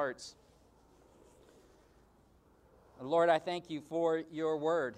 hearts. 0.00 0.36
Lord, 3.00 3.28
I 3.28 3.40
thank 3.40 3.68
you 3.68 3.80
for 3.80 4.22
your 4.30 4.56
word. 4.56 4.94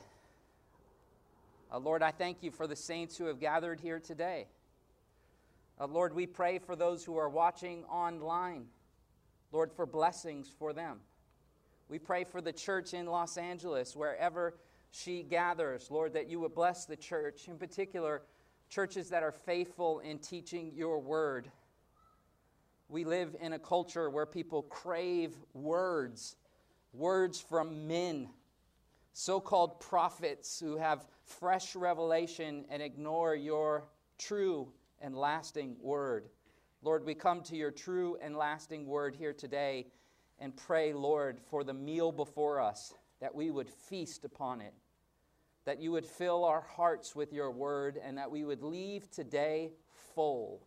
Uh, 1.72 1.78
Lord, 1.78 2.02
I 2.02 2.10
thank 2.10 2.42
you 2.42 2.50
for 2.50 2.66
the 2.66 2.76
saints 2.76 3.16
who 3.16 3.24
have 3.24 3.40
gathered 3.40 3.80
here 3.80 3.98
today. 3.98 4.46
Uh, 5.80 5.86
Lord, 5.86 6.14
we 6.14 6.26
pray 6.26 6.58
for 6.58 6.76
those 6.76 7.02
who 7.02 7.16
are 7.16 7.30
watching 7.30 7.82
online. 7.84 8.66
Lord, 9.52 9.72
for 9.72 9.86
blessings 9.86 10.52
for 10.58 10.74
them. 10.74 10.98
We 11.88 11.98
pray 11.98 12.24
for 12.24 12.42
the 12.42 12.52
church 12.52 12.92
in 12.92 13.06
Los 13.06 13.38
Angeles, 13.38 13.96
wherever 13.96 14.58
she 14.90 15.22
gathers. 15.22 15.90
Lord, 15.90 16.12
that 16.12 16.28
you 16.28 16.40
would 16.40 16.54
bless 16.54 16.84
the 16.84 16.96
church, 16.96 17.48
in 17.48 17.56
particular, 17.56 18.20
churches 18.68 19.08
that 19.08 19.22
are 19.22 19.32
faithful 19.32 20.00
in 20.00 20.18
teaching 20.18 20.72
your 20.74 20.98
word. 20.98 21.50
We 22.90 23.04
live 23.04 23.36
in 23.40 23.52
a 23.52 23.58
culture 23.60 24.10
where 24.10 24.26
people 24.26 24.62
crave 24.62 25.36
words, 25.54 26.34
words 26.92 27.40
from 27.40 27.86
men, 27.86 28.30
so 29.12 29.38
called 29.38 29.78
prophets 29.78 30.58
who 30.58 30.76
have 30.76 31.06
fresh 31.22 31.76
revelation 31.76 32.64
and 32.68 32.82
ignore 32.82 33.36
your 33.36 33.84
true 34.18 34.72
and 35.00 35.16
lasting 35.16 35.76
word. 35.80 36.30
Lord, 36.82 37.06
we 37.06 37.14
come 37.14 37.42
to 37.42 37.54
your 37.54 37.70
true 37.70 38.18
and 38.20 38.36
lasting 38.36 38.86
word 38.86 39.14
here 39.14 39.34
today 39.34 39.86
and 40.40 40.56
pray, 40.56 40.92
Lord, 40.92 41.38
for 41.48 41.62
the 41.62 41.72
meal 41.72 42.10
before 42.10 42.60
us, 42.60 42.92
that 43.20 43.36
we 43.36 43.52
would 43.52 43.70
feast 43.70 44.24
upon 44.24 44.60
it, 44.60 44.74
that 45.64 45.80
you 45.80 45.92
would 45.92 46.06
fill 46.06 46.44
our 46.44 46.62
hearts 46.62 47.14
with 47.14 47.32
your 47.32 47.52
word, 47.52 48.00
and 48.02 48.18
that 48.18 48.32
we 48.32 48.42
would 48.42 48.64
leave 48.64 49.08
today 49.12 49.70
full 50.12 50.66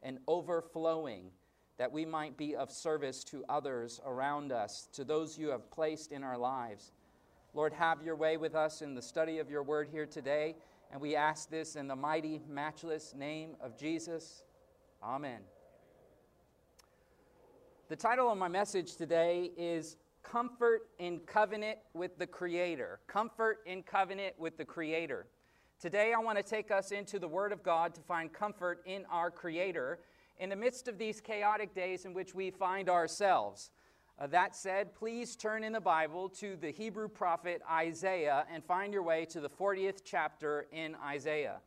and 0.00 0.18
overflowing 0.28 1.32
that 1.78 1.92
we 1.92 2.04
might 2.04 2.36
be 2.36 2.56
of 2.56 2.70
service 2.70 3.22
to 3.24 3.44
others 3.48 4.00
around 4.06 4.52
us, 4.52 4.88
to 4.92 5.04
those 5.04 5.38
you 5.38 5.48
have 5.48 5.70
placed 5.70 6.12
in 6.12 6.24
our 6.24 6.38
lives. 6.38 6.92
Lord, 7.54 7.72
have 7.72 8.02
your 8.02 8.16
way 8.16 8.36
with 8.36 8.54
us 8.54 8.82
in 8.82 8.94
the 8.94 9.02
study 9.02 9.38
of 9.38 9.50
your 9.50 9.62
word 9.62 9.88
here 9.90 10.06
today, 10.06 10.56
and 10.90 11.00
we 11.00 11.16
ask 11.16 11.50
this 11.50 11.76
in 11.76 11.88
the 11.88 11.96
mighty, 11.96 12.42
matchless 12.48 13.14
name 13.14 13.56
of 13.60 13.78
Jesus. 13.78 14.44
Amen. 15.02 15.40
The 17.88 17.96
title 17.96 18.30
of 18.30 18.38
my 18.38 18.48
message 18.48 18.96
today 18.96 19.50
is 19.56 19.96
Comfort 20.22 20.88
in 20.98 21.20
Covenant 21.20 21.78
with 21.94 22.18
the 22.18 22.26
Creator. 22.26 23.00
Comfort 23.06 23.58
in 23.64 23.82
Covenant 23.82 24.34
with 24.38 24.56
the 24.56 24.64
Creator. 24.64 25.26
Today, 25.78 26.12
I 26.12 26.18
want 26.20 26.36
to 26.36 26.42
take 26.42 26.70
us 26.70 26.90
into 26.90 27.18
the 27.18 27.28
Word 27.28 27.52
of 27.52 27.62
God 27.62 27.94
to 27.94 28.00
find 28.00 28.32
comfort 28.32 28.82
in 28.86 29.04
our 29.10 29.30
Creator 29.30 30.00
in 30.38 30.50
the 30.50 30.56
midst 30.56 30.88
of 30.88 30.98
these 30.98 31.20
chaotic 31.20 31.74
days 31.74 32.04
in 32.04 32.14
which 32.14 32.34
we 32.34 32.50
find 32.50 32.88
ourselves. 32.88 33.70
Uh, 34.18 34.26
that 34.26 34.56
said, 34.56 34.94
please 34.94 35.36
turn 35.36 35.62
in 35.62 35.72
the 35.72 35.80
Bible 35.80 36.28
to 36.30 36.56
the 36.56 36.70
Hebrew 36.70 37.08
prophet 37.08 37.60
Isaiah 37.70 38.46
and 38.50 38.64
find 38.64 38.92
your 38.92 39.02
way 39.02 39.26
to 39.26 39.40
the 39.40 39.50
40th 39.50 40.00
chapter 40.04 40.66
in 40.72 40.94
Isaiah. 41.04 41.58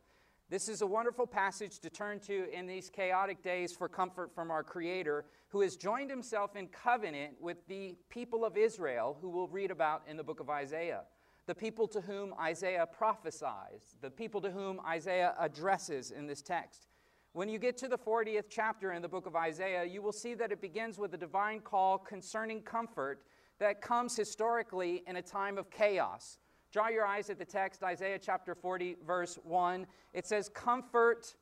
This 0.50 0.68
is 0.68 0.82
a 0.82 0.86
wonderful 0.86 1.28
passage 1.28 1.78
to 1.78 1.90
turn 1.90 2.18
to 2.20 2.52
in 2.52 2.66
these 2.66 2.90
chaotic 2.90 3.40
days 3.40 3.72
for 3.72 3.88
comfort 3.88 4.34
from 4.34 4.50
our 4.50 4.64
Creator, 4.64 5.26
who 5.50 5.60
has 5.60 5.76
joined 5.76 6.10
himself 6.10 6.56
in 6.56 6.66
covenant 6.66 7.34
with 7.40 7.64
the 7.68 7.94
people 8.08 8.44
of 8.44 8.56
Israel, 8.56 9.16
who 9.20 9.28
we'll 9.28 9.46
read 9.46 9.70
about 9.70 10.02
in 10.08 10.16
the 10.16 10.24
book 10.24 10.40
of 10.40 10.50
Isaiah. 10.50 11.02
The 11.46 11.54
people 11.54 11.86
to 11.86 12.00
whom 12.00 12.34
Isaiah 12.40 12.84
prophesies, 12.84 13.94
the 14.00 14.10
people 14.10 14.40
to 14.40 14.50
whom 14.50 14.80
Isaiah 14.84 15.34
addresses 15.38 16.10
in 16.10 16.26
this 16.26 16.42
text. 16.42 16.88
When 17.32 17.48
you 17.48 17.60
get 17.60 17.76
to 17.78 17.86
the 17.86 17.96
40th 17.96 18.46
chapter 18.50 18.90
in 18.90 19.02
the 19.02 19.08
book 19.08 19.24
of 19.24 19.36
Isaiah, 19.36 19.84
you 19.84 20.02
will 20.02 20.12
see 20.12 20.34
that 20.34 20.50
it 20.50 20.60
begins 20.60 20.98
with 20.98 21.14
a 21.14 21.16
divine 21.16 21.60
call 21.60 21.96
concerning 21.96 22.60
comfort 22.60 23.22
that 23.60 23.80
comes 23.80 24.16
historically 24.16 25.04
in 25.06 25.14
a 25.14 25.22
time 25.22 25.56
of 25.56 25.70
chaos. 25.70 26.38
Draw 26.72 26.88
your 26.88 27.06
eyes 27.06 27.30
at 27.30 27.38
the 27.38 27.44
text, 27.44 27.84
Isaiah 27.84 28.18
chapter 28.18 28.56
40, 28.56 28.96
verse 29.06 29.38
1. 29.44 29.86
It 30.12 30.26
says, 30.26 30.48
Comfort, 30.48 31.36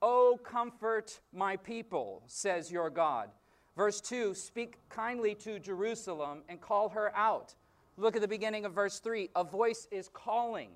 O 0.00 0.40
comfort 0.42 1.20
my 1.30 1.56
people, 1.56 2.22
says 2.26 2.72
your 2.72 2.88
God. 2.88 3.28
Verse 3.76 4.00
2, 4.00 4.32
Speak 4.32 4.78
kindly 4.88 5.34
to 5.36 5.58
Jerusalem 5.58 6.42
and 6.48 6.58
call 6.58 6.88
her 6.88 7.14
out. 7.14 7.54
Look 7.98 8.16
at 8.16 8.22
the 8.22 8.28
beginning 8.28 8.64
of 8.64 8.72
verse 8.72 8.98
3. 8.98 9.28
A 9.36 9.44
voice 9.44 9.88
is 9.90 10.08
calling. 10.08 10.70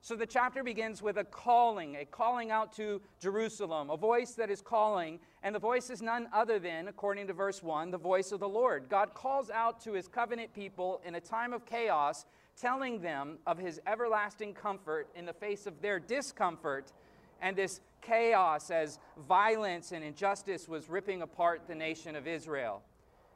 So 0.00 0.14
the 0.14 0.26
chapter 0.26 0.62
begins 0.62 1.02
with 1.02 1.18
a 1.18 1.24
calling, 1.24 1.96
a 1.96 2.04
calling 2.04 2.50
out 2.50 2.72
to 2.76 3.00
Jerusalem, 3.20 3.90
a 3.90 3.96
voice 3.96 4.32
that 4.34 4.50
is 4.50 4.60
calling, 4.60 5.18
and 5.42 5.54
the 5.54 5.58
voice 5.58 5.90
is 5.90 6.00
none 6.00 6.28
other 6.32 6.58
than, 6.58 6.88
according 6.88 7.26
to 7.26 7.32
verse 7.32 7.62
1, 7.62 7.90
the 7.90 7.98
voice 7.98 8.30
of 8.32 8.40
the 8.40 8.48
Lord. 8.48 8.88
God 8.88 9.12
calls 9.12 9.50
out 9.50 9.80
to 9.82 9.92
his 9.92 10.06
covenant 10.06 10.54
people 10.54 11.00
in 11.04 11.16
a 11.16 11.20
time 11.20 11.52
of 11.52 11.66
chaos, 11.66 12.26
telling 12.56 13.00
them 13.00 13.38
of 13.46 13.58
his 13.58 13.80
everlasting 13.86 14.54
comfort 14.54 15.08
in 15.14 15.26
the 15.26 15.32
face 15.32 15.66
of 15.66 15.80
their 15.82 15.98
discomfort 15.98 16.92
and 17.40 17.56
this 17.56 17.80
chaos 18.00 18.70
as 18.70 18.98
violence 19.28 19.92
and 19.92 20.04
injustice 20.04 20.68
was 20.68 20.88
ripping 20.88 21.22
apart 21.22 21.62
the 21.68 21.74
nation 21.74 22.16
of 22.16 22.26
Israel. 22.26 22.82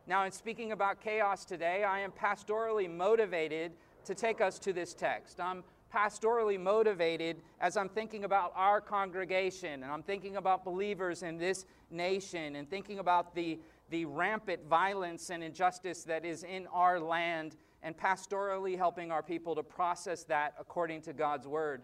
Now, 0.07 0.25
in 0.25 0.33
speaking 0.33 0.73
about 0.73 1.01
chaos 1.01 1.45
today, 1.45 1.85
I 1.85 2.01
am 2.01 2.11
pastorally 2.11 2.91
motivated 2.91 3.73
to 4.05 4.15
take 4.15 4.41
us 4.41 4.59
to 4.61 4.73
this 4.73 4.95
text. 4.95 5.39
I'm 5.41 5.63
pastorally 5.93 6.59
motivated 6.59 7.43
as 7.61 7.77
I'm 7.77 7.89
thinking 7.89 8.25
about 8.25 8.53
our 8.57 8.81
congregation 8.81 9.83
and 9.83 9.93
I'm 9.93 10.03
thinking 10.03 10.37
about 10.37 10.65
believers 10.65 11.23
in 11.23 11.39
this 11.39 11.67
nation 11.91 12.57
and 12.57 12.69
thinking 12.69 12.99
about 12.99 13.35
the, 13.35 13.59
the 13.91 14.05
rampant 14.07 14.67
violence 14.69 15.31
and 15.31 15.43
injustice 15.43 16.05
that 16.05 16.25
is 16.25 16.45
in 16.45 16.67
our 16.69 16.99
land 16.99 17.57
and 17.83 17.97
pastorally 17.97 18.77
helping 18.77 19.11
our 19.11 19.23
people 19.23 19.55
to 19.55 19.63
process 19.63 20.25
that 20.25 20.55
according 20.59 21.03
to 21.03 21.13
God's 21.13 21.47
word. 21.47 21.83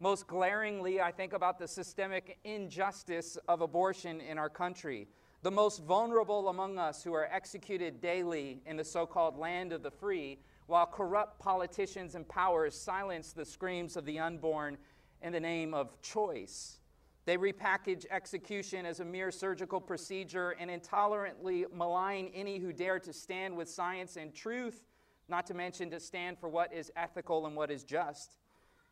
Most 0.00 0.28
glaringly, 0.28 1.00
I 1.00 1.10
think 1.10 1.32
about 1.32 1.58
the 1.58 1.66
systemic 1.66 2.38
injustice 2.44 3.36
of 3.48 3.62
abortion 3.62 4.20
in 4.20 4.38
our 4.38 4.48
country. 4.48 5.08
The 5.42 5.50
most 5.50 5.82
vulnerable 5.82 6.48
among 6.48 6.78
us 6.78 7.02
who 7.02 7.14
are 7.14 7.28
executed 7.32 8.00
daily 8.00 8.60
in 8.66 8.76
the 8.76 8.84
so 8.84 9.06
called 9.06 9.38
land 9.38 9.72
of 9.72 9.82
the 9.82 9.90
free 9.90 10.38
while 10.68 10.86
corrupt 10.86 11.40
politicians 11.40 12.14
and 12.14 12.28
powers 12.28 12.78
silence 12.78 13.32
the 13.32 13.44
screams 13.44 13.96
of 13.96 14.04
the 14.04 14.18
unborn 14.18 14.76
in 15.22 15.32
the 15.32 15.40
name 15.40 15.72
of 15.72 16.00
choice. 16.02 16.76
They 17.24 17.38
repackage 17.38 18.04
execution 18.10 18.84
as 18.84 19.00
a 19.00 19.04
mere 19.04 19.30
surgical 19.30 19.80
procedure 19.80 20.50
and 20.60 20.70
intolerantly 20.70 21.64
malign 21.74 22.30
any 22.34 22.58
who 22.58 22.72
dare 22.72 22.98
to 23.00 23.12
stand 23.14 23.56
with 23.56 23.68
science 23.68 24.16
and 24.16 24.34
truth, 24.34 24.84
not 25.26 25.46
to 25.46 25.54
mention 25.54 25.90
to 25.90 26.00
stand 26.00 26.38
for 26.38 26.50
what 26.50 26.72
is 26.72 26.92
ethical 26.96 27.46
and 27.46 27.56
what 27.56 27.70
is 27.70 27.82
just. 27.82 28.36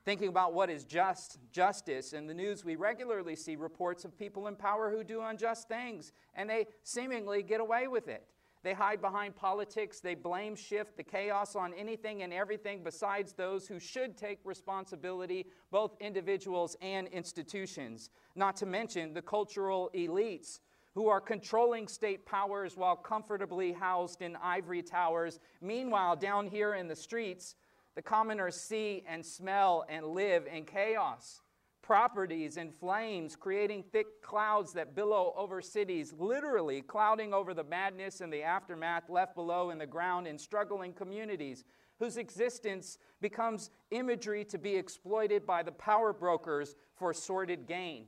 Thinking 0.07 0.29
about 0.29 0.55
what 0.55 0.71
is 0.71 0.85
just, 0.85 1.39
justice, 1.53 2.15
in 2.15 2.27
the 2.27 2.35
news 2.35 2.65
we 2.65 2.77
regularly 2.77 3.37
see 3.37 3.55
reports 3.55 4.07
of 4.07 4.19
people 4.19 4.47
in 4.49 4.57
power 4.57 4.91
who 4.91 5.05
do 5.05 5.21
unjust 5.21 5.69
things, 5.69 6.13
and 6.35 6.49
they 6.49 6.69
seemingly 6.85 7.43
get 7.43 7.61
away 7.61 7.87
with 7.87 8.09
it. 8.09 8.27
They 8.67 8.75
hide 8.75 9.01
behind 9.01 9.37
politics. 9.37 10.01
They 10.01 10.17
blame 10.17 10.57
shift 10.57 10.97
the 10.97 11.05
chaos 11.05 11.55
on 11.55 11.73
anything 11.73 12.25
and 12.25 12.33
everything 12.33 12.83
besides 12.83 13.33
those 13.33 13.69
who 13.69 13.79
should 13.79 14.17
take 14.17 14.41
responsibility, 14.43 15.47
both 15.71 15.95
individuals 16.01 16.77
and 16.83 17.07
institutions. 17.07 18.11
Not 18.35 18.57
to 18.57 18.67
mention 18.67 19.15
the 19.15 19.23
cultural 19.23 19.89
elites 19.95 20.59
who 20.97 21.07
are 21.07 21.21
controlling 21.21 21.87
state 21.87 22.27
powers 22.27 22.77
while 22.77 22.97
comfortably 22.97 23.73
housed 23.73 24.21
in 24.21 24.35
ivory 24.43 24.83
towers. 24.83 25.39
Meanwhile, 25.61 26.17
down 26.17 26.49
here 26.49 26.75
in 26.75 26.89
the 26.89 26.97
streets, 26.97 27.55
the 27.95 28.03
commoners 28.03 28.57
see 28.57 29.05
and 29.07 29.25
smell 29.25 29.85
and 29.89 30.07
live 30.07 30.49
in 30.53 30.65
chaos 30.65 31.41
properties 31.87 32.57
in 32.57 32.73
flames, 32.73 33.37
creating 33.37 33.85
thick 33.93 34.21
clouds 34.21 34.73
that 34.73 34.97
billow 34.97 35.33
over 35.37 35.63
cities, 35.63 36.13
literally 36.19 36.83
clouding 36.83 37.33
over 37.33 37.55
the 37.55 37.63
madness 37.63 38.21
and 38.21 38.33
the 38.33 38.43
aftermath 38.43 39.09
left 39.09 39.37
below 39.37 39.71
in 39.71 39.79
the 39.79 39.87
ground 39.87 40.27
in 40.27 40.37
struggling 40.37 40.93
communities 40.93 41.63
whose 42.01 42.17
existence 42.17 42.99
becomes 43.21 43.71
imagery 43.93 44.45
to 44.45 44.59
be 44.59 44.75
exploited 44.75 45.47
by 45.47 45.63
the 45.63 45.71
power 45.71 46.13
brokers 46.13 46.75
for 46.97 47.15
sordid 47.15 47.69
gain. 47.69 48.07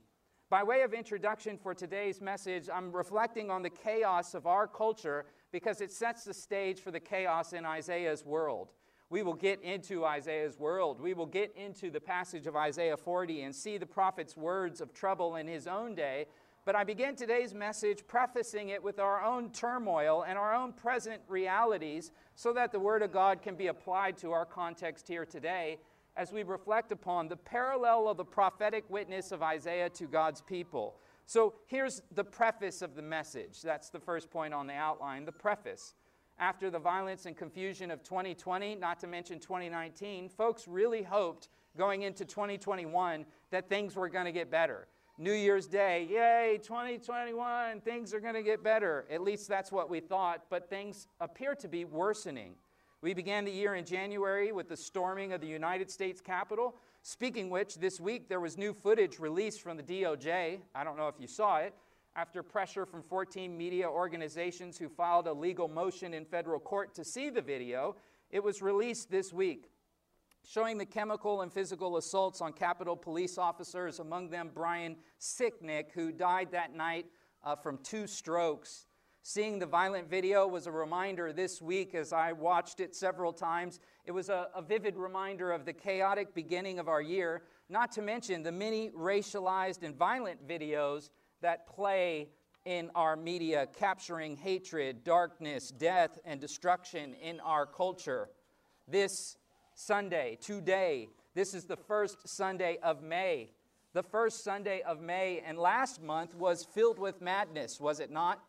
By 0.51 0.65
way 0.65 0.83
of 0.83 0.93
introduction 0.93 1.57
for 1.57 1.73
today's 1.73 2.21
message, 2.21 2.69
I'm 2.73 2.91
reflecting 2.91 3.49
on 3.49 3.63
the 3.63 3.71
chaos 3.71 4.35
of 4.35 4.49
our 4.49 4.67
culture 4.67 5.27
because 5.53 5.81
it 5.81 5.93
sets 5.93 6.25
the 6.25 6.35
stage 6.35 6.81
for 6.81 6.91
the 6.91 6.99
chaos 6.99 7.53
in 7.53 7.65
Isaiah's 7.65 8.25
world. 8.25 8.73
We 9.11 9.23
will 9.23 9.35
get 9.35 9.63
into 9.63 10.05
Isaiah's 10.05 10.59
world. 10.59 11.01
We 11.01 11.15
will 11.15 11.27
get 11.27 11.55
into 11.57 11.91
the 11.91 12.01
passage 12.01 12.47
of 12.47 12.57
Isaiah 12.57 12.97
40 12.97 13.43
and 13.43 13.55
see 13.55 13.79
the 13.79 13.87
prophet's 13.87 14.37
words 14.37 14.81
of 14.81 14.93
trouble 14.93 15.37
in 15.37 15.47
his 15.47 15.67
own 15.67 15.95
day. 15.95 16.27
But 16.67 16.77
I 16.77 16.85
begin 16.85 17.17
today's 17.17 17.55
message 17.55 18.07
prefacing 18.07 18.69
it 18.69 18.83
with 18.83 18.99
our 18.99 19.25
own 19.25 19.51
turmoil 19.51 20.25
and 20.29 20.37
our 20.37 20.55
own 20.55 20.75
present 20.75 21.23
realities 21.27 22.11
so 22.35 22.53
that 22.53 22.71
the 22.71 22.79
Word 22.79 23.01
of 23.03 23.11
God 23.11 23.41
can 23.41 23.55
be 23.55 23.69
applied 23.69 24.19
to 24.19 24.33
our 24.33 24.45
context 24.45 25.09
here 25.09 25.25
today 25.25 25.79
as 26.15 26.31
we 26.31 26.43
reflect 26.43 26.93
upon 26.93 27.29
the 27.29 27.37
parallel 27.37 28.09
of 28.09 28.19
the 28.19 28.25
prophetic 28.25 28.85
witness 28.91 29.33
of 29.33 29.43
Isaiah 29.43 29.89
to 29.89 30.05
God's 30.05 30.43
people. 30.43 30.97
So 31.25 31.55
here's 31.67 32.03
the 32.15 32.25
preface 32.25 32.83
of 32.83 32.95
the 32.95 33.03
message. 33.03 33.63
That's 33.63 33.89
the 33.89 34.01
first 34.01 34.31
point 34.31 34.53
on 34.53 34.67
the 34.67 34.75
outline 34.75 35.25
the 35.25 35.33
preface. 35.33 35.95
After 36.39 36.71
the 36.71 36.79
violence 36.79 37.27
and 37.27 37.37
confusion 37.37 37.91
of 37.91 38.03
2020, 38.03 38.77
not 38.77 38.99
to 39.01 39.07
mention 39.07 39.39
2019, 39.39 40.29
folks 40.29 40.69
really 40.69 41.03
hoped 41.03 41.49
going 41.77 42.03
into 42.03 42.25
2021 42.25 43.25
that 43.51 43.69
things 43.69 43.97
were 43.97 44.09
going 44.09 44.25
to 44.25 44.33
get 44.33 44.51
better. 44.51 44.87
New 45.21 45.33
Year's 45.33 45.67
Day, 45.67 46.07
yay, 46.09 46.61
2021, 46.63 47.81
things 47.81 48.15
are 48.15 48.21
going 48.21 48.35
to 48.35 48.43
get 48.43 48.63
better. 48.63 49.05
At 49.11 49.21
least 49.21 49.49
that's 49.49 49.73
what 49.73 49.91
we 49.91 49.99
thought, 49.99 50.45
but 50.49 50.71
things 50.71 51.09
appear 51.21 51.57
to 51.57 51.67
be 51.67 51.85
worsening. 51.85 52.55
We 53.01 53.15
began 53.15 53.45
the 53.45 53.51
year 53.51 53.75
in 53.75 53.85
January 53.85 54.53
with 54.53 54.69
the 54.69 54.77
storming 54.77 55.33
of 55.33 55.41
the 55.41 55.47
United 55.47 55.91
States 55.91 56.21
Capitol. 56.21 56.77
Speaking 57.03 57.51
which, 57.51 57.77
this 57.77 58.01
week 58.01 58.29
there 58.29 58.41
was 58.41 58.57
new 58.57 58.73
footage 58.73 59.19
released 59.19 59.61
from 59.61 59.77
the 59.77 59.83
DOJ. 59.83 60.61
I 60.75 60.85
don't 60.85 60.97
know 60.97 61.09
if 61.09 61.15
you 61.19 61.27
saw 61.27 61.59
it. 61.59 61.75
After 62.19 62.43
pressure 62.43 62.85
from 62.85 63.05
14 63.05 63.57
media 63.57 63.89
organizations 63.89 64.77
who 64.77 64.89
filed 64.89 65.29
a 65.29 65.33
legal 65.33 65.69
motion 65.69 66.15
in 66.15 66.25
federal 66.25 66.59
court 66.59 66.93
to 66.97 67.05
see 67.05 67.31
the 67.31 67.41
video, 67.41 67.95
it 68.29 68.43
was 68.43 68.61
released 68.61 69.09
this 69.09 69.33
week 69.33 69.71
showing 70.45 70.79
the 70.79 70.85
chemical 70.85 71.43
and 71.43 71.53
physical 71.53 71.97
assaults 71.97 72.41
on 72.41 72.53
Capitol 72.53 72.97
police 72.97 73.39
officers, 73.39 74.01
among 74.01 74.31
them 74.31 74.51
Brian 74.53 74.97
Sicknick, 75.21 75.93
who 75.95 76.11
died 76.11 76.49
that 76.51 76.75
night 76.75 77.07
uh, 77.45 77.55
from 77.55 77.79
two 77.85 78.09
strokes. 78.09 78.87
Seeing 79.23 79.61
the 79.61 79.67
violent 79.67 80.11
video 80.11 80.45
was 80.49 80.67
a 80.67 80.73
reminder 80.73 81.33
this 81.33 81.63
week 81.63 81.95
as 81.95 82.13
I 82.13 82.33
watched 82.33 82.81
it 82.81 82.97
several 82.97 83.33
times. 83.33 83.79
It 84.05 84.11
was 84.11 84.29
a, 84.29 84.49
a 84.57 84.63
vivid 84.63 84.97
reminder 84.97 85.53
of 85.53 85.65
the 85.65 85.73
chaotic 85.73 86.35
beginning 86.35 86.81
of 86.81 86.89
our 86.89 87.03
year, 87.03 87.43
not 87.69 87.93
to 87.93 88.03
mention 88.03 88.43
the 88.43 88.51
many 88.51 88.91
racialized 88.91 89.85
and 89.85 89.95
violent 89.95 90.49
videos 90.49 91.11
that 91.43 91.67
play 91.67 92.29
in 92.65 92.91
our 92.95 93.17
media, 93.17 93.67
capturing 93.79 94.37
hatred, 94.37 95.05
darkness, 95.05 95.71
death, 95.71 96.19
and 96.25 96.41
destruction 96.41 97.15
in 97.15 97.41
our 97.41 97.67
culture. 97.67 98.29
This 98.87 99.37
Sunday, 99.75 100.37
today. 100.41 101.09
This 101.35 101.55
is 101.55 101.65
the 101.65 101.77
first 101.77 102.29
Sunday 102.29 102.79
of 102.83 103.03
May. 103.03 103.51
The 103.93 104.03
first 104.03 104.43
Sunday 104.43 104.83
of 104.83 105.01
May, 105.01 105.41
and 105.47 105.57
last 105.57 106.03
month 106.03 106.35
was 106.35 106.65
filled 106.65 106.99
with 106.99 107.23
madness, 107.23 107.81
was 107.81 108.01
it 108.01 108.11
not? 108.11 108.43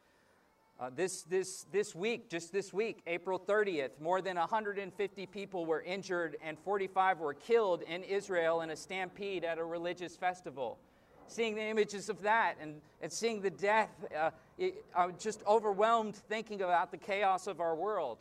Uh, 0.80 0.90
this, 0.96 1.24
this, 1.24 1.66
this 1.72 1.94
week, 1.94 2.30
just 2.30 2.52
this 2.52 2.74
week, 2.74 3.02
April 3.06 3.38
30th, 3.38 4.00
more 4.00 4.22
than 4.22 4.38
150 4.38 5.26
people 5.28 5.66
were 5.66 5.82
injured 5.82 6.38
and 6.42 6.58
45 6.58 7.20
were 7.20 7.34
killed 7.34 7.84
in 7.84 8.02
Israel 8.04 8.62
in 8.62 8.70
a 8.70 8.76
stampede 8.76 9.44
at 9.44 9.58
a 9.60 9.64
religious 9.64 10.16
festival. 10.16 10.80
Seeing 11.30 11.56
the 11.56 11.64
images 11.64 12.10
of 12.10 12.22
that 12.24 12.56
and, 12.60 12.81
and 13.02 13.12
seeing 13.12 13.42
the 13.42 13.50
death, 13.50 13.90
uh, 14.20 14.31
it, 14.58 14.84
I'm 14.96 15.16
just 15.18 15.42
overwhelmed 15.48 16.16
thinking 16.16 16.62
about 16.62 16.92
the 16.92 16.98
chaos 16.98 17.48
of 17.48 17.62
our 17.62 17.76
world 17.76 18.18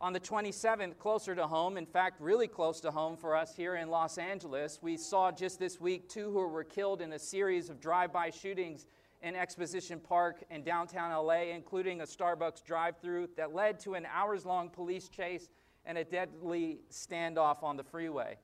on 0.00 0.14
the 0.14 0.20
27th, 0.20 0.96
closer 0.98 1.34
to 1.34 1.46
home, 1.46 1.76
in 1.76 1.84
fact, 1.84 2.20
really 2.20 2.48
close 2.48 2.80
to 2.80 2.90
home 2.90 3.16
for 3.16 3.36
us 3.36 3.54
here 3.54 3.76
in 3.76 3.90
Los 3.90 4.16
Angeles, 4.16 4.78
we 4.80 4.96
saw 4.96 5.30
just 5.30 5.58
this 5.58 5.78
week 5.78 6.08
two 6.08 6.30
who 6.32 6.46
were 6.48 6.64
killed 6.64 7.02
in 7.02 7.12
a 7.12 7.18
series 7.18 7.68
of 7.68 7.80
drive 7.80 8.10
by 8.10 8.30
shootings 8.30 8.86
in 9.22 9.36
Exposition 9.36 10.00
Park 10.00 10.42
in 10.50 10.62
downtown 10.62 11.12
LA, 11.12 11.52
including 11.54 12.00
a 12.00 12.04
Starbucks 12.04 12.64
drive 12.64 12.96
through 13.02 13.28
that 13.36 13.54
led 13.54 13.78
to 13.80 13.92
an 13.92 14.06
hours 14.10 14.46
long 14.46 14.70
police 14.70 15.10
chase 15.10 15.50
and 15.84 15.98
a 15.98 16.04
deadly 16.04 16.78
standoff 16.90 17.62
on 17.62 17.76
the 17.76 17.84
freeway. 17.84 18.38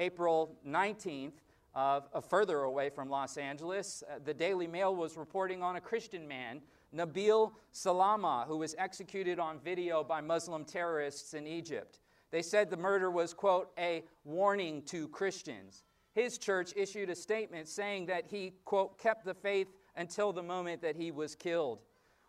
April 0.00 0.56
19th, 0.66 1.34
uh, 1.76 2.00
further 2.22 2.62
away 2.62 2.88
from 2.88 3.10
Los 3.10 3.36
Angeles, 3.36 4.02
uh, 4.10 4.18
the 4.24 4.32
Daily 4.32 4.66
Mail 4.66 4.96
was 4.96 5.16
reporting 5.16 5.62
on 5.62 5.76
a 5.76 5.80
Christian 5.80 6.26
man 6.26 6.62
Nabil 6.94 7.52
Salama, 7.72 8.46
who 8.48 8.56
was 8.56 8.74
executed 8.78 9.38
on 9.38 9.58
video 9.60 10.02
by 10.02 10.20
Muslim 10.20 10.64
terrorists 10.64 11.34
in 11.34 11.46
Egypt. 11.46 12.00
They 12.30 12.42
said 12.42 12.70
the 12.70 12.76
murder 12.76 13.10
was, 13.10 13.34
quote, 13.34 13.70
a 13.78 14.04
warning 14.24 14.82
to 14.86 15.08
Christians. 15.08 15.84
His 16.14 16.38
church 16.38 16.72
issued 16.74 17.10
a 17.10 17.14
statement 17.14 17.68
saying 17.68 18.06
that 18.06 18.24
he, 18.26 18.54
quote, 18.64 18.98
kept 18.98 19.26
the 19.26 19.34
faith 19.34 19.68
until 19.96 20.32
the 20.32 20.42
moment 20.42 20.80
that 20.80 20.96
he 20.96 21.10
was 21.10 21.34
killed. 21.34 21.80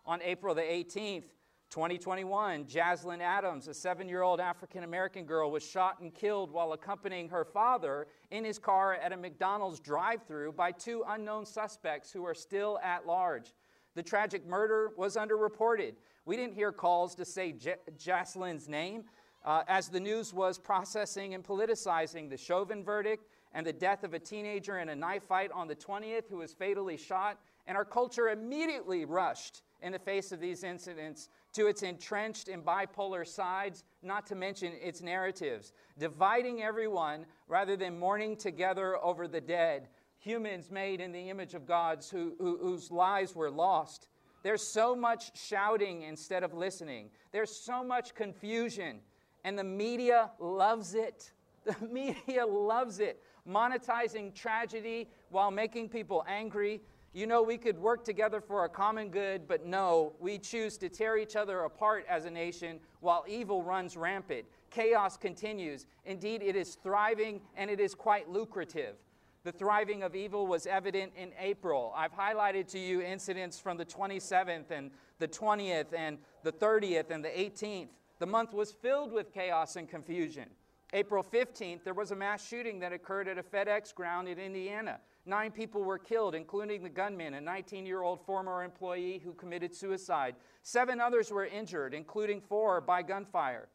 On 0.04 0.20
April 0.22 0.54
the 0.54 0.60
18th, 0.60 1.24
2021, 1.70 2.64
Jaslyn 2.64 3.20
Adams, 3.20 3.68
a 3.68 3.74
seven 3.74 4.08
year 4.08 4.22
old 4.22 4.40
African 4.40 4.84
American 4.84 5.26
girl, 5.26 5.50
was 5.50 5.62
shot 5.62 6.00
and 6.00 6.14
killed 6.14 6.50
while 6.50 6.72
accompanying 6.72 7.28
her 7.28 7.44
father 7.44 8.06
in 8.30 8.44
his 8.44 8.58
car 8.58 8.94
at 8.94 9.12
a 9.12 9.16
McDonald's 9.16 9.78
drive 9.78 10.22
through 10.26 10.52
by 10.52 10.72
two 10.72 11.04
unknown 11.08 11.44
suspects 11.44 12.10
who 12.10 12.24
are 12.24 12.34
still 12.34 12.78
at 12.82 13.06
large. 13.06 13.52
The 13.94 14.02
tragic 14.02 14.46
murder 14.46 14.92
was 14.96 15.16
underreported. 15.16 15.94
We 16.24 16.36
didn't 16.36 16.54
hear 16.54 16.72
calls 16.72 17.14
to 17.16 17.24
say 17.24 17.52
J- 17.52 17.76
Jaslyn's 17.98 18.68
name 18.68 19.04
uh, 19.44 19.62
as 19.68 19.88
the 19.88 20.00
news 20.00 20.32
was 20.32 20.58
processing 20.58 21.34
and 21.34 21.44
politicizing 21.44 22.30
the 22.30 22.36
Chauvin 22.36 22.82
verdict 22.82 23.26
and 23.52 23.66
the 23.66 23.72
death 23.72 24.04
of 24.04 24.14
a 24.14 24.18
teenager 24.18 24.78
in 24.78 24.88
a 24.88 24.96
knife 24.96 25.24
fight 25.24 25.50
on 25.52 25.68
the 25.68 25.76
20th 25.76 26.28
who 26.30 26.38
was 26.38 26.52
fatally 26.52 26.96
shot. 26.96 27.38
And 27.66 27.76
our 27.76 27.84
culture 27.84 28.28
immediately 28.28 29.04
rushed 29.04 29.62
in 29.82 29.92
the 29.92 29.98
face 29.98 30.32
of 30.32 30.40
these 30.40 30.64
incidents 30.64 31.28
to 31.54 31.66
its 31.66 31.82
entrenched 31.82 32.48
and 32.48 32.64
bipolar 32.64 33.26
sides, 33.26 33.84
not 34.02 34.26
to 34.26 34.34
mention 34.34 34.72
its 34.80 35.00
narratives, 35.00 35.72
dividing 35.98 36.62
everyone 36.62 37.26
rather 37.48 37.76
than 37.76 37.98
mourning 37.98 38.36
together 38.36 38.96
over 39.02 39.26
the 39.26 39.40
dead 39.40 39.88
humans 40.18 40.70
made 40.70 41.00
in 41.00 41.12
the 41.12 41.30
image 41.30 41.54
of 41.54 41.66
God's 41.66 42.10
who, 42.10 42.34
who, 42.38 42.58
whose 42.58 42.90
lives 42.90 43.34
were 43.34 43.50
lost. 43.50 44.08
There's 44.42 44.62
so 44.62 44.94
much 44.94 45.36
shouting 45.38 46.02
instead 46.02 46.42
of 46.42 46.54
listening. 46.54 47.10
There's 47.32 47.54
so 47.54 47.82
much 47.84 48.14
confusion, 48.14 49.00
and 49.44 49.58
the 49.58 49.64
media 49.64 50.30
loves 50.38 50.94
it. 50.94 51.32
The 51.64 51.86
media 51.86 52.46
loves 52.46 52.98
it, 52.98 53.20
monetizing 53.46 54.34
tragedy 54.34 55.10
while 55.28 55.50
making 55.50 55.90
people 55.90 56.24
angry. 56.26 56.80
You 57.14 57.26
know, 57.26 57.42
we 57.42 57.56
could 57.56 57.78
work 57.78 58.04
together 58.04 58.40
for 58.40 58.64
a 58.64 58.68
common 58.68 59.08
good, 59.08 59.48
but 59.48 59.64
no, 59.64 60.12
we 60.20 60.38
choose 60.38 60.76
to 60.78 60.88
tear 60.88 61.16
each 61.16 61.36
other 61.36 61.60
apart 61.60 62.04
as 62.08 62.26
a 62.26 62.30
nation 62.30 62.80
while 63.00 63.24
evil 63.26 63.62
runs 63.62 63.96
rampant. 63.96 64.44
Chaos 64.70 65.16
continues. 65.16 65.86
Indeed, 66.04 66.42
it 66.42 66.54
is 66.54 66.74
thriving 66.74 67.40
and 67.56 67.70
it 67.70 67.80
is 67.80 67.94
quite 67.94 68.28
lucrative. 68.28 68.96
The 69.44 69.52
thriving 69.52 70.02
of 70.02 70.14
evil 70.14 70.46
was 70.46 70.66
evident 70.66 71.12
in 71.16 71.30
April. 71.38 71.94
I've 71.96 72.12
highlighted 72.12 72.70
to 72.72 72.78
you 72.78 73.00
incidents 73.00 73.58
from 73.58 73.78
the 73.78 73.84
27th 73.86 74.70
and 74.70 74.90
the 75.18 75.28
20th 75.28 75.94
and 75.96 76.18
the 76.42 76.52
30th 76.52 77.10
and 77.10 77.24
the 77.24 77.30
18th. 77.30 77.88
The 78.18 78.26
month 78.26 78.52
was 78.52 78.72
filled 78.72 79.12
with 79.12 79.32
chaos 79.32 79.76
and 79.76 79.88
confusion. 79.88 80.50
April 80.92 81.22
15th, 81.22 81.84
there 81.84 81.94
was 81.94 82.10
a 82.10 82.16
mass 82.16 82.46
shooting 82.46 82.78
that 82.80 82.92
occurred 82.92 83.28
at 83.28 83.38
a 83.38 83.42
FedEx 83.42 83.94
ground 83.94 84.26
in 84.28 84.38
Indiana. 84.38 85.00
Nine 85.28 85.50
people 85.50 85.82
were 85.82 85.98
killed, 85.98 86.34
including 86.34 86.82
the 86.82 86.88
gunman, 86.88 87.34
a 87.34 87.40
19 87.42 87.84
year 87.84 88.00
old 88.00 88.24
former 88.24 88.64
employee 88.64 89.20
who 89.22 89.34
committed 89.34 89.74
suicide. 89.74 90.36
Seven 90.62 91.02
others 91.02 91.30
were 91.30 91.44
injured, 91.44 91.92
including 91.92 92.40
four 92.40 92.80
by 92.80 93.02
gunfire. 93.02 93.68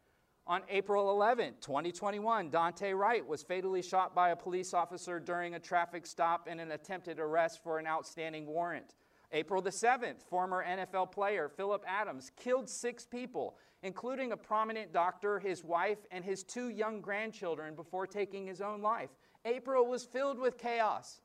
On 0.47 0.63
April 0.67 1.11
11, 1.11 1.53
2021, 1.61 2.49
Daunte 2.49 2.97
Wright 2.97 3.25
was 3.25 3.43
fatally 3.43 3.83
shot 3.83 4.15
by 4.15 4.29
a 4.29 4.35
police 4.35 4.73
officer 4.73 5.19
during 5.19 5.53
a 5.53 5.59
traffic 5.59 6.07
stop 6.07 6.47
in 6.47 6.59
an 6.59 6.71
attempted 6.71 7.19
arrest 7.19 7.61
for 7.61 7.77
an 7.77 7.85
outstanding 7.85 8.47
warrant. 8.47 8.95
April 9.31 9.61
the 9.61 9.69
7th, 9.69 10.23
former 10.23 10.65
NFL 10.65 11.11
player 11.11 11.49
Phillip 11.49 11.85
Adams 11.87 12.31
killed 12.35 12.67
six 12.67 13.05
people, 13.05 13.57
including 13.83 14.31
a 14.31 14.37
prominent 14.37 14.91
doctor, 14.91 15.37
his 15.37 15.63
wife, 15.63 15.99
and 16.09 16.25
his 16.25 16.43
two 16.43 16.69
young 16.69 16.99
grandchildren 16.99 17.75
before 17.75 18.07
taking 18.07 18.47
his 18.47 18.59
own 18.59 18.81
life. 18.81 19.11
April 19.45 19.85
was 19.85 20.03
filled 20.03 20.39
with 20.39 20.57
chaos. 20.57 21.21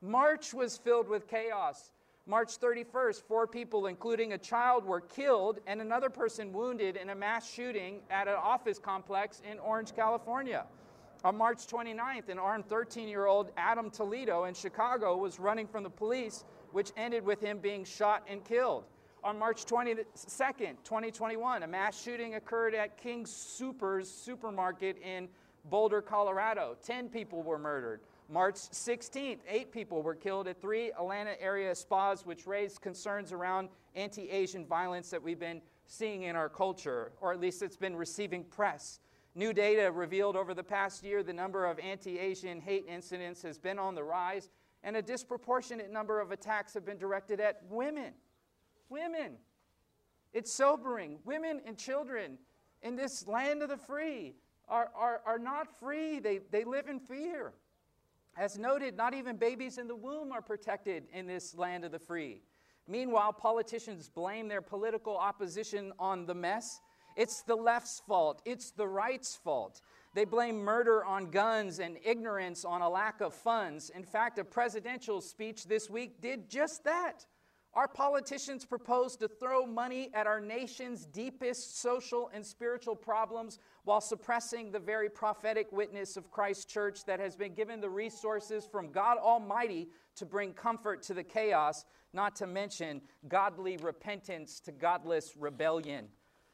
March 0.00 0.54
was 0.54 0.78
filled 0.78 1.08
with 1.08 1.26
chaos. 1.26 1.90
March 2.26 2.58
31st, 2.60 3.22
four 3.22 3.46
people, 3.46 3.86
including 3.86 4.34
a 4.34 4.38
child, 4.38 4.84
were 4.84 5.00
killed 5.00 5.58
and 5.66 5.80
another 5.80 6.10
person 6.10 6.52
wounded 6.52 6.96
in 6.96 7.10
a 7.10 7.14
mass 7.14 7.50
shooting 7.50 8.00
at 8.10 8.28
an 8.28 8.34
office 8.34 8.78
complex 8.78 9.42
in 9.50 9.58
Orange, 9.58 9.96
California. 9.96 10.66
On 11.24 11.36
March 11.36 11.66
29th, 11.66 12.28
an 12.28 12.38
armed 12.38 12.68
13 12.68 13.08
year 13.08 13.26
old 13.26 13.50
Adam 13.56 13.90
Toledo 13.90 14.44
in 14.44 14.54
Chicago 14.54 15.16
was 15.16 15.40
running 15.40 15.66
from 15.66 15.82
the 15.82 15.90
police, 15.90 16.44
which 16.70 16.92
ended 16.96 17.24
with 17.24 17.40
him 17.40 17.58
being 17.58 17.84
shot 17.84 18.22
and 18.28 18.44
killed. 18.44 18.84
On 19.24 19.36
March 19.36 19.64
22nd, 19.64 20.76
2021, 20.84 21.64
a 21.64 21.66
mass 21.66 22.00
shooting 22.00 22.36
occurred 22.36 22.72
at 22.72 22.96
King's 22.96 23.32
Soopers 23.32 24.06
supermarket 24.06 24.96
in 25.02 25.28
Boulder, 25.64 26.00
Colorado. 26.00 26.76
10 26.84 27.08
people 27.08 27.42
were 27.42 27.58
murdered. 27.58 28.00
March 28.30 28.56
16th, 28.56 29.38
eight 29.48 29.72
people 29.72 30.02
were 30.02 30.14
killed 30.14 30.48
at 30.48 30.60
three 30.60 30.92
Atlanta 30.92 31.40
area 31.40 31.74
spas, 31.74 32.26
which 32.26 32.46
raised 32.46 32.82
concerns 32.82 33.32
around 33.32 33.70
anti 33.94 34.28
Asian 34.28 34.66
violence 34.66 35.08
that 35.08 35.22
we've 35.22 35.40
been 35.40 35.62
seeing 35.86 36.24
in 36.24 36.36
our 36.36 36.50
culture, 36.50 37.12
or 37.22 37.32
at 37.32 37.40
least 37.40 37.62
it's 37.62 37.76
been 37.76 37.96
receiving 37.96 38.44
press. 38.44 39.00
New 39.34 39.54
data 39.54 39.90
revealed 39.90 40.36
over 40.36 40.52
the 40.52 40.62
past 40.62 41.02
year 41.02 41.22
the 41.22 41.32
number 41.32 41.64
of 41.64 41.78
anti 41.78 42.18
Asian 42.18 42.60
hate 42.60 42.84
incidents 42.86 43.40
has 43.40 43.58
been 43.58 43.78
on 43.78 43.94
the 43.94 44.04
rise, 44.04 44.50
and 44.82 44.94
a 44.94 45.02
disproportionate 45.02 45.90
number 45.90 46.20
of 46.20 46.30
attacks 46.30 46.74
have 46.74 46.84
been 46.84 46.98
directed 46.98 47.40
at 47.40 47.62
women. 47.70 48.12
Women. 48.90 49.36
It's 50.34 50.52
sobering. 50.52 51.18
Women 51.24 51.62
and 51.64 51.78
children 51.78 52.36
in 52.82 52.94
this 52.94 53.26
land 53.26 53.62
of 53.62 53.70
the 53.70 53.78
free 53.78 54.34
are, 54.68 54.90
are, 54.94 55.22
are 55.24 55.38
not 55.38 55.78
free, 55.80 56.18
they, 56.18 56.40
they 56.50 56.64
live 56.64 56.88
in 56.88 57.00
fear. 57.00 57.54
As 58.38 58.56
noted, 58.56 58.96
not 58.96 59.14
even 59.14 59.36
babies 59.36 59.78
in 59.78 59.88
the 59.88 59.96
womb 59.96 60.30
are 60.30 60.40
protected 60.40 61.08
in 61.12 61.26
this 61.26 61.56
land 61.56 61.84
of 61.84 61.90
the 61.90 61.98
free. 61.98 62.40
Meanwhile, 62.86 63.32
politicians 63.32 64.08
blame 64.08 64.46
their 64.46 64.62
political 64.62 65.16
opposition 65.16 65.92
on 65.98 66.24
the 66.24 66.36
mess. 66.36 66.80
It's 67.16 67.42
the 67.42 67.56
left's 67.56 68.00
fault, 68.06 68.40
it's 68.44 68.70
the 68.70 68.86
right's 68.86 69.34
fault. 69.34 69.80
They 70.14 70.24
blame 70.24 70.58
murder 70.58 71.04
on 71.04 71.32
guns 71.32 71.80
and 71.80 71.98
ignorance 72.04 72.64
on 72.64 72.80
a 72.80 72.88
lack 72.88 73.20
of 73.20 73.34
funds. 73.34 73.90
In 73.90 74.04
fact, 74.04 74.38
a 74.38 74.44
presidential 74.44 75.20
speech 75.20 75.64
this 75.64 75.90
week 75.90 76.20
did 76.20 76.48
just 76.48 76.84
that. 76.84 77.26
Our 77.74 77.86
politicians 77.86 78.64
propose 78.64 79.14
to 79.16 79.28
throw 79.28 79.66
money 79.66 80.10
at 80.14 80.26
our 80.26 80.40
nation's 80.40 81.04
deepest 81.04 81.80
social 81.80 82.30
and 82.32 82.44
spiritual 82.44 82.96
problems 82.96 83.58
while 83.84 84.00
suppressing 84.00 84.72
the 84.72 84.78
very 84.78 85.08
prophetic 85.08 85.70
witness 85.70 86.16
of 86.16 86.30
Christ's 86.30 86.64
church 86.64 87.04
that 87.04 87.20
has 87.20 87.36
been 87.36 87.54
given 87.54 87.80
the 87.80 87.90
resources 87.90 88.66
from 88.66 88.90
God 88.90 89.18
Almighty 89.18 89.88
to 90.16 90.26
bring 90.26 90.54
comfort 90.54 91.02
to 91.04 91.14
the 91.14 91.22
chaos, 91.22 91.84
not 92.12 92.34
to 92.36 92.46
mention 92.46 93.02
godly 93.28 93.76
repentance 93.76 94.60
to 94.60 94.72
godless 94.72 95.36
rebellion. 95.36 96.08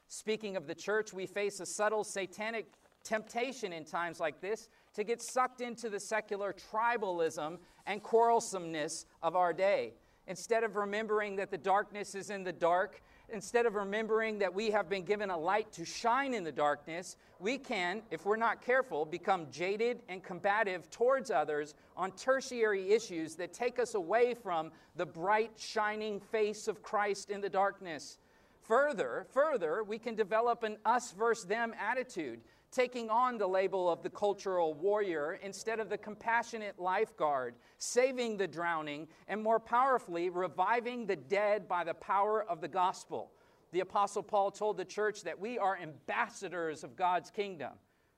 Speaking 0.09 0.56
of 0.56 0.66
the 0.66 0.75
church, 0.75 1.12
we 1.12 1.26
face 1.26 1.61
a 1.61 1.66
subtle 1.66 2.04
satanic 2.04 2.66
temptation 3.04 3.73
in 3.73 3.85
times 3.85 4.18
like 4.18 4.40
this 4.40 4.68
to 4.94 5.04
get 5.04 5.23
sucked 5.23 5.61
into 5.61 5.88
the 5.88 6.00
secular 6.00 6.52
tribalism 6.52 7.59
and 7.87 8.02
quarrelsomeness 8.02 9.06
of 9.23 9.37
our 9.37 9.52
day. 9.52 9.92
Instead 10.26 10.64
of 10.64 10.76
remembering 10.76 11.37
that 11.37 11.50
the 11.50 11.59
darkness 11.59 12.14
is 12.14 12.31
in 12.31 12.45
the 12.45 12.52
dark, 12.52 13.02
instead 13.28 13.66
of 13.66 13.75
remembering 13.75 14.38
that 14.38 14.52
we 14.52 14.71
have 14.71 14.88
been 14.88 15.04
given 15.04 15.28
a 15.28 15.37
light 15.37 15.71
to 15.73 15.85
shine 15.85 16.33
in 16.33 16.43
the 16.43 16.52
darkness, 16.52 17.16
we 17.38 17.59
can, 17.59 18.00
if 18.11 18.25
we're 18.25 18.37
not 18.37 18.62
careful, 18.62 19.04
become 19.04 19.47
jaded 19.50 20.00
and 20.09 20.23
combative 20.23 20.88
towards 20.90 21.31
others 21.31 21.75
on 21.97 22.11
tertiary 22.12 22.90
issues 22.90 23.35
that 23.35 23.52
take 23.52 23.78
us 23.78 23.95
away 23.95 24.33
from 24.33 24.71
the 24.97 25.04
bright, 25.04 25.52
shining 25.57 26.21
face 26.21 26.69
of 26.69 26.83
Christ 26.83 27.28
in 27.28 27.43
the 27.43 27.50
darkness. 27.50 28.19
Further, 28.62 29.26
further, 29.31 29.85
we 29.85 29.99
can 29.99 30.14
develop 30.14 30.62
an 30.62 30.78
us 30.87 31.12
versus 31.12 31.45
them 31.45 31.75
attitude 31.78 32.40
taking 32.75 33.09
on 33.09 33.38
the 33.38 33.47
label 33.47 33.88
of 33.88 34.02
the 34.02 34.11
cultural 34.11 34.75
warrior 34.75 35.38
instead 35.43 35.78
of 35.78 35.88
the 35.88 35.97
compassionate 35.97 36.78
lifeguard, 36.78 37.54
saving 37.78 38.37
the 38.37 38.49
drowning, 38.49 39.07
and 39.28 39.40
more 39.40 39.61
powerfully, 39.61 40.28
reviving 40.28 41.07
the 41.07 41.14
dead 41.14 41.69
by 41.69 41.85
the 41.85 41.95
power 41.95 42.45
of 42.45 42.61
the 42.61 42.69
gospel. 42.69 43.31
The 43.71 43.81
Apostle 43.81 44.23
Paul 44.23 44.50
told 44.50 44.76
the 44.76 44.85
church 44.85 45.23
that 45.23 45.38
we 45.38 45.59
are 45.59 45.78
ambassadors 45.78 46.83
of 46.83 46.97
God's 46.97 47.31
kingdom. 47.31 47.73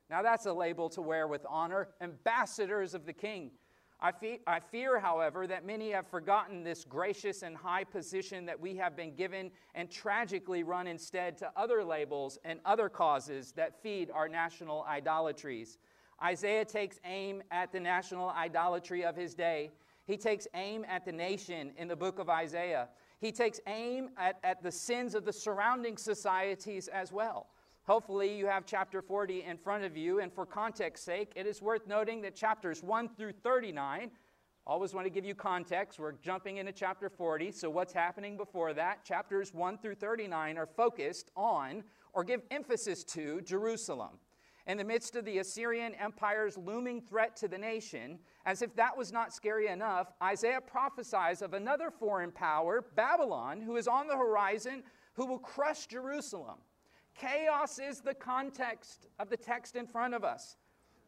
Now, 0.08 0.22
that's 0.22 0.46
a 0.46 0.52
label 0.52 0.88
to 0.90 1.02
wear 1.02 1.26
with 1.26 1.44
honor 1.48 1.88
ambassadors 2.00 2.94
of 2.94 3.04
the 3.04 3.12
king. 3.12 3.50
I, 4.06 4.12
fe- 4.12 4.40
I 4.46 4.60
fear, 4.60 5.00
however, 5.00 5.48
that 5.48 5.66
many 5.66 5.90
have 5.90 6.06
forgotten 6.06 6.62
this 6.62 6.84
gracious 6.84 7.42
and 7.42 7.56
high 7.56 7.82
position 7.82 8.46
that 8.46 8.60
we 8.60 8.76
have 8.76 8.96
been 8.96 9.16
given 9.16 9.50
and 9.74 9.90
tragically 9.90 10.62
run 10.62 10.86
instead 10.86 11.36
to 11.38 11.50
other 11.56 11.82
labels 11.82 12.38
and 12.44 12.60
other 12.64 12.88
causes 12.88 13.50
that 13.56 13.82
feed 13.82 14.12
our 14.12 14.28
national 14.28 14.84
idolatries. 14.88 15.78
Isaiah 16.22 16.64
takes 16.64 17.00
aim 17.04 17.42
at 17.50 17.72
the 17.72 17.80
national 17.80 18.28
idolatry 18.28 19.04
of 19.04 19.16
his 19.16 19.34
day. 19.34 19.72
He 20.04 20.16
takes 20.16 20.46
aim 20.54 20.86
at 20.88 21.04
the 21.04 21.10
nation 21.10 21.72
in 21.76 21.88
the 21.88 21.96
book 21.96 22.20
of 22.20 22.30
Isaiah. 22.30 22.90
He 23.18 23.32
takes 23.32 23.58
aim 23.66 24.10
at, 24.16 24.38
at 24.44 24.62
the 24.62 24.70
sins 24.70 25.16
of 25.16 25.24
the 25.24 25.32
surrounding 25.32 25.96
societies 25.96 26.86
as 26.86 27.10
well. 27.10 27.48
Hopefully, 27.86 28.36
you 28.36 28.46
have 28.46 28.66
chapter 28.66 29.00
40 29.00 29.44
in 29.44 29.56
front 29.56 29.84
of 29.84 29.96
you, 29.96 30.18
and 30.18 30.32
for 30.32 30.44
context 30.44 31.04
sake, 31.04 31.30
it 31.36 31.46
is 31.46 31.62
worth 31.62 31.86
noting 31.86 32.20
that 32.22 32.34
chapters 32.34 32.82
1 32.82 33.10
through 33.16 33.32
39 33.32 34.10
always 34.66 34.92
want 34.92 35.06
to 35.06 35.10
give 35.10 35.24
you 35.24 35.36
context. 35.36 36.00
We're 36.00 36.12
jumping 36.12 36.56
into 36.56 36.72
chapter 36.72 37.08
40, 37.08 37.52
so 37.52 37.70
what's 37.70 37.92
happening 37.92 38.36
before 38.36 38.74
that? 38.74 39.04
Chapters 39.04 39.54
1 39.54 39.78
through 39.78 39.94
39 39.94 40.58
are 40.58 40.66
focused 40.66 41.30
on 41.36 41.84
or 42.12 42.24
give 42.24 42.42
emphasis 42.50 43.04
to 43.04 43.40
Jerusalem. 43.42 44.18
In 44.66 44.76
the 44.76 44.84
midst 44.84 45.14
of 45.14 45.24
the 45.24 45.38
Assyrian 45.38 45.94
Empire's 45.94 46.58
looming 46.58 47.00
threat 47.00 47.36
to 47.36 47.46
the 47.46 47.56
nation, 47.56 48.18
as 48.46 48.62
if 48.62 48.74
that 48.74 48.98
was 48.98 49.12
not 49.12 49.32
scary 49.32 49.68
enough, 49.68 50.12
Isaiah 50.20 50.60
prophesies 50.60 51.40
of 51.40 51.54
another 51.54 51.92
foreign 51.92 52.32
power, 52.32 52.84
Babylon, 52.96 53.60
who 53.60 53.76
is 53.76 53.86
on 53.86 54.08
the 54.08 54.16
horizon, 54.16 54.82
who 55.14 55.26
will 55.26 55.38
crush 55.38 55.86
Jerusalem. 55.86 56.56
Chaos 57.18 57.78
is 57.78 58.00
the 58.00 58.14
context 58.14 59.06
of 59.18 59.30
the 59.30 59.36
text 59.36 59.76
in 59.76 59.86
front 59.86 60.14
of 60.14 60.24
us. 60.24 60.56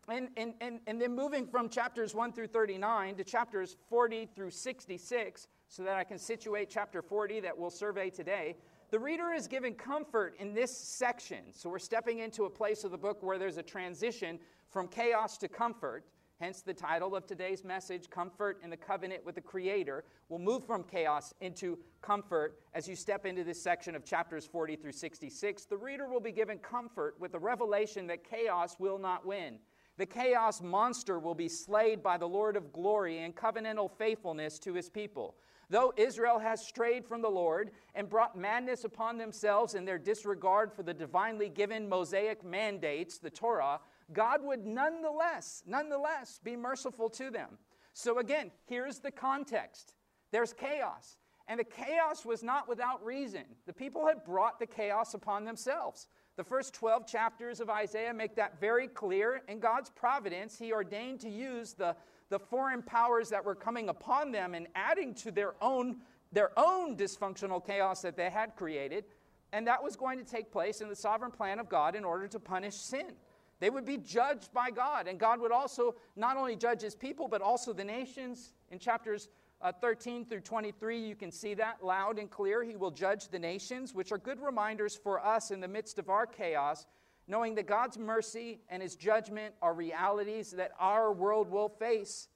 And, 0.09 0.31
and, 0.39 0.55
and, 0.63 0.81
and 0.87 1.01
then 1.01 1.15
moving 1.15 1.47
from 1.47 1.69
chapters 1.69 2.15
1 2.15 2.33
through 2.33 2.47
39 2.47 3.17
to 3.17 3.25
chapters 3.25 3.77
40 3.91 4.31
through 4.35 4.51
66, 4.51 5.49
so 5.69 5.83
that 5.83 5.97
I 5.97 6.05
can 6.05 6.19
situate 6.19 6.71
chapter 6.71 7.03
40 7.03 7.41
that 7.41 7.57
we'll 7.57 7.69
survey 7.69 8.09
today, 8.09 8.57
the 8.91 8.99
reader 8.99 9.33
is 9.33 9.47
given 9.47 9.75
comfort 9.75 10.35
in 10.39 10.55
this 10.55 10.75
section. 10.75 11.53
So 11.53 11.69
we're 11.69 11.79
stepping 11.79 12.21
into 12.21 12.45
a 12.45 12.51
place 12.51 12.85
of 12.85 12.91
the 12.91 12.97
book 12.97 13.23
where 13.23 13.39
there's 13.39 13.59
a 13.59 13.63
transition 13.63 14.39
from 14.71 14.89
chaos 14.89 15.37
to 15.39 15.49
comfort. 15.49 16.07
Hence 16.41 16.63
the 16.63 16.73
title 16.73 17.17
of 17.17 17.27
today's 17.27 17.65
message, 17.65 18.09
Comfort 18.11 18.61
in 18.63 18.71
the 18.71 18.77
Covenant 18.77 19.27
with 19.27 19.35
the 19.35 19.41
Creator. 19.41 20.05
We'll 20.29 20.39
move 20.39 20.65
from 20.65 20.85
chaos 20.85 21.35
into 21.41 21.77
comfort 22.01 22.61
as 22.75 22.87
you 22.87 22.95
step 22.95 23.27
into 23.27 23.43
this 23.43 23.61
section 23.61 23.97
of 23.97 24.05
chapters 24.05 24.47
40 24.47 24.77
through 24.77 24.93
66. 24.93 25.65
The 25.65 25.77
reader 25.77 26.07
will 26.07 26.21
be 26.21 26.31
given 26.31 26.59
comfort 26.59 27.17
with 27.19 27.33
the 27.33 27.41
revelation 27.41 28.07
that 28.07 28.23
chaos 28.23 28.77
will 28.79 29.01
not 29.01 29.27
win. 29.27 29.59
The 29.97 30.07
chaos 30.07 30.63
monster 30.63 31.19
will 31.19 31.35
be 31.35 31.49
slayed 31.49 32.05
by 32.05 32.17
the 32.17 32.29
Lord 32.29 32.57
of 32.57 32.73
glory 32.73 33.19
in 33.19 33.33
covenantal 33.33 33.91
faithfulness 33.91 34.61
to 34.61 34.75
his 34.75 34.89
people. 34.89 35.35
Though 35.71 35.93
Israel 35.97 36.39
has 36.39 36.65
strayed 36.65 37.05
from 37.05 37.21
the 37.21 37.29
Lord 37.29 37.73
and 37.97 38.09
brought 38.09 38.39
madness 38.39 38.85
upon 38.85 39.19
themselves 39.19 39.75
in 39.75 39.85
their 39.85 39.99
disregard 39.99 40.73
for 40.73 40.85
the 40.85 40.95
divinely 40.95 41.49
given 41.49 41.89
Mosaic 41.89 42.45
mandates, 42.45 43.19
the 43.19 43.29
Torah, 43.29 43.81
God 44.13 44.43
would 44.43 44.65
nonetheless, 44.65 45.63
nonetheless 45.67 46.41
be 46.43 46.57
merciful 46.57 47.11
to 47.11 47.31
them. 47.31 47.59
So 47.93 48.19
again, 48.19 48.51
here's 48.67 49.01
the 49.01 49.11
context. 49.11 49.95
There's 50.31 50.53
chaos. 50.53 51.19
And 51.49 51.59
the 51.59 51.65
chaos 51.65 52.25
was 52.25 52.43
not 52.43 52.69
without 52.69 53.05
reason. 53.05 53.43
The 53.67 53.73
people 53.73 54.07
had 54.07 54.25
brought 54.25 54.59
the 54.59 54.67
chaos 54.67 55.15
upon 55.15 55.45
themselves. 55.45 56.09
The 56.37 56.45
first 56.45 56.75
12 56.75 57.07
chapters 57.07 57.59
of 57.59 57.71
Isaiah 57.71 58.13
make 58.15 58.37
that 58.37 58.61
very 58.61 58.87
clear. 58.87 59.43
In 59.49 59.59
God's 59.59 59.91
providence, 59.91 60.59
He 60.59 60.73
ordained 60.73 61.21
to 61.21 61.31
use 61.31 61.73
the, 61.73 61.97
the 62.29 62.39
foreign 62.39 62.83
powers 62.83 63.31
that 63.31 63.45
were 63.45 63.55
coming 63.55 63.89
upon 63.89 64.31
them 64.31 64.55
and 64.55 64.69
adding 64.75 65.15
to 65.15 65.33
their 65.33 65.55
own, 65.63 65.97
their 66.31 66.51
own 66.59 66.97
dysfunctional 66.97 67.67
chaos 67.67 68.03
that 68.03 68.17
they 68.17 68.31
had 68.31 68.55
created. 68.55 69.07
And 69.53 69.67
that 69.67 69.83
was 69.83 69.97
going 69.97 70.19
to 70.19 70.25
take 70.25 70.53
place 70.53 70.83
in 70.83 70.89
the 70.89 70.97
sovereign 70.97 71.33
plan 71.33 71.59
of 71.59 71.71
God 71.71 71.97
in 71.97 72.05
order 72.05 72.29
to 72.29 72.39
punish 72.39 72.75
sin. 72.75 73.15
They 73.61 73.71
would 73.71 73.85
be 73.85 73.97
judged 73.97 74.53
by 74.53 74.71
God, 74.71 75.09
and 75.09 75.19
God 75.19 75.41
would 75.41 75.53
also 75.53 75.97
not 76.17 76.37
only 76.37 76.55
judge 76.55 76.83
his 76.83 76.95
people, 76.95 77.27
but 77.27 77.43
also 77.43 77.73
the 77.73 77.85
nations. 77.85 78.53
In 78.71 78.79
chapters 78.79 79.29
uh, 79.61 79.73
13 79.73 80.25
through 80.25 80.41
23, 80.41 80.99
you 80.99 81.17
can 81.17 81.33
see 81.33 81.55
that 81.55 81.85
loud 81.85 82.19
and 82.19 82.31
clear. 82.31 82.63
He 82.63 82.77
will 82.77 82.93
judge 82.93 83.29
the 83.29 83.39
nations, 83.39 83.95
which 83.95 84.13
are 84.13 84.19
good 84.19 84.41
reminders 84.41 84.95
for 84.95 85.25
us 85.25 85.51
in 85.51 85.61
the 85.61 85.69
midst 85.69 85.99
of 85.99 86.09
our 86.09 86.27
chaos, 86.27 86.87
knowing 87.27 87.57
that 87.57 87.67
God's 87.67 87.99
mercy 87.99 88.61
and 88.69 88.81
his 88.81 88.95
judgment 88.95 89.55
are 89.61 89.75
realities 89.75 90.53
that 90.53 90.73
our 90.79 91.13
world 91.13 91.51
will 91.51 91.69
face. 91.69 92.29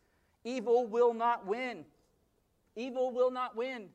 Evil 0.45 0.87
will 0.87 1.15
not 1.15 1.47
win. 1.47 1.85
Evil 2.75 3.13
will 3.13 3.31
not 3.31 3.55
win. 3.55 3.91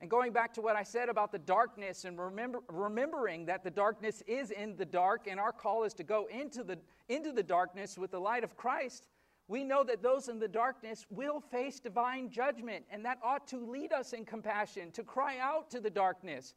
And 0.00 0.08
going 0.08 0.32
back 0.32 0.54
to 0.54 0.62
what 0.62 0.76
I 0.76 0.82
said 0.82 1.10
about 1.10 1.30
the 1.30 1.38
darkness 1.38 2.06
and 2.06 2.18
remember, 2.18 2.60
remembering 2.68 3.44
that 3.46 3.62
the 3.62 3.70
darkness 3.70 4.22
is 4.26 4.50
in 4.50 4.76
the 4.76 4.84
dark 4.84 5.26
and 5.26 5.38
our 5.38 5.52
call 5.52 5.84
is 5.84 5.92
to 5.94 6.02
go 6.02 6.26
into 6.26 6.64
the, 6.64 6.78
into 7.08 7.32
the 7.32 7.42
darkness 7.42 7.98
with 7.98 8.10
the 8.10 8.18
light 8.18 8.42
of 8.42 8.56
Christ, 8.56 9.08
we 9.46 9.62
know 9.62 9.84
that 9.84 10.02
those 10.02 10.28
in 10.28 10.38
the 10.38 10.48
darkness 10.48 11.04
will 11.10 11.40
face 11.40 11.80
divine 11.80 12.30
judgment. 12.30 12.84
And 12.90 13.04
that 13.04 13.18
ought 13.22 13.46
to 13.48 13.58
lead 13.58 13.92
us 13.92 14.14
in 14.14 14.24
compassion 14.24 14.90
to 14.92 15.02
cry 15.02 15.36
out 15.38 15.70
to 15.72 15.80
the 15.80 15.90
darkness. 15.90 16.54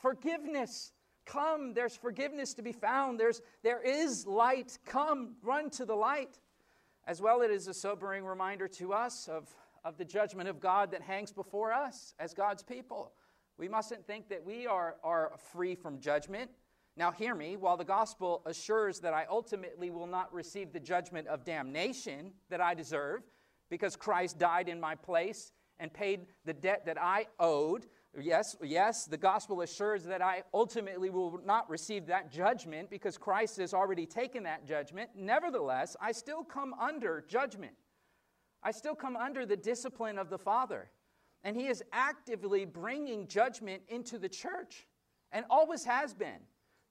Forgiveness, 0.00 0.92
come. 1.24 1.74
There's 1.74 1.96
forgiveness 1.96 2.54
to 2.54 2.62
be 2.62 2.72
found. 2.72 3.18
There's, 3.18 3.42
there 3.64 3.82
is 3.82 4.26
light. 4.26 4.78
Come, 4.84 5.36
run 5.42 5.70
to 5.70 5.84
the 5.84 5.96
light. 5.96 6.38
As 7.08 7.20
well, 7.20 7.40
it 7.42 7.50
is 7.50 7.68
a 7.68 7.74
sobering 7.74 8.24
reminder 8.24 8.68
to 8.68 8.92
us 8.92 9.28
of 9.28 9.48
of 9.86 9.96
the 9.96 10.04
judgment 10.04 10.48
of 10.48 10.58
God 10.58 10.90
that 10.90 11.00
hangs 11.00 11.32
before 11.32 11.72
us 11.72 12.12
as 12.18 12.34
God's 12.34 12.64
people. 12.64 13.12
We 13.56 13.68
mustn't 13.68 14.04
think 14.04 14.28
that 14.28 14.44
we 14.44 14.66
are, 14.66 14.96
are 15.04 15.32
free 15.52 15.76
from 15.76 16.00
judgment. 16.00 16.50
Now, 16.96 17.12
hear 17.12 17.36
me, 17.36 17.56
while 17.56 17.76
the 17.76 17.84
gospel 17.84 18.42
assures 18.46 18.98
that 19.00 19.14
I 19.14 19.26
ultimately 19.30 19.90
will 19.90 20.08
not 20.08 20.32
receive 20.34 20.72
the 20.72 20.80
judgment 20.80 21.28
of 21.28 21.44
damnation 21.44 22.32
that 22.50 22.60
I 22.60 22.74
deserve, 22.74 23.22
because 23.70 23.94
Christ 23.94 24.38
died 24.38 24.68
in 24.68 24.80
my 24.80 24.96
place 24.96 25.52
and 25.78 25.92
paid 25.92 26.26
the 26.44 26.52
debt 26.52 26.84
that 26.86 27.00
I 27.00 27.26
owed, 27.38 27.86
Yes, 28.18 28.56
yes, 28.62 29.04
the 29.04 29.18
gospel 29.18 29.60
assures 29.60 30.04
that 30.04 30.22
I 30.22 30.42
ultimately 30.54 31.10
will 31.10 31.38
not 31.44 31.68
receive 31.68 32.06
that 32.06 32.32
judgment 32.32 32.88
because 32.88 33.18
Christ 33.18 33.58
has 33.58 33.74
already 33.74 34.06
taken 34.06 34.44
that 34.44 34.66
judgment. 34.66 35.10
Nevertheless, 35.14 35.96
I 36.00 36.12
still 36.12 36.42
come 36.42 36.72
under 36.80 37.26
judgment. 37.28 37.74
I 38.62 38.70
still 38.70 38.94
come 38.94 39.16
under 39.16 39.46
the 39.46 39.56
discipline 39.56 40.18
of 40.18 40.30
the 40.30 40.38
Father. 40.38 40.90
And 41.44 41.56
He 41.56 41.68
is 41.68 41.82
actively 41.92 42.64
bringing 42.64 43.28
judgment 43.28 43.82
into 43.88 44.18
the 44.18 44.28
church 44.28 44.86
and 45.32 45.44
always 45.50 45.84
has 45.84 46.14
been. 46.14 46.40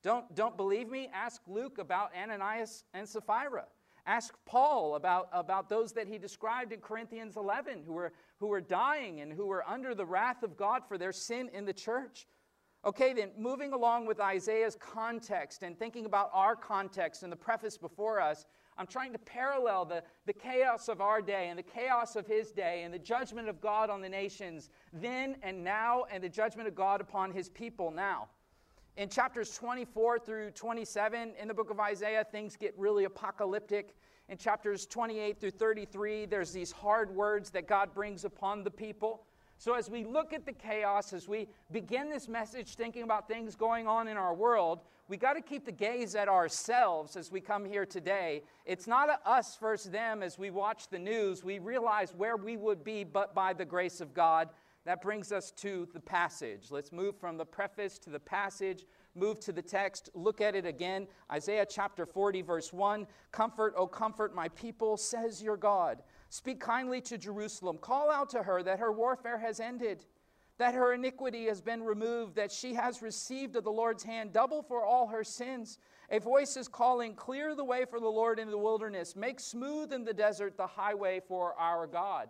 Don't, 0.04 0.34
don't 0.36 0.56
believe 0.56 0.90
me? 0.90 1.10
Ask 1.14 1.42
Luke 1.48 1.80
about 1.80 2.12
Ananias 2.16 2.84
and 2.94 3.10
Sapphira. 3.10 3.66
Ask 4.06 4.36
Paul 4.46 4.96
about, 4.96 5.30
about 5.32 5.68
those 5.68 5.92
that 5.94 6.08
he 6.08 6.20
described 6.20 6.72
in 6.72 6.80
Corinthians 6.80 7.38
11 7.38 7.82
who 7.86 7.94
were, 7.94 8.14
who 8.40 8.48
were 8.48 8.62
dying 8.62 9.22
and 9.22 9.34
who 9.34 9.48
were 9.48 9.68
under 9.68 9.96
the 9.96 10.06
wrath 10.06 10.44
of 10.44 10.56
God 10.56 10.84
for 10.88 11.00
their 11.00 11.12
sin 11.12 11.50
in 11.54 11.66
the 11.66 11.74
church. 11.74 12.28
Okay, 12.86 13.14
then 13.14 13.32
moving 13.36 13.74
along 13.74 14.06
with 14.06 14.20
Isaiah's 14.20 14.76
context 14.76 15.64
and 15.64 15.78
thinking 15.78 16.06
about 16.06 16.30
our 16.34 16.56
context 16.56 17.24
and 17.24 17.32
the 17.32 17.36
preface 17.36 17.80
before 17.80 18.22
us, 18.22 18.46
I'm 18.78 18.88
trying 18.88 19.14
to 19.14 19.20
parallel 19.20 19.86
the, 19.86 20.04
the 20.26 20.34
chaos 20.34 20.90
of 20.90 21.00
our 21.00 21.22
day 21.22 21.48
and 21.50 21.58
the 21.58 21.64
chaos 21.64 22.16
of 22.16 22.28
his 22.28 22.52
day 22.52 22.84
and 22.84 22.94
the 22.94 23.00
judgment 23.00 23.48
of 23.48 23.62
God 23.62 23.90
on 23.90 24.02
the 24.02 24.10
nations 24.10 24.70
then 24.92 25.38
and 25.44 25.64
now 25.64 26.04
and 26.12 26.24
the 26.24 26.30
judgment 26.30 26.68
of 26.68 26.76
God 26.76 27.00
upon 27.00 27.32
his 27.32 27.50
people 27.50 27.90
now. 27.92 28.28
In 28.98 29.10
chapters 29.10 29.56
24 29.56 30.20
through 30.20 30.52
27 30.52 31.34
in 31.40 31.48
the 31.48 31.54
book 31.54 31.70
of 31.70 31.80
Isaiah, 31.80 32.26
things 32.30 32.56
get 32.56 32.74
really 32.78 33.04
apocalyptic. 33.04 33.96
In 34.30 34.38
chapters 34.38 34.86
28 34.86 35.40
through 35.40 35.52
33, 35.52 36.26
there's 36.26 36.52
these 36.52 36.72
hard 36.72 37.14
words 37.14 37.50
that 37.52 37.68
God 37.68 37.94
brings 37.94 38.24
upon 38.26 38.64
the 38.64 38.72
people. 38.72 39.26
So, 39.58 39.74
as 39.74 39.90
we 39.90 40.04
look 40.04 40.34
at 40.34 40.46
the 40.46 40.54
chaos, 40.54 41.14
as 41.14 41.28
we 41.28 41.48
begin 41.72 42.10
this 42.10 42.28
message 42.28 42.76
thinking 42.76 43.04
about 43.04 43.28
things 43.28 43.56
going 43.56 43.88
on 43.88 44.08
in 44.08 44.18
our 44.18 44.34
world, 44.34 44.82
we 45.08 45.18
got 45.18 45.34
to 45.34 45.42
keep 45.42 45.66
the 45.66 45.72
gaze 45.72 46.16
at 46.16 46.28
ourselves 46.28 47.16
as 47.16 47.32
we 47.32 47.40
come 47.40 47.66
here 47.66 47.86
today. 47.86 48.44
It's 48.66 48.88
not 48.88 49.10
us 49.26 49.58
versus 49.60 49.92
them 49.92 50.24
as 50.24 50.40
we 50.40 50.50
watch 50.50 50.88
the 50.90 51.00
news. 51.00 51.44
We 51.44 51.60
realize 51.60 52.14
where 52.16 52.38
we 52.38 52.58
would 52.58 52.84
be 52.84 53.04
but 53.04 53.36
by 53.36 53.54
the 53.54 53.66
grace 53.66 54.02
of 54.02 54.14
God 54.14 54.50
that 54.86 55.02
brings 55.02 55.32
us 55.32 55.52
to 55.52 55.88
the 55.94 56.00
passage. 56.00 56.68
Let's 56.70 56.92
move 56.92 57.18
from 57.20 57.38
the 57.38 57.46
preface 57.46 57.98
to 58.00 58.12
the 58.12 58.20
passage, 58.20 58.86
move 59.16 59.40
to 59.42 59.52
the 59.52 59.62
text, 59.62 60.10
look 60.14 60.42
at 60.42 60.56
it 60.56 60.66
again. 60.66 61.08
Isaiah 61.32 61.66
chapter 61.68 62.06
40, 62.06 62.44
verse 62.44 62.72
1 62.72 63.08
Comfort, 63.32 63.74
O 63.76 63.88
comfort 63.88 64.36
my 64.36 64.48
people, 64.50 64.96
says 64.96 65.42
your 65.42 65.58
God. 65.58 66.04
Speak 66.30 66.60
kindly 66.60 67.02
to 67.02 67.18
Jerusalem. 67.18 67.78
Call 67.80 68.12
out 68.12 68.30
to 68.32 68.44
her 68.44 68.62
that 68.64 68.80
her 68.80 68.92
warfare 68.92 69.40
has 69.40 69.60
ended, 69.60 70.06
that 70.58 70.74
her 70.74 70.94
iniquity 70.94 71.46
has 71.46 71.62
been 71.62 71.84
removed, 71.84 72.36
that 72.36 72.52
she 72.52 72.74
has 72.74 73.02
received 73.02 73.56
of 73.56 73.64
the 73.64 73.72
Lord's 73.72 74.04
hand 74.04 74.32
double 74.32 74.62
for 74.64 74.86
all 74.86 75.08
her 75.08 75.24
sins. 75.24 75.80
A 76.10 76.20
voice 76.20 76.56
is 76.56 76.68
calling, 76.68 77.14
Clear 77.14 77.56
the 77.56 77.66
way 77.66 77.86
for 77.86 78.00
the 78.00 78.08
Lord 78.08 78.40
in 78.40 78.50
the 78.50 78.58
wilderness, 78.58 79.16
make 79.16 79.40
smooth 79.40 79.92
in 79.92 80.06
the 80.06 80.14
desert 80.14 80.56
the 80.56 80.68
highway 80.68 81.22
for 81.28 81.54
our 81.60 81.88
God. 81.88 82.30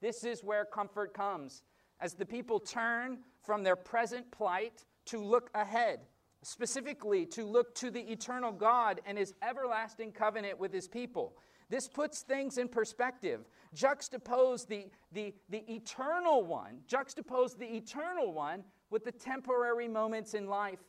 This 0.00 0.24
is 0.24 0.44
where 0.44 0.64
comfort 0.64 1.14
comes 1.14 1.62
as 2.00 2.14
the 2.14 2.26
people 2.26 2.60
turn 2.60 3.18
from 3.42 3.64
their 3.64 3.76
present 3.76 4.30
plight 4.30 4.84
to 5.06 5.18
look 5.18 5.50
ahead, 5.54 6.00
specifically 6.42 7.26
to 7.26 7.44
look 7.44 7.74
to 7.74 7.90
the 7.90 8.12
eternal 8.12 8.52
God 8.52 9.00
and 9.04 9.18
his 9.18 9.34
everlasting 9.42 10.12
covenant 10.12 10.60
with 10.60 10.72
his 10.72 10.86
people. 10.86 11.34
This 11.70 11.88
puts 11.88 12.22
things 12.22 12.58
in 12.58 12.68
perspective. 12.68 13.46
Juxtapose 13.76 14.66
the, 14.66 14.86
the, 15.12 15.34
the 15.50 15.64
eternal 15.70 16.44
one, 16.44 16.78
juxtapose 16.88 17.58
the 17.58 17.76
eternal 17.76 18.32
one 18.32 18.64
with 18.90 19.04
the 19.04 19.12
temporary 19.12 19.88
moments 19.88 20.34
in 20.34 20.46
life. 20.46 20.80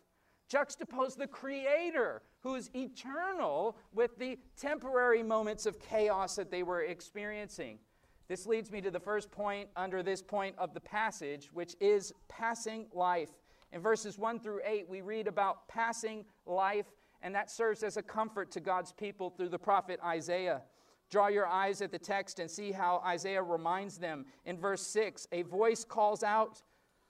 Juxtapose 0.49 1.15
the 1.15 1.27
Creator, 1.27 2.23
who's 2.41 2.69
eternal, 2.73 3.77
with 3.93 4.17
the 4.17 4.39
temporary 4.57 5.21
moments 5.21 5.65
of 5.65 5.79
chaos 5.79 6.35
that 6.37 6.49
they 6.49 6.63
were 6.63 6.83
experiencing. 6.83 7.77
This 8.27 8.45
leads 8.45 8.71
me 8.71 8.79
to 8.81 8.91
the 8.91 8.99
first 8.99 9.31
point 9.31 9.69
under 9.75 10.01
this 10.01 10.21
point 10.21 10.55
of 10.57 10.73
the 10.73 10.79
passage, 10.79 11.49
which 11.51 11.75
is 11.79 12.13
passing 12.29 12.87
life. 12.93 13.31
In 13.71 13.81
verses 13.81 14.17
1 14.17 14.39
through 14.39 14.61
8, 14.65 14.87
we 14.87 15.01
read 15.01 15.27
about 15.27 15.67
passing 15.67 16.25
life, 16.45 16.85
and 17.21 17.33
that 17.35 17.51
serves 17.51 17.83
as 17.83 17.97
a 17.97 18.01
comfort 18.01 18.51
to 18.51 18.59
God's 18.59 18.91
people 18.91 19.29
through 19.29 19.49
the 19.49 19.59
prophet 19.59 19.99
Isaiah. 20.03 20.61
Draw 21.09 21.27
your 21.27 21.47
eyes 21.47 21.81
at 21.81 21.91
the 21.91 21.99
text 21.99 22.39
and 22.39 22.49
see 22.49 22.71
how 22.71 23.01
Isaiah 23.05 23.41
reminds 23.41 23.97
them. 23.97 24.25
In 24.45 24.57
verse 24.57 24.85
6, 24.87 25.27
a 25.31 25.41
voice 25.41 25.83
calls 25.83 26.23
out, 26.23 26.61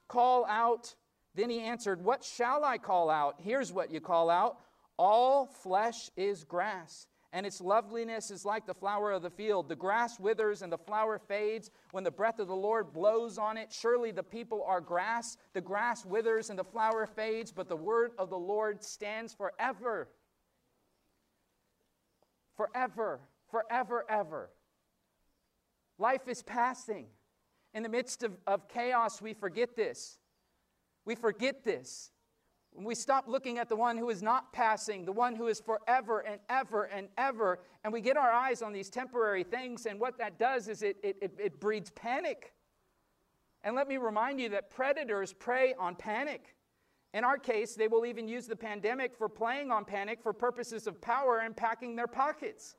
Call 0.08 0.46
out. 0.46 0.96
Then 1.36 1.50
he 1.50 1.60
answered, 1.60 2.04
What 2.04 2.24
shall 2.24 2.64
I 2.64 2.78
call 2.78 3.10
out? 3.10 3.36
Here's 3.40 3.72
what 3.72 3.92
you 3.92 4.00
call 4.00 4.30
out 4.30 4.58
All 4.98 5.46
flesh 5.46 6.10
is 6.16 6.44
grass 6.44 7.08
and 7.32 7.46
its 7.46 7.62
loveliness 7.62 8.32
is 8.32 8.44
like 8.44 8.66
the 8.66 8.74
flower 8.74 9.12
of 9.12 9.22
the 9.22 9.30
field. 9.30 9.70
The 9.70 9.76
grass 9.76 10.20
withers 10.20 10.64
and 10.64 10.72
the 10.72 10.78
flower 10.78 11.20
fades 11.20 11.70
when 11.92 12.04
the 12.04 12.12
breath 12.12 12.40
of 12.40 12.48
the 12.48 12.56
Lord 12.56 12.92
blows 12.92 13.38
on 13.38 13.56
it. 13.56 13.72
Surely 13.72 14.12
the 14.12 14.24
people 14.24 14.64
are 14.66 14.82
grass. 14.82 15.38
The 15.54 15.62
grass 15.62 16.06
withers 16.06 16.50
and 16.50 16.58
the 16.58 16.64
flower 16.64 17.06
fades, 17.06 17.52
but 17.52 17.70
the 17.70 17.76
word 17.76 18.12
of 18.18 18.32
the 18.32 18.38
Lord 18.38 18.84
stands 18.84 19.34
forever. 19.34 20.10
Forever, 22.58 23.20
forever, 23.52 24.06
ever. 24.10 24.50
Life 26.00 26.28
is 26.28 26.42
passing. 26.42 27.06
In 27.76 27.84
the 27.84 27.90
midst 27.90 28.24
of, 28.24 28.36
of 28.48 28.68
chaos, 28.68 29.22
we 29.22 29.34
forget 29.34 29.76
this. 29.76 30.18
We 31.06 31.14
forget 31.14 31.64
this. 31.64 32.10
When 32.72 32.86
we 32.86 32.96
stop 32.96 33.28
looking 33.28 33.58
at 33.58 33.68
the 33.68 33.76
one 33.76 33.98
who 33.98 34.10
is 34.10 34.22
not 34.22 34.54
passing, 34.54 35.04
the 35.04 35.12
one 35.12 35.36
who 35.36 35.48
is 35.48 35.60
forever 35.60 36.20
and 36.20 36.40
ever 36.50 36.84
and 36.84 37.08
ever, 37.18 37.60
and 37.84 37.92
we 37.92 38.02
get 38.02 38.16
our 38.16 38.32
eyes 38.32 38.62
on 38.62 38.72
these 38.72 38.90
temporary 38.90 39.44
things, 39.44 39.86
and 39.86 40.00
what 40.00 40.18
that 40.18 40.40
does 40.40 40.68
is 40.68 40.82
it, 40.82 40.98
it, 41.04 41.18
it, 41.22 41.34
it 41.38 41.60
breeds 41.60 41.90
panic. 41.92 42.54
And 43.64 43.76
let 43.76 43.88
me 43.88 43.98
remind 43.98 44.40
you 44.40 44.50
that 44.50 44.70
predators 44.70 45.34
prey 45.34 45.74
on 45.78 45.96
panic. 45.96 46.56
In 47.14 47.24
our 47.24 47.38
case, 47.38 47.76
they 47.76 47.88
will 47.88 48.06
even 48.06 48.28
use 48.28 48.46
the 48.48 48.56
pandemic 48.56 49.16
for 49.16 49.28
playing 49.28 49.72
on 49.72 49.84
panic 49.84 50.22
for 50.22 50.32
purposes 50.32 50.86
of 50.88 51.02
power 51.02 51.40
and 51.40 51.58
packing 51.58 51.96
their 51.96 52.08
pockets. 52.08 52.76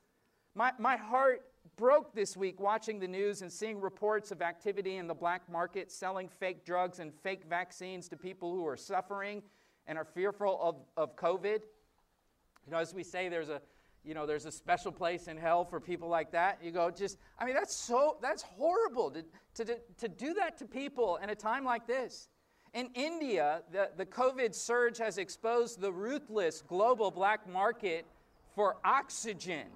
My, 0.55 0.73
my 0.79 0.97
heart 0.97 1.43
broke 1.77 2.15
this 2.15 2.37
week 2.37 2.61
watching 2.61 2.99
the 2.99 3.09
news 3.09 3.43
and 3.43 3.53
seeing 3.53 3.81
reports 3.81 4.31
of 4.31 4.41
activity 4.41 4.97
in 4.97 5.07
the 5.07 5.15
black 5.15 5.51
market 5.51 5.91
selling 5.91 6.29
fake 6.29 6.65
drugs 6.65 7.01
and 7.01 7.13
fake 7.13 7.43
vaccines 7.49 8.09
to 8.09 8.17
people 8.17 8.55
who 8.55 8.67
are 8.67 8.77
suffering 8.77 9.43
and 9.91 9.99
are 9.99 10.05
fearful 10.05 10.57
of, 10.63 10.77
of 10.97 11.17
COVID. 11.17 11.61
You 12.65 12.73
know, 12.73 12.79
as 12.79 12.95
we 12.95 13.03
say, 13.03 13.29
there's 13.29 13.49
a 13.49 13.61
you 14.03 14.15
know, 14.15 14.25
there's 14.25 14.47
a 14.47 14.53
special 14.53 14.93
place 14.93 15.29
in 15.29 15.37
hell 15.37 15.63
for 15.63 15.79
people 15.79 16.09
like 16.09 16.33
that. 16.33 16.59
You 16.63 16.71
go, 16.71 16.91
just, 16.91 17.19
I 17.39 17.45
mean, 17.45 17.55
that's 17.55 17.75
so, 17.75 18.17
that's 18.23 18.41
horrible 18.41 19.11
to, 19.11 19.25
to, 19.63 19.77
to 19.99 20.09
do 20.09 20.33
that 20.35 20.57
to 20.59 20.65
people 20.65 21.19
in 21.23 21.29
a 21.29 21.35
time 21.35 21.67
like 21.67 21.87
this. 21.87 22.31
In 22.73 22.89
India, 22.95 23.61
the, 23.71 23.91
the 23.99 24.07
COVID 24.07 24.55
surge 24.55 24.97
has 24.97 25.19
exposed 25.19 25.83
the 25.83 25.93
ruthless 25.93 26.63
global 26.67 27.11
black 27.11 27.47
market 27.47 28.07
for 28.55 28.77
oxygen. 28.87 29.67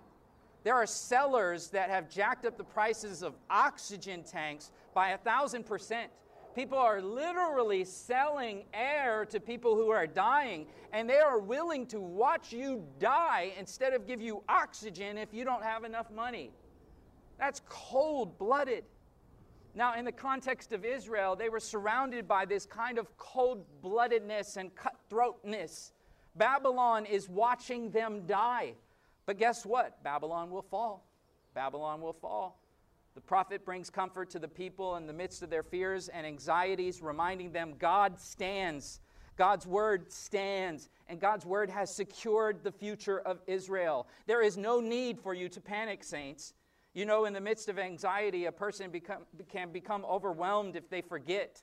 There 0.63 0.75
are 0.75 0.87
sellers 0.87 1.69
that 1.71 1.91
have 1.91 2.09
jacked 2.09 2.47
up 2.47 2.57
the 2.57 2.65
prices 2.65 3.23
of 3.23 3.35
oxygen 3.51 4.23
tanks 4.23 4.71
by 4.95 5.11
a 5.11 5.19
thousand 5.19 5.67
percent. 5.67 6.11
People 6.55 6.79
are 6.79 7.03
literally 7.03 7.85
selling 7.85 8.65
air 8.73 9.25
to 9.27 9.41
people 9.41 9.75
who 9.75 9.91
are 9.91 10.07
dying, 10.07 10.67
and 10.93 11.11
they 11.11 11.19
are 11.19 11.39
willing 11.39 11.87
to 11.87 12.01
watch 12.01 12.53
you 12.53 12.85
die 13.01 13.53
instead 13.59 13.93
of 13.93 14.07
give 14.07 14.21
you 14.21 14.43
oxygen 14.49 15.19
if 15.19 15.35
you 15.35 15.45
don't 15.45 15.65
have 15.65 15.83
enough 15.83 16.11
money. 16.13 16.53
That's 17.39 17.61
cold 17.69 18.39
blooded. 18.39 18.85
Now, 19.75 19.99
in 19.99 20.05
the 20.05 20.13
context 20.13 20.73
of 20.73 20.85
Israel, 20.85 21.35
they 21.35 21.49
were 21.49 21.59
surrounded 21.59 22.29
by 22.29 22.45
this 22.45 22.65
kind 22.65 22.99
of 22.99 23.17
cold 23.19 23.65
bloodedness 23.83 24.57
and 24.57 24.71
cutthroatness. 24.77 25.91
Babylon 26.37 27.07
is 27.07 27.29
watching 27.29 27.91
them 27.91 28.27
die. 28.27 28.75
But 29.27 29.39
guess 29.39 29.67
what? 29.67 30.03
Babylon 30.05 30.51
will 30.51 30.63
fall. 30.63 31.05
Babylon 31.55 32.01
will 32.01 32.13
fall. 32.13 32.61
The 33.15 33.21
prophet 33.21 33.65
brings 33.65 33.91
comfort 33.91 34.31
to 34.31 34.39
the 34.39 34.49
people 34.49 34.97
in 34.97 35.07
the 35.07 35.13
midst 35.13 35.43
of 35.43 35.51
their 35.51 35.63
fears 35.63 36.09
and 36.09 36.27
anxieties, 36.27 37.01
reminding 37.01 37.53
them 37.53 37.75
God 37.79 38.19
stands. 38.19 39.01
God's 39.37 39.67
word 39.67 40.13
stands, 40.13 40.89
and 41.09 41.21
God's 41.21 41.47
word 41.47 41.71
has 41.71 41.95
secured 41.95 42.63
the 42.63 42.73
future 42.73 43.21
of 43.21 43.41
Israel. 43.47 44.07
There 44.27 44.43
is 44.43 44.57
no 44.57 44.81
need 44.81 45.21
for 45.21 45.35
you 45.35 45.49
to 45.49 45.61
panic, 45.61 46.05
saints. 46.05 46.55
You 46.93 47.05
know, 47.05 47.25
in 47.25 47.33
the 47.33 47.41
midst 47.41 47.69
of 47.69 47.79
anxiety, 47.79 48.47
a 48.47 48.53
person 48.53 48.91
become, 48.91 49.23
can 49.49 49.73
become 49.73 50.05
overwhelmed 50.05 50.77
if 50.77 50.89
they 50.89 51.01
forget 51.01 51.63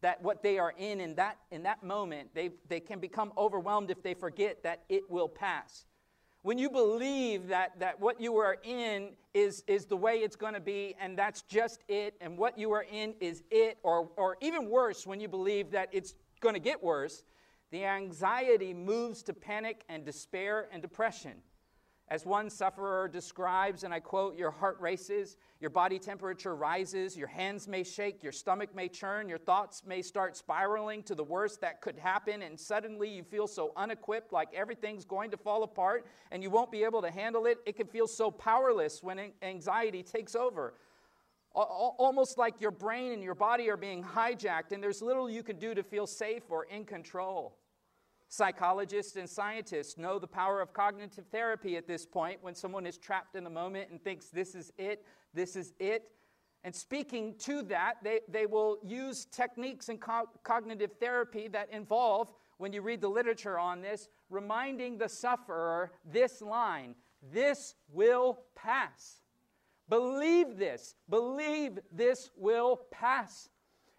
that 0.00 0.20
what 0.22 0.42
they 0.42 0.58
are 0.58 0.74
in 0.76 1.00
in 1.00 1.14
that, 1.14 1.38
in 1.50 1.62
that 1.62 1.82
moment. 1.82 2.30
They, 2.34 2.50
they 2.68 2.80
can 2.80 2.98
become 2.98 3.32
overwhelmed 3.36 3.90
if 3.90 4.02
they 4.02 4.14
forget 4.14 4.62
that 4.62 4.82
it 4.88 5.08
will 5.10 5.28
pass. 5.28 5.86
When 6.42 6.58
you 6.58 6.68
believe 6.68 7.48
that, 7.48 7.78
that 7.78 8.00
what 8.00 8.20
you 8.20 8.36
are 8.36 8.58
in 8.64 9.10
is, 9.32 9.62
is 9.66 9.86
the 9.86 9.96
way 9.96 10.16
it's 10.16 10.36
going 10.36 10.54
to 10.54 10.60
be 10.60 10.94
and 11.00 11.16
that's 11.16 11.42
just 11.42 11.82
it, 11.88 12.14
and 12.20 12.36
what 12.36 12.58
you 12.58 12.72
are 12.72 12.84
in 12.90 13.14
is 13.20 13.42
it, 13.50 13.78
or, 13.82 14.08
or 14.16 14.36
even 14.40 14.68
worse, 14.68 15.06
when 15.06 15.20
you 15.20 15.28
believe 15.28 15.70
that 15.70 15.88
it's 15.92 16.14
going 16.40 16.54
to 16.54 16.60
get 16.60 16.82
worse, 16.82 17.24
the 17.70 17.84
anxiety 17.84 18.74
moves 18.74 19.22
to 19.22 19.32
panic 19.32 19.84
and 19.88 20.04
despair 20.04 20.68
and 20.72 20.82
depression. 20.82 21.32
As 22.12 22.26
one 22.26 22.50
sufferer 22.50 23.08
describes, 23.08 23.84
and 23.84 23.94
I 23.94 23.98
quote, 23.98 24.36
your 24.36 24.50
heart 24.50 24.78
races, 24.82 25.38
your 25.60 25.70
body 25.70 25.98
temperature 25.98 26.54
rises, 26.54 27.16
your 27.16 27.26
hands 27.26 27.66
may 27.66 27.82
shake, 27.82 28.22
your 28.22 28.32
stomach 28.32 28.74
may 28.76 28.88
churn, 28.88 29.30
your 29.30 29.38
thoughts 29.38 29.82
may 29.86 30.02
start 30.02 30.36
spiraling 30.36 31.02
to 31.04 31.14
the 31.14 31.24
worst 31.24 31.62
that 31.62 31.80
could 31.80 31.96
happen, 31.96 32.42
and 32.42 32.60
suddenly 32.60 33.08
you 33.08 33.22
feel 33.22 33.46
so 33.46 33.72
unequipped, 33.78 34.30
like 34.30 34.52
everything's 34.52 35.06
going 35.06 35.30
to 35.30 35.38
fall 35.38 35.62
apart, 35.62 36.04
and 36.30 36.42
you 36.42 36.50
won't 36.50 36.70
be 36.70 36.84
able 36.84 37.00
to 37.00 37.10
handle 37.10 37.46
it. 37.46 37.60
It 37.64 37.76
can 37.76 37.86
feel 37.86 38.06
so 38.06 38.30
powerless 38.30 39.02
when 39.02 39.32
anxiety 39.40 40.02
takes 40.02 40.34
over. 40.34 40.74
Almost 41.54 42.36
like 42.36 42.60
your 42.60 42.72
brain 42.72 43.12
and 43.12 43.22
your 43.22 43.34
body 43.34 43.70
are 43.70 43.78
being 43.78 44.04
hijacked, 44.04 44.72
and 44.72 44.82
there's 44.82 45.00
little 45.00 45.30
you 45.30 45.42
can 45.42 45.58
do 45.58 45.74
to 45.74 45.82
feel 45.82 46.06
safe 46.06 46.42
or 46.50 46.64
in 46.64 46.84
control. 46.84 47.56
Psychologists 48.32 49.16
and 49.16 49.28
scientists 49.28 49.98
know 49.98 50.18
the 50.18 50.26
power 50.26 50.62
of 50.62 50.72
cognitive 50.72 51.26
therapy 51.30 51.76
at 51.76 51.86
this 51.86 52.06
point 52.06 52.38
when 52.40 52.54
someone 52.54 52.86
is 52.86 52.96
trapped 52.96 53.36
in 53.36 53.44
the 53.44 53.50
moment 53.50 53.90
and 53.90 54.02
thinks, 54.02 54.28
this 54.28 54.54
is 54.54 54.72
it, 54.78 55.04
this 55.34 55.54
is 55.54 55.74
it. 55.78 56.12
And 56.64 56.74
speaking 56.74 57.34
to 57.40 57.60
that, 57.64 57.96
they, 58.02 58.20
they 58.28 58.46
will 58.46 58.78
use 58.82 59.26
techniques 59.26 59.90
in 59.90 59.98
co- 59.98 60.30
cognitive 60.44 60.92
therapy 60.98 61.46
that 61.48 61.68
involve, 61.70 62.32
when 62.56 62.72
you 62.72 62.80
read 62.80 63.02
the 63.02 63.08
literature 63.08 63.58
on 63.58 63.82
this, 63.82 64.08
reminding 64.30 64.96
the 64.96 65.10
sufferer 65.10 65.92
this 66.10 66.40
line 66.40 66.94
this 67.34 67.74
will 67.92 68.44
pass. 68.54 69.16
Believe 69.90 70.56
this. 70.56 70.94
Believe 71.10 71.80
this 71.92 72.30
will 72.38 72.80
pass. 72.90 73.50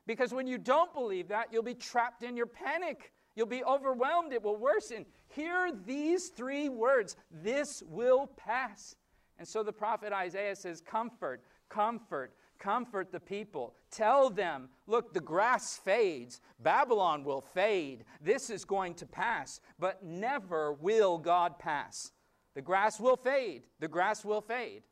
Because 0.07 0.33
when 0.33 0.47
you 0.47 0.57
don't 0.57 0.91
believe 0.91 1.27
that, 1.27 1.49
you'll 1.51 1.61
be 1.61 1.75
trapped 1.75 2.23
in 2.23 2.35
your 2.35 2.47
panic. 2.47 3.13
You'll 3.35 3.47
be 3.47 3.63
overwhelmed. 3.63 4.33
It 4.33 4.43
will 4.43 4.57
worsen. 4.57 5.05
Hear 5.29 5.71
these 5.85 6.29
three 6.29 6.69
words 6.69 7.15
this 7.31 7.83
will 7.87 8.27
pass. 8.37 8.95
And 9.39 9.47
so 9.47 9.63
the 9.63 9.73
prophet 9.73 10.13
Isaiah 10.13 10.55
says, 10.55 10.81
Comfort, 10.81 11.41
comfort, 11.69 12.33
comfort 12.59 13.11
the 13.11 13.19
people. 13.19 13.73
Tell 13.91 14.29
them, 14.29 14.69
look, 14.87 15.13
the 15.13 15.19
grass 15.19 15.77
fades. 15.83 16.39
Babylon 16.59 17.23
will 17.23 17.41
fade. 17.41 18.05
This 18.21 18.49
is 18.49 18.63
going 18.63 18.93
to 18.95 19.05
pass, 19.05 19.59
but 19.79 20.03
never 20.03 20.73
will 20.73 21.17
God 21.17 21.59
pass. 21.59 22.11
The 22.55 22.61
grass 22.61 22.99
will 22.99 23.17
fade. 23.17 23.63
The 23.79 23.87
grass 23.87 24.23
will 24.23 24.41
fade. 24.41 24.83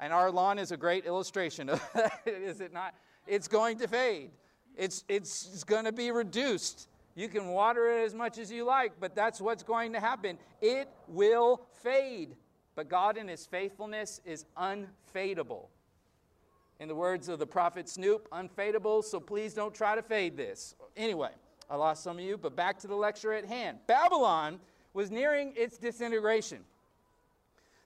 And 0.00 0.12
our 0.12 0.30
lawn 0.30 0.58
is 0.58 0.72
a 0.72 0.76
great 0.76 1.06
illustration 1.06 1.68
of 1.68 1.82
that, 1.94 2.20
is 2.26 2.60
it 2.60 2.72
not? 2.72 2.94
It's 3.26 3.48
going 3.48 3.78
to 3.78 3.88
fade. 3.88 4.30
It's, 4.76 5.04
it's, 5.08 5.48
it's 5.52 5.64
going 5.64 5.84
to 5.84 5.92
be 5.92 6.10
reduced. 6.10 6.88
You 7.16 7.28
can 7.28 7.48
water 7.48 7.90
it 7.90 8.04
as 8.04 8.14
much 8.14 8.36
as 8.36 8.52
you 8.52 8.64
like, 8.64 8.92
but 9.00 9.14
that's 9.14 9.40
what's 9.40 9.62
going 9.62 9.94
to 9.94 10.00
happen. 10.00 10.38
It 10.60 10.88
will 11.08 11.62
fade. 11.82 12.36
But 12.74 12.90
God, 12.90 13.16
in 13.16 13.26
His 13.26 13.46
faithfulness, 13.46 14.20
is 14.26 14.44
unfadable. 14.56 15.68
In 16.78 16.88
the 16.88 16.94
words 16.94 17.30
of 17.30 17.38
the 17.38 17.46
prophet 17.46 17.88
Snoop, 17.88 18.28
unfadable, 18.30 19.02
so 19.02 19.18
please 19.18 19.54
don't 19.54 19.74
try 19.74 19.94
to 19.94 20.02
fade 20.02 20.36
this. 20.36 20.74
Anyway, 20.94 21.30
I 21.70 21.76
lost 21.76 22.04
some 22.04 22.18
of 22.18 22.22
you, 22.22 22.36
but 22.36 22.54
back 22.54 22.78
to 22.80 22.86
the 22.86 22.94
lecture 22.94 23.32
at 23.32 23.46
hand. 23.46 23.78
Babylon 23.86 24.60
was 24.92 25.10
nearing 25.10 25.54
its 25.56 25.78
disintegration. 25.78 26.58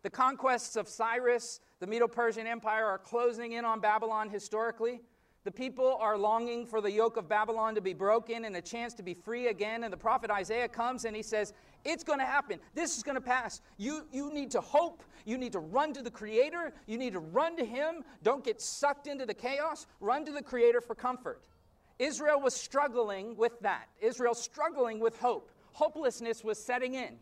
The 0.03 0.11
conquests 0.11 0.75
of 0.75 0.88
Cyrus, 0.88 1.61
the 1.79 1.87
Medo 1.87 2.09
Persian 2.09 2.49
Empire, 2.49 2.87
are 2.87 2.99
closing 2.99 3.53
in 3.53 3.64
on 3.64 3.79
Babylon 3.79 4.29
historically. 4.29 5.03
The 5.44 5.50
people 5.50 5.96
are 6.00 6.18
longing 6.18 6.66
for 6.66 6.83
the 6.83 6.90
yoke 6.90 7.16
of 7.16 7.26
Babylon 7.26 7.74
to 7.74 7.81
be 7.81 7.94
broken 7.94 8.44
and 8.44 8.55
a 8.57 8.61
chance 8.61 8.92
to 8.94 9.03
be 9.03 9.14
free 9.14 9.48
again. 9.48 9.85
And 9.85 9.92
the 9.92 9.96
prophet 9.96 10.31
Isaiah 10.31 10.68
comes 10.68 11.07
and 11.07 11.16
he 11.16 11.22
says, 11.22 11.55
It's 11.83 12.05
going 12.05 12.18
to 12.18 12.26
happen. 12.26 12.61
This 12.74 12.98
is 12.98 13.03
going 13.03 13.14
to 13.14 13.22
pass. 13.22 13.62
You, 13.79 14.07
you 14.12 14.33
need 14.35 14.50
to 14.50 14.61
hope. 14.61 15.03
You 15.24 15.38
need 15.38 15.53
to 15.53 15.61
run 15.61 15.94
to 15.94 16.03
the 16.03 16.11
Creator. 16.11 16.74
You 16.87 16.98
need 16.98 17.14
to 17.14 17.20
run 17.20 17.57
to 17.57 17.64
Him. 17.64 18.05
Don't 18.22 18.44
get 18.44 18.61
sucked 18.61 19.07
into 19.07 19.24
the 19.24 19.33
chaos. 19.33 19.87
Run 20.00 20.26
to 20.26 20.33
the 20.33 20.42
Creator 20.42 20.83
for 20.83 20.94
comfort. 20.94 21.40
Israel 21.98 22.40
was 22.40 22.55
struggling 22.55 23.35
with 23.37 23.59
that. 23.61 23.88
Israel 24.00 24.35
struggling 24.35 25.00
with 25.00 25.18
hope. 25.18 25.50
Hopelessness 25.72 26.44
was 26.44 26.62
setting 26.62 26.94
in. 26.94 27.16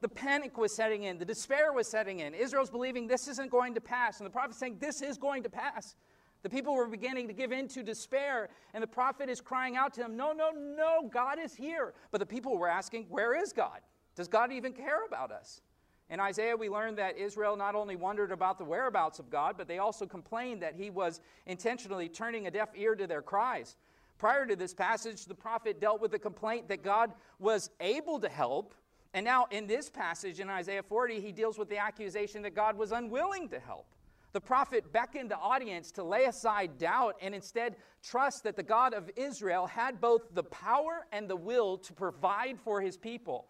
The 0.00 0.08
panic 0.08 0.58
was 0.58 0.72
setting 0.72 1.04
in. 1.04 1.18
The 1.18 1.24
despair 1.24 1.72
was 1.72 1.88
setting 1.88 2.20
in. 2.20 2.34
Israel's 2.34 2.70
believing 2.70 3.08
this 3.08 3.26
isn't 3.26 3.50
going 3.50 3.74
to 3.74 3.80
pass. 3.80 4.18
And 4.18 4.26
the 4.26 4.30
prophet's 4.30 4.58
saying, 4.58 4.76
This 4.78 5.02
is 5.02 5.18
going 5.18 5.42
to 5.42 5.50
pass. 5.50 5.96
The 6.44 6.50
people 6.50 6.74
were 6.74 6.86
beginning 6.86 7.26
to 7.28 7.32
give 7.32 7.52
in 7.52 7.68
to 7.68 7.82
despair, 7.82 8.50
and 8.74 8.82
the 8.82 8.86
prophet 8.86 9.30
is 9.30 9.40
crying 9.40 9.76
out 9.76 9.94
to 9.94 10.00
them, 10.00 10.14
No, 10.14 10.32
no, 10.32 10.50
no, 10.50 11.08
God 11.10 11.38
is 11.42 11.54
here. 11.54 11.94
But 12.10 12.20
the 12.20 12.26
people 12.26 12.58
were 12.58 12.68
asking, 12.68 13.06
Where 13.08 13.34
is 13.34 13.54
God? 13.54 13.80
Does 14.14 14.28
God 14.28 14.52
even 14.52 14.74
care 14.74 15.06
about 15.06 15.32
us? 15.32 15.62
In 16.10 16.20
Isaiah, 16.20 16.54
we 16.54 16.68
learn 16.68 16.96
that 16.96 17.16
Israel 17.16 17.56
not 17.56 17.74
only 17.74 17.96
wondered 17.96 18.30
about 18.30 18.58
the 18.58 18.64
whereabouts 18.64 19.18
of 19.18 19.30
God, 19.30 19.54
but 19.56 19.66
they 19.66 19.78
also 19.78 20.04
complained 20.04 20.62
that 20.62 20.74
he 20.74 20.90
was 20.90 21.22
intentionally 21.46 22.10
turning 22.10 22.46
a 22.46 22.50
deaf 22.50 22.68
ear 22.76 22.94
to 22.94 23.06
their 23.06 23.22
cries. 23.22 23.76
Prior 24.18 24.44
to 24.44 24.54
this 24.54 24.74
passage, 24.74 25.24
the 25.24 25.34
prophet 25.34 25.80
dealt 25.80 26.02
with 26.02 26.10
the 26.10 26.18
complaint 26.18 26.68
that 26.68 26.82
God 26.82 27.14
was 27.38 27.70
able 27.80 28.20
to 28.20 28.28
help. 28.28 28.74
And 29.14 29.24
now, 29.24 29.46
in 29.50 29.66
this 29.66 29.88
passage 29.88 30.40
in 30.40 30.50
Isaiah 30.50 30.82
40, 30.82 31.22
he 31.22 31.32
deals 31.32 31.56
with 31.56 31.70
the 31.70 31.78
accusation 31.78 32.42
that 32.42 32.54
God 32.54 32.76
was 32.76 32.92
unwilling 32.92 33.48
to 33.48 33.58
help. 33.58 33.86
The 34.34 34.40
prophet 34.40 34.92
beckoned 34.92 35.30
the 35.30 35.38
audience 35.38 35.92
to 35.92 36.02
lay 36.02 36.24
aside 36.24 36.76
doubt 36.76 37.14
and 37.22 37.36
instead 37.36 37.76
trust 38.02 38.42
that 38.42 38.56
the 38.56 38.64
God 38.64 38.92
of 38.92 39.08
Israel 39.14 39.68
had 39.68 40.00
both 40.00 40.34
the 40.34 40.42
power 40.42 41.06
and 41.12 41.30
the 41.30 41.36
will 41.36 41.78
to 41.78 41.92
provide 41.92 42.58
for 42.58 42.80
his 42.80 42.96
people. 42.96 43.46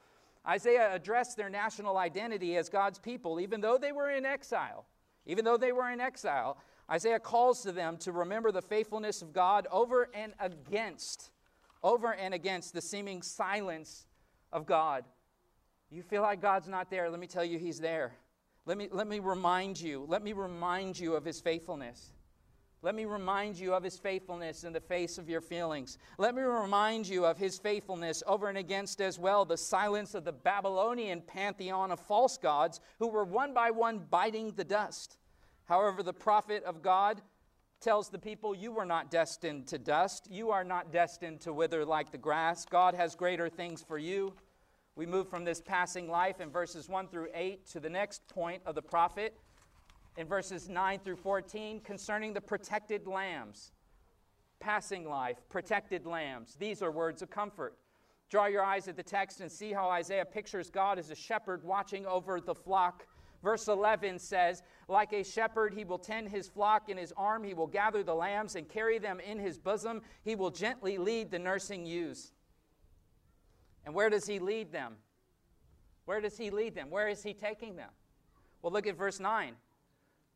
Isaiah 0.47 0.95
addressed 0.95 1.39
their 1.39 1.49
national 1.49 1.97
identity 1.97 2.59
as 2.59 2.69
God's 2.69 2.99
people, 2.99 3.41
even 3.41 3.63
though 3.63 3.79
they 3.79 3.93
were 3.93 4.11
in 4.11 4.27
exile. 4.27 4.85
Even 5.25 5.47
though 5.47 5.57
they 5.57 5.73
were 5.73 5.91
in 5.91 6.03
exile, 6.03 6.59
Isaiah 6.91 7.19
calls 7.19 7.63
to 7.63 7.73
them 7.73 7.97
to 7.99 8.13
remember 8.13 8.53
the 8.53 8.61
faithfulness 8.61 9.23
of 9.23 9.33
God 9.33 9.67
over 9.73 10.11
and 10.13 10.35
against, 10.39 11.31
over 11.83 12.13
and 12.13 12.35
against 12.35 12.75
the 12.75 12.83
seeming 12.83 13.23
silence 13.23 14.05
of 14.53 14.67
God. 14.67 15.07
You 15.91 16.03
feel 16.03 16.21
like 16.21 16.43
God's 16.43 16.69
not 16.69 16.91
there. 16.91 17.09
Let 17.09 17.21
me 17.21 17.27
tell 17.27 17.45
you, 17.45 17.59
He's 17.59 17.81
there. 17.81 18.13
Let 18.67 18.79
me, 18.79 18.89
let 18.91 19.07
me 19.07 19.19
remind 19.19 19.81
you, 19.81 20.07
let 20.09 20.23
me 20.23 20.33
remind 20.33 20.99
you 20.99 21.15
of 21.15 21.25
his 21.25 21.41
faithfulness. 21.41 22.13
Let 22.85 22.95
me 22.95 23.07
remind 23.07 23.59
you 23.59 23.73
of 23.73 23.83
his 23.83 23.99
faithfulness 23.99 24.65
in 24.65 24.75
the 24.75 24.81
face 24.81 25.17
of 25.17 25.27
your 25.27 25.41
feelings. 25.41 25.97
Let 26.19 26.35
me 26.35 26.43
remind 26.43 27.09
you 27.09 27.25
of 27.25 27.39
his 27.39 27.59
faithfulness 27.59 28.23
over 28.27 28.49
and 28.49 28.59
against 28.59 29.01
as 29.01 29.19
well 29.19 29.47
the 29.47 29.57
silence 29.57 30.15
of 30.15 30.25
the 30.25 30.33
Babylonian 30.33 31.23
pantheon 31.23 31.91
of 31.91 32.01
false 32.01 32.37
gods 32.37 32.81
who 32.99 33.09
were 33.09 33.25
one 33.25 33.55
by 33.55 33.71
one 33.71 34.05
biting 34.11 34.53
the 34.53 34.65
dust. 34.65 35.17
However, 35.65 36.03
the 36.03 36.13
prophet 36.13 36.63
of 36.65 36.83
God 36.83 37.23
tells 37.81 38.11
the 38.11 38.19
people, 38.19 38.55
You 38.55 38.73
were 38.73 38.85
not 38.85 39.11
destined 39.11 39.67
to 39.69 39.79
dust. 39.79 40.29
You 40.31 40.51
are 40.51 40.65
not 40.65 40.93
destined 40.93 41.41
to 41.43 41.53
wither 41.53 41.85
like 41.85 42.13
the 42.13 42.19
grass. 42.19 42.67
God 42.67 42.95
has 42.95 43.15
greater 43.15 43.49
things 43.49 43.83
for 43.83 43.97
you. 43.97 44.35
We 44.97 45.07
move 45.07 45.29
from 45.29 45.45
this 45.45 45.61
passing 45.61 46.09
life 46.09 46.41
in 46.41 46.51
verses 46.51 46.89
1 46.89 47.09
through 47.09 47.29
8 47.35 47.67
to 47.71 47.81
the 47.81 47.91
next 47.91 48.29
point 48.29 48.63
of 48.65 48.77
the 48.77 48.83
prophet 48.83 49.37
in 50.17 50.29
verses 50.29 50.69
9 50.69 51.01
through 51.01 51.17
14 51.17 51.81
concerning 51.81 52.33
the 52.33 52.41
protected 52.41 53.07
lambs. 53.07 53.73
Passing 54.61 55.09
life, 55.09 55.39
protected 55.49 56.07
lambs. 56.07 56.55
These 56.55 56.81
are 56.81 56.93
words 56.93 57.23
of 57.23 57.31
comfort. 57.31 57.77
Draw 58.31 58.47
your 58.47 58.63
eyes 58.63 58.87
at 58.87 58.97
the 58.97 59.03
text 59.03 59.41
and 59.41 59.51
see 59.51 59.73
how 59.73 59.89
Isaiah 59.91 60.25
pictures 60.25 60.71
God 60.71 60.99
as 60.99 61.11
a 61.11 61.15
shepherd 61.17 61.65
watching 61.65 62.07
over 62.07 62.41
the 62.41 62.55
flock. 62.55 63.07
Verse 63.43 63.67
11 63.67 64.21
says, 64.21 64.63
Like 64.89 65.13
a 65.13 65.25
shepherd, 65.25 65.75
he 65.75 65.85
will 65.85 65.99
tend 65.99 66.29
his 66.29 66.49
flock 66.49 66.89
in 66.89 66.97
his 66.97 67.13
arm. 67.17 67.43
He 67.43 67.53
will 67.53 67.67
gather 67.67 68.05
the 68.05 68.15
lambs 68.15 68.55
and 68.55 68.69
carry 68.69 68.99
them 68.99 69.19
in 69.19 69.41
his 69.41 69.59
bosom. 69.59 70.03
He 70.23 70.37
will 70.37 70.51
gently 70.51 70.99
lead 70.99 71.33
the 71.33 71.39
nursing 71.39 71.85
ewes. 71.85 72.33
And 73.85 73.95
where 73.95 74.11
does 74.11 74.27
he 74.27 74.39
lead 74.39 74.73
them? 74.73 74.95
Where 76.05 76.21
does 76.21 76.37
he 76.37 76.51
lead 76.51 76.75
them? 76.75 76.91
Where 76.91 77.09
is 77.09 77.23
he 77.23 77.35
taking 77.35 77.77
them? 77.77 77.91
Well, 78.63 78.73
look 78.73 78.87
at 78.87 78.97
verse 78.97 79.21
9. 79.21 79.55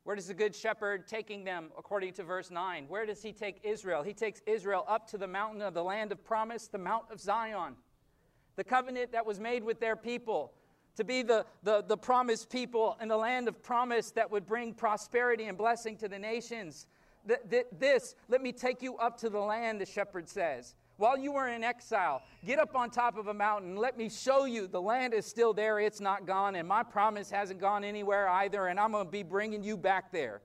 Where 0.05 0.17
does 0.17 0.29
the 0.29 0.35
good 0.35 0.55
shepherd 0.55 1.07
taking 1.07 1.45
them 1.45 1.69
according 1.77 2.15
to 2.15 2.25
verse 2.25 2.51
9? 2.51 2.87
Where 2.89 3.05
does 3.05 3.23
he 3.23 3.33
take 3.33 3.61
Israel? 3.63 4.03
He 4.03 4.15
takes 4.15 4.41
Israel 4.47 4.85
up 4.89 5.07
to 5.11 5.19
the 5.19 5.27
mountain 5.27 5.61
of 5.61 5.75
the 5.75 5.85
land 5.85 6.13
of 6.13 6.25
promise, 6.25 6.67
the 6.69 6.79
Mount 6.79 7.05
of 7.11 7.21
Zion. 7.21 7.75
The 8.57 8.65
covenant 8.65 9.13
that 9.13 9.27
was 9.27 9.39
made 9.39 9.63
with 9.63 9.81
their 9.81 9.97
people 9.97 10.53
to 10.97 11.05
be 11.05 11.23
the, 11.23 11.45
the, 11.63 11.85
the 11.87 11.97
promised 11.97 12.51
people 12.51 12.97
in 13.01 13.09
the 13.09 13.17
land 13.17 13.49
of 13.49 13.63
promise 13.63 14.11
that 14.13 14.31
would 14.31 14.47
bring 14.47 14.75
prosperity 14.75 15.45
and 15.45 15.57
blessing 15.57 15.97
to 15.99 16.09
the 16.09 16.19
nations. 16.19 16.87
Th- 17.27 17.41
th- 17.51 17.67
this, 17.79 18.15
let 18.29 18.43
me 18.43 18.51
take 18.51 18.83
you 18.83 18.97
up 18.97 19.19
to 19.19 19.31
the 19.31 19.39
land, 19.39 19.81
the 19.81 19.87
shepherd 19.87 20.29
says 20.29 20.75
while 20.99 21.17
you 21.17 21.33
were 21.33 21.49
in 21.49 21.65
exile, 21.65 22.23
get 22.45 22.59
up 22.59 22.77
on 22.77 22.91
top 22.91 23.17
of 23.17 23.29
a 23.29 23.35
mountain. 23.35 23.77
Let 23.77 23.97
me 23.97 24.09
show 24.09 24.45
you 24.45 24.67
the 24.67 24.83
land 24.83 25.15
is 25.15 25.25
still 25.25 25.55
there. 25.55 25.79
It's 25.79 26.01
not 26.01 26.27
gone. 26.27 26.57
And 26.57 26.69
my 26.69 26.83
promise 26.83 27.31
hasn't 27.31 27.61
gone 27.61 27.85
anywhere 27.85 28.29
either. 28.29 28.67
And 28.67 28.79
I'm 28.79 28.93
going 28.93 29.07
to 29.07 29.11
be 29.11 29.23
bringing 29.23 29.63
you 29.63 29.77
back 29.77 30.13
there. 30.13 30.43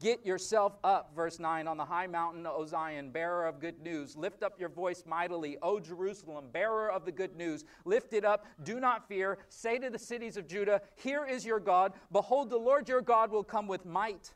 Get 0.00 0.26
yourself 0.26 0.76
up, 0.82 1.12
verse 1.14 1.38
9, 1.38 1.68
on 1.68 1.76
the 1.76 1.84
high 1.84 2.08
mountain, 2.08 2.46
O 2.46 2.66
Zion, 2.66 3.10
bearer 3.10 3.46
of 3.46 3.60
good 3.60 3.80
news. 3.80 4.16
Lift 4.16 4.42
up 4.42 4.58
your 4.58 4.68
voice 4.68 5.04
mightily, 5.06 5.56
O 5.62 5.78
Jerusalem, 5.78 6.46
bearer 6.52 6.90
of 6.90 7.04
the 7.04 7.12
good 7.12 7.36
news. 7.36 7.64
Lift 7.84 8.12
it 8.12 8.24
up, 8.24 8.44
do 8.64 8.80
not 8.80 9.08
fear. 9.08 9.38
Say 9.48 9.78
to 9.78 9.90
the 9.90 9.98
cities 9.98 10.36
of 10.36 10.48
Judah, 10.48 10.82
Here 10.96 11.24
is 11.24 11.46
your 11.46 11.60
God. 11.60 11.92
Behold, 12.10 12.50
the 12.50 12.58
Lord 12.58 12.88
your 12.88 13.00
God 13.00 13.30
will 13.30 13.44
come 13.44 13.68
with 13.68 13.86
might. 13.86 14.34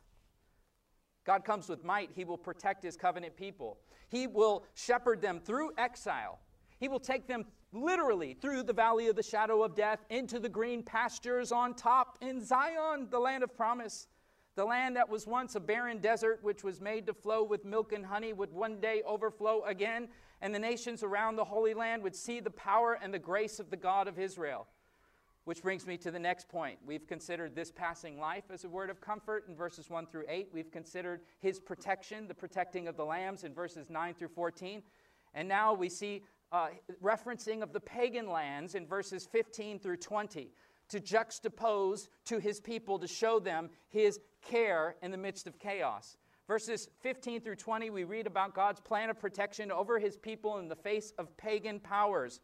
God 1.28 1.44
comes 1.44 1.68
with 1.68 1.84
might. 1.84 2.08
He 2.14 2.24
will 2.24 2.38
protect 2.38 2.82
his 2.82 2.96
covenant 2.96 3.36
people. 3.36 3.76
He 4.08 4.26
will 4.26 4.64
shepherd 4.72 5.20
them 5.20 5.40
through 5.40 5.72
exile. 5.76 6.38
He 6.80 6.88
will 6.88 6.98
take 6.98 7.28
them 7.28 7.44
literally 7.70 8.32
through 8.32 8.62
the 8.62 8.72
valley 8.72 9.08
of 9.08 9.16
the 9.16 9.22
shadow 9.22 9.62
of 9.62 9.74
death 9.74 10.06
into 10.08 10.38
the 10.38 10.48
green 10.48 10.82
pastures 10.82 11.52
on 11.52 11.74
top 11.74 12.16
in 12.22 12.42
Zion, 12.42 13.08
the 13.10 13.18
land 13.18 13.44
of 13.44 13.54
promise. 13.54 14.06
The 14.54 14.64
land 14.64 14.96
that 14.96 15.06
was 15.06 15.26
once 15.26 15.54
a 15.54 15.60
barren 15.60 15.98
desert, 15.98 16.38
which 16.40 16.64
was 16.64 16.80
made 16.80 17.06
to 17.08 17.12
flow 17.12 17.44
with 17.44 17.62
milk 17.62 17.92
and 17.92 18.06
honey, 18.06 18.32
would 18.32 18.50
one 18.50 18.80
day 18.80 19.02
overflow 19.06 19.62
again, 19.64 20.08
and 20.40 20.54
the 20.54 20.58
nations 20.58 21.02
around 21.02 21.36
the 21.36 21.44
Holy 21.44 21.74
Land 21.74 22.02
would 22.04 22.16
see 22.16 22.40
the 22.40 22.48
power 22.48 22.98
and 23.02 23.12
the 23.12 23.18
grace 23.18 23.60
of 23.60 23.68
the 23.68 23.76
God 23.76 24.08
of 24.08 24.18
Israel. 24.18 24.66
Which 25.48 25.62
brings 25.62 25.86
me 25.86 25.96
to 25.96 26.10
the 26.10 26.18
next 26.18 26.46
point. 26.50 26.78
We've 26.84 27.06
considered 27.06 27.54
this 27.54 27.72
passing 27.72 28.20
life 28.20 28.44
as 28.52 28.64
a 28.64 28.68
word 28.68 28.90
of 28.90 29.00
comfort 29.00 29.46
in 29.48 29.56
verses 29.56 29.88
1 29.88 30.08
through 30.08 30.24
8. 30.28 30.50
We've 30.52 30.70
considered 30.70 31.22
his 31.40 31.58
protection, 31.58 32.28
the 32.28 32.34
protecting 32.34 32.86
of 32.86 32.98
the 32.98 33.06
lambs 33.06 33.44
in 33.44 33.54
verses 33.54 33.88
9 33.88 34.12
through 34.12 34.28
14. 34.28 34.82
And 35.32 35.48
now 35.48 35.72
we 35.72 35.88
see 35.88 36.22
uh, 36.52 36.68
referencing 37.02 37.62
of 37.62 37.72
the 37.72 37.80
pagan 37.80 38.28
lands 38.28 38.74
in 38.74 38.86
verses 38.86 39.26
15 39.32 39.78
through 39.78 39.96
20 39.96 40.50
to 40.90 41.00
juxtapose 41.00 42.08
to 42.26 42.38
his 42.40 42.60
people 42.60 42.98
to 42.98 43.08
show 43.08 43.40
them 43.40 43.70
his 43.88 44.20
care 44.42 44.96
in 45.00 45.10
the 45.10 45.16
midst 45.16 45.46
of 45.46 45.58
chaos. 45.58 46.18
Verses 46.46 46.90
15 47.00 47.40
through 47.40 47.56
20, 47.56 47.88
we 47.88 48.04
read 48.04 48.26
about 48.26 48.54
God's 48.54 48.80
plan 48.80 49.08
of 49.08 49.18
protection 49.18 49.72
over 49.72 49.98
his 49.98 50.18
people 50.18 50.58
in 50.58 50.68
the 50.68 50.76
face 50.76 51.14
of 51.16 51.34
pagan 51.38 51.80
powers. 51.80 52.40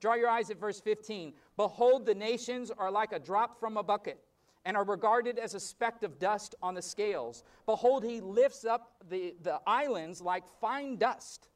Draw 0.00 0.14
your 0.14 0.28
eyes 0.28 0.50
at 0.50 0.60
verse 0.60 0.80
15. 0.80 1.32
Behold, 1.56 2.06
the 2.06 2.14
nations 2.14 2.70
are 2.70 2.90
like 2.90 3.12
a 3.12 3.18
drop 3.18 3.58
from 3.58 3.76
a 3.76 3.82
bucket 3.82 4.20
and 4.64 4.76
are 4.76 4.84
regarded 4.84 5.38
as 5.38 5.54
a 5.54 5.60
speck 5.60 6.02
of 6.02 6.18
dust 6.18 6.54
on 6.62 6.74
the 6.74 6.82
scales. 6.82 7.42
Behold, 7.66 8.04
he 8.04 8.20
lifts 8.20 8.64
up 8.64 8.92
the, 9.08 9.34
the 9.42 9.60
islands 9.66 10.20
like 10.20 10.44
fine 10.60 10.96
dust. 10.96 11.48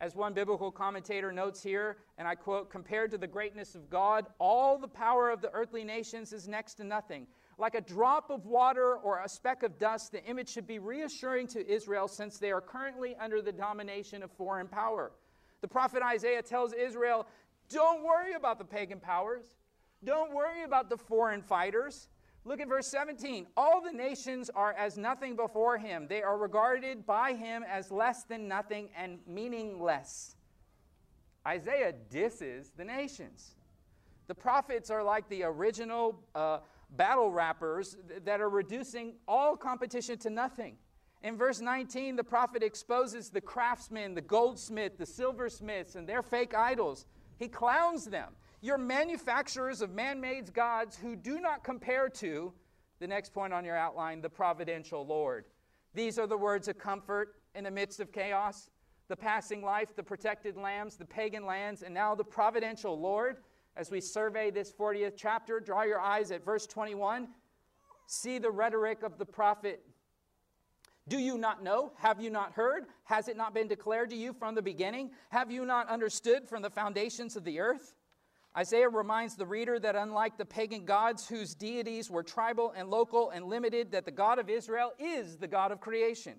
As 0.00 0.14
one 0.14 0.32
biblical 0.32 0.70
commentator 0.70 1.32
notes 1.32 1.60
here, 1.60 1.96
and 2.18 2.28
I 2.28 2.36
quote, 2.36 2.70
compared 2.70 3.10
to 3.10 3.18
the 3.18 3.26
greatness 3.26 3.74
of 3.74 3.90
God, 3.90 4.26
all 4.38 4.78
the 4.78 4.86
power 4.86 5.30
of 5.30 5.40
the 5.40 5.50
earthly 5.52 5.82
nations 5.82 6.32
is 6.32 6.46
next 6.46 6.74
to 6.74 6.84
nothing. 6.84 7.26
Like 7.58 7.74
a 7.74 7.80
drop 7.80 8.30
of 8.30 8.46
water 8.46 8.94
or 8.94 9.18
a 9.18 9.28
speck 9.28 9.64
of 9.64 9.76
dust, 9.80 10.12
the 10.12 10.24
image 10.24 10.48
should 10.48 10.68
be 10.68 10.78
reassuring 10.78 11.48
to 11.48 11.68
Israel 11.68 12.06
since 12.06 12.38
they 12.38 12.52
are 12.52 12.60
currently 12.60 13.16
under 13.16 13.42
the 13.42 13.50
domination 13.50 14.22
of 14.22 14.30
foreign 14.30 14.68
power. 14.68 15.10
The 15.60 15.66
prophet 15.66 16.02
Isaiah 16.04 16.42
tells 16.42 16.72
Israel, 16.72 17.26
Don't 17.68 18.04
worry 18.04 18.34
about 18.34 18.58
the 18.58 18.64
pagan 18.64 19.00
powers, 19.00 19.44
don't 20.04 20.32
worry 20.32 20.62
about 20.62 20.88
the 20.88 20.96
foreign 20.96 21.42
fighters. 21.42 22.08
Look 22.44 22.60
at 22.60 22.68
verse 22.68 22.86
17. 22.86 23.46
All 23.56 23.82
the 23.82 23.92
nations 23.92 24.48
are 24.48 24.72
as 24.72 24.96
nothing 24.96 25.36
before 25.36 25.76
him. 25.76 26.06
They 26.08 26.22
are 26.22 26.38
regarded 26.38 27.04
by 27.04 27.34
him 27.34 27.62
as 27.68 27.90
less 27.90 28.22
than 28.24 28.48
nothing 28.48 28.88
and 28.96 29.18
meaningless. 29.26 30.36
Isaiah 31.46 31.92
disses 32.10 32.70
the 32.76 32.84
nations. 32.84 33.56
The 34.28 34.34
prophets 34.34 34.88
are 34.90 35.02
like 35.02 35.28
the 35.28 35.42
original 35.42 36.20
uh, 36.34 36.58
battle 36.90 37.30
rappers 37.30 37.96
that 38.24 38.40
are 38.40 38.50
reducing 38.50 39.14
all 39.26 39.56
competition 39.56 40.18
to 40.18 40.30
nothing. 40.30 40.76
In 41.22 41.36
verse 41.36 41.60
19, 41.60 42.16
the 42.16 42.24
prophet 42.24 42.62
exposes 42.62 43.30
the 43.30 43.40
craftsmen, 43.40 44.14
the 44.14 44.20
goldsmith, 44.20 44.96
the 44.98 45.06
silversmiths, 45.06 45.96
and 45.96 46.08
their 46.08 46.22
fake 46.22 46.54
idols. 46.54 47.06
He 47.38 47.48
clowns 47.48 48.04
them. 48.04 48.32
You're 48.60 48.78
manufacturers 48.78 49.80
of 49.80 49.90
man 49.92 50.20
made 50.20 50.52
gods 50.52 50.96
who 50.96 51.14
do 51.14 51.40
not 51.40 51.62
compare 51.62 52.08
to, 52.08 52.52
the 52.98 53.06
next 53.06 53.32
point 53.32 53.52
on 53.52 53.64
your 53.64 53.76
outline, 53.76 54.20
the 54.20 54.28
providential 54.28 55.06
Lord. 55.06 55.44
These 55.94 56.18
are 56.18 56.26
the 56.26 56.36
words 56.36 56.68
of 56.68 56.78
comfort 56.78 57.36
in 57.54 57.64
the 57.64 57.70
midst 57.70 58.00
of 58.00 58.12
chaos 58.12 58.70
the 59.08 59.16
passing 59.16 59.62
life, 59.62 59.96
the 59.96 60.02
protected 60.02 60.56
lambs, 60.56 60.96
the 60.96 61.04
pagan 61.04 61.46
lands, 61.46 61.82
and 61.82 61.94
now 61.94 62.14
the 62.14 62.24
providential 62.24 63.00
Lord. 63.00 63.38
As 63.74 63.90
we 63.90 64.00
survey 64.00 64.50
this 64.50 64.70
40th 64.70 65.14
chapter, 65.16 65.60
draw 65.60 65.82
your 65.82 66.00
eyes 66.00 66.30
at 66.30 66.44
verse 66.44 66.66
21. 66.66 67.28
See 68.06 68.38
the 68.38 68.50
rhetoric 68.50 69.02
of 69.02 69.18
the 69.18 69.24
prophet. 69.24 69.82
Do 71.08 71.18
you 71.18 71.38
not 71.38 71.62
know? 71.62 71.92
Have 71.96 72.20
you 72.20 72.30
not 72.30 72.52
heard? 72.52 72.84
Has 73.04 73.28
it 73.28 73.36
not 73.36 73.54
been 73.54 73.66
declared 73.66 74.10
to 74.10 74.16
you 74.16 74.32
from 74.32 74.54
the 74.54 74.62
beginning? 74.62 75.10
Have 75.30 75.50
you 75.50 75.64
not 75.64 75.88
understood 75.88 76.46
from 76.48 76.62
the 76.62 76.70
foundations 76.70 77.34
of 77.34 77.44
the 77.44 77.60
earth? 77.60 77.94
Isaiah 78.56 78.88
reminds 78.88 79.36
the 79.36 79.46
reader 79.46 79.78
that 79.78 79.96
unlike 79.96 80.36
the 80.36 80.44
pagan 80.44 80.84
gods 80.84 81.28
whose 81.28 81.54
deities 81.54 82.10
were 82.10 82.22
tribal 82.22 82.72
and 82.76 82.90
local 82.90 83.30
and 83.30 83.46
limited, 83.46 83.92
that 83.92 84.04
the 84.04 84.10
God 84.10 84.38
of 84.38 84.50
Israel 84.50 84.92
is 84.98 85.36
the 85.36 85.46
God 85.46 85.72
of 85.72 85.80
creation. 85.80 86.34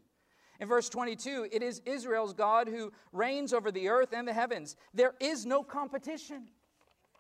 In 0.60 0.68
verse 0.68 0.90
22, 0.90 1.48
it 1.52 1.64
is 1.64 1.82
Israel's 1.86 2.34
God 2.34 2.68
who 2.68 2.92
reigns 3.14 3.54
over 3.54 3.72
the 3.72 3.88
earth 3.88 4.12
and 4.12 4.28
the 4.28 4.34
heavens. 4.34 4.76
There 4.94 5.16
is 5.20 5.46
no 5.46 5.64
competition. 5.64 6.50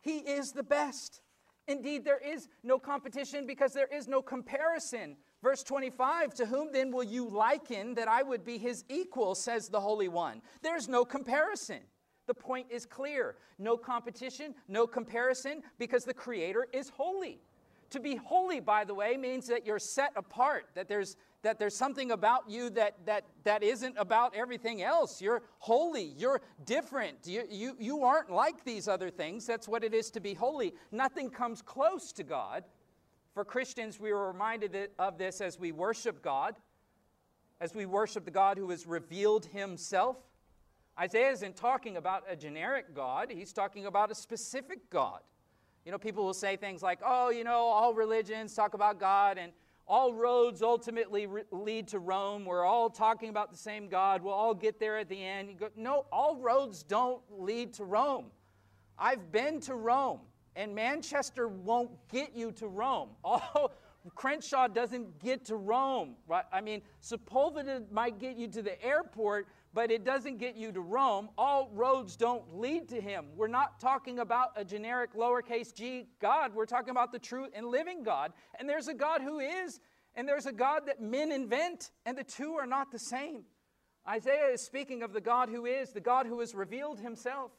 He 0.01 0.17
is 0.17 0.51
the 0.51 0.63
best. 0.63 1.21
Indeed, 1.67 2.03
there 2.03 2.19
is 2.19 2.49
no 2.63 2.77
competition 2.77 3.45
because 3.45 3.73
there 3.73 3.87
is 3.87 4.07
no 4.07 4.21
comparison. 4.21 5.15
Verse 5.41 5.63
25, 5.63 6.33
to 6.35 6.45
whom 6.45 6.71
then 6.71 6.91
will 6.91 7.03
you 7.03 7.27
liken 7.27 7.93
that 7.95 8.09
I 8.09 8.23
would 8.23 8.43
be 8.43 8.57
his 8.57 8.83
equal, 8.89 9.35
says 9.35 9.69
the 9.69 9.79
Holy 9.79 10.09
One? 10.09 10.41
There's 10.61 10.89
no 10.89 11.05
comparison. 11.05 11.79
The 12.27 12.33
point 12.33 12.67
is 12.69 12.85
clear 12.85 13.37
no 13.57 13.75
competition, 13.75 14.53
no 14.67 14.85
comparison, 14.85 15.63
because 15.77 16.05
the 16.05 16.13
Creator 16.13 16.67
is 16.71 16.89
holy. 16.89 17.41
To 17.89 17.99
be 17.99 18.15
holy, 18.15 18.59
by 18.59 18.83
the 18.83 18.93
way, 18.93 19.17
means 19.17 19.47
that 19.47 19.65
you're 19.65 19.79
set 19.79 20.11
apart, 20.15 20.67
that 20.75 20.87
there's, 20.87 21.17
that 21.41 21.57
there's 21.57 21.75
something 21.75 22.11
about 22.11 22.49
you 22.49 22.69
that, 22.71 22.97
that, 23.05 23.25
that 23.45 23.63
isn't 23.63 23.95
about 23.97 24.35
everything 24.35 24.83
else. 24.83 25.21
You're 25.21 25.41
holy, 25.57 26.13
you're 26.17 26.41
different, 26.65 27.17
you, 27.25 27.43
you, 27.49 27.75
you 27.79 28.03
aren't 28.03 28.29
like 28.29 28.63
these 28.63 28.87
other 28.87 29.09
things. 29.09 29.47
That's 29.47 29.67
what 29.67 29.83
it 29.83 29.93
is 29.93 30.11
to 30.11 30.19
be 30.19 30.33
holy. 30.33 30.73
Nothing 30.91 31.29
comes 31.29 31.61
close 31.61 32.11
to 32.13 32.23
God. 32.23 32.63
For 33.33 33.45
Christians, 33.45 33.99
we 33.99 34.11
are 34.11 34.27
reminded 34.27 34.89
of 34.97 35.17
this 35.17 35.41
as 35.41 35.59
we 35.59 35.71
worship 35.71 36.21
God, 36.21 36.55
as 37.61 37.73
we 37.73 37.85
worship 37.85 38.25
the 38.25 38.31
God 38.31 38.57
who 38.57 38.69
has 38.69 38.87
revealed 38.87 39.45
Himself 39.45 40.17
Isaiah 40.99 41.31
isn't 41.31 41.55
talking 41.55 41.95
about 41.95 42.25
a 42.29 42.35
generic 42.35 42.93
God, 42.93 43.31
he's 43.31 43.53
talking 43.53 43.85
about 43.85 44.11
a 44.11 44.15
specific 44.15 44.89
God. 44.89 45.21
You 45.85 45.93
know, 45.93 45.97
people 45.97 46.25
will 46.25 46.33
say 46.33 46.57
things 46.57 46.83
like, 46.83 46.99
oh, 47.05 47.29
you 47.29 47.45
know, 47.45 47.51
all 47.51 47.93
religions 47.93 48.53
talk 48.53 48.73
about 48.73 48.99
God 48.99 49.37
and 49.37 49.53
all 49.87 50.13
roads 50.13 50.61
ultimately 50.61 51.25
re- 51.25 51.43
lead 51.51 51.87
to 51.89 51.99
Rome. 51.99 52.43
We're 52.43 52.65
all 52.65 52.89
talking 52.89 53.29
about 53.29 53.49
the 53.49 53.57
same 53.57 53.87
God. 53.87 54.21
We'll 54.21 54.33
all 54.33 54.53
get 54.53 54.77
there 54.77 54.97
at 54.97 55.07
the 55.07 55.23
end. 55.23 55.57
Go, 55.57 55.69
no, 55.77 56.05
all 56.11 56.35
roads 56.35 56.83
don't 56.83 57.21
lead 57.31 57.73
to 57.75 57.85
Rome. 57.85 58.25
I've 58.97 59.31
been 59.31 59.61
to 59.61 59.75
Rome, 59.75 60.19
and 60.55 60.73
Manchester 60.73 61.47
won't 61.47 61.91
get 62.09 62.35
you 62.35 62.51
to 62.53 62.67
Rome. 62.67 63.09
All, 63.23 63.41
oh, 63.55 63.71
Crenshaw 64.15 64.67
doesn't 64.67 65.19
get 65.19 65.45
to 65.45 65.55
Rome, 65.55 66.15
right? 66.27 66.45
I 66.51 66.61
mean, 66.61 66.81
Sepulveda 67.01 67.91
might 67.91 68.19
get 68.19 68.37
you 68.37 68.47
to 68.47 68.61
the 68.61 68.81
airport, 68.83 69.47
but 69.73 69.91
it 69.91 70.03
doesn't 70.03 70.37
get 70.37 70.55
you 70.55 70.71
to 70.71 70.81
Rome. 70.81 71.29
All 71.37 71.69
roads 71.73 72.15
don't 72.15 72.57
lead 72.57 72.87
to 72.89 73.01
him. 73.01 73.25
We're 73.35 73.47
not 73.47 73.79
talking 73.79 74.19
about 74.19 74.51
a 74.55 74.63
generic 74.63 75.13
lowercase 75.13 75.73
g 75.73 76.07
God. 76.21 76.55
We're 76.55 76.65
talking 76.65 76.91
about 76.91 77.11
the 77.11 77.19
true 77.19 77.47
and 77.53 77.67
living 77.67 78.03
God. 78.03 78.33
And 78.57 78.67
there's 78.69 78.87
a 78.87 78.93
God 78.93 79.21
who 79.21 79.39
is, 79.39 79.79
and 80.15 80.27
there's 80.27 80.45
a 80.45 80.53
God 80.53 80.87
that 80.87 81.01
men 81.01 81.31
invent, 81.31 81.91
and 82.05 82.17
the 82.17 82.23
two 82.23 82.53
are 82.53 82.67
not 82.67 82.91
the 82.91 82.99
same. 82.99 83.43
Isaiah 84.07 84.53
is 84.53 84.61
speaking 84.61 85.03
of 85.03 85.13
the 85.13 85.21
God 85.21 85.49
who 85.49 85.65
is, 85.65 85.91
the 85.91 85.99
God 85.99 86.25
who 86.25 86.39
has 86.39 86.55
revealed 86.55 86.99
himself. 86.99 87.51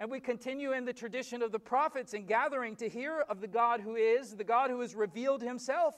And 0.00 0.10
we 0.10 0.18
continue 0.18 0.72
in 0.72 0.84
the 0.84 0.92
tradition 0.92 1.42
of 1.42 1.52
the 1.52 1.58
prophets 1.60 2.14
in 2.14 2.26
gathering 2.26 2.74
to 2.76 2.88
hear 2.88 3.20
of 3.28 3.40
the 3.40 3.46
God 3.46 3.80
who 3.80 3.94
is, 3.94 4.34
the 4.34 4.42
God 4.42 4.70
who 4.70 4.80
has 4.80 4.96
revealed 4.96 5.42
himself 5.42 5.94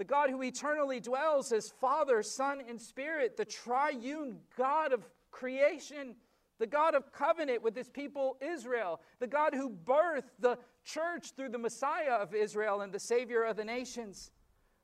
the 0.00 0.04
God 0.04 0.30
who 0.30 0.42
eternally 0.42 0.98
dwells 0.98 1.52
as 1.52 1.68
Father, 1.78 2.22
Son, 2.22 2.62
and 2.66 2.80
Spirit, 2.80 3.36
the 3.36 3.44
triune 3.44 4.38
God 4.56 4.94
of 4.94 5.06
creation, 5.30 6.16
the 6.58 6.66
God 6.66 6.94
of 6.94 7.12
covenant 7.12 7.62
with 7.62 7.76
his 7.76 7.90
people 7.90 8.38
Israel, 8.40 9.02
the 9.18 9.26
God 9.26 9.52
who 9.52 9.68
birthed 9.68 10.30
the 10.38 10.56
church 10.84 11.32
through 11.36 11.50
the 11.50 11.58
Messiah 11.58 12.14
of 12.14 12.34
Israel 12.34 12.80
and 12.80 12.94
the 12.94 12.98
Savior 12.98 13.42
of 13.42 13.58
the 13.58 13.64
nations. 13.66 14.30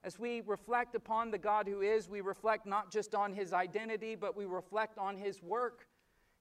As 0.05 0.19
we 0.19 0.43
reflect 0.43 0.95
upon 0.95 1.31
the 1.31 1.39
God 1.39 1.67
who 1.67 1.81
is, 1.81 2.11
we 2.11 2.21
reflect 2.21 2.67
not 2.67 2.93
just 2.93 3.15
on 3.15 3.33
his 3.33 3.55
identity, 3.55 4.17
but 4.17 4.37
we 4.37 4.45
reflect 4.45 4.99
on 4.99 5.17
his 5.17 5.43
work. 5.43 5.87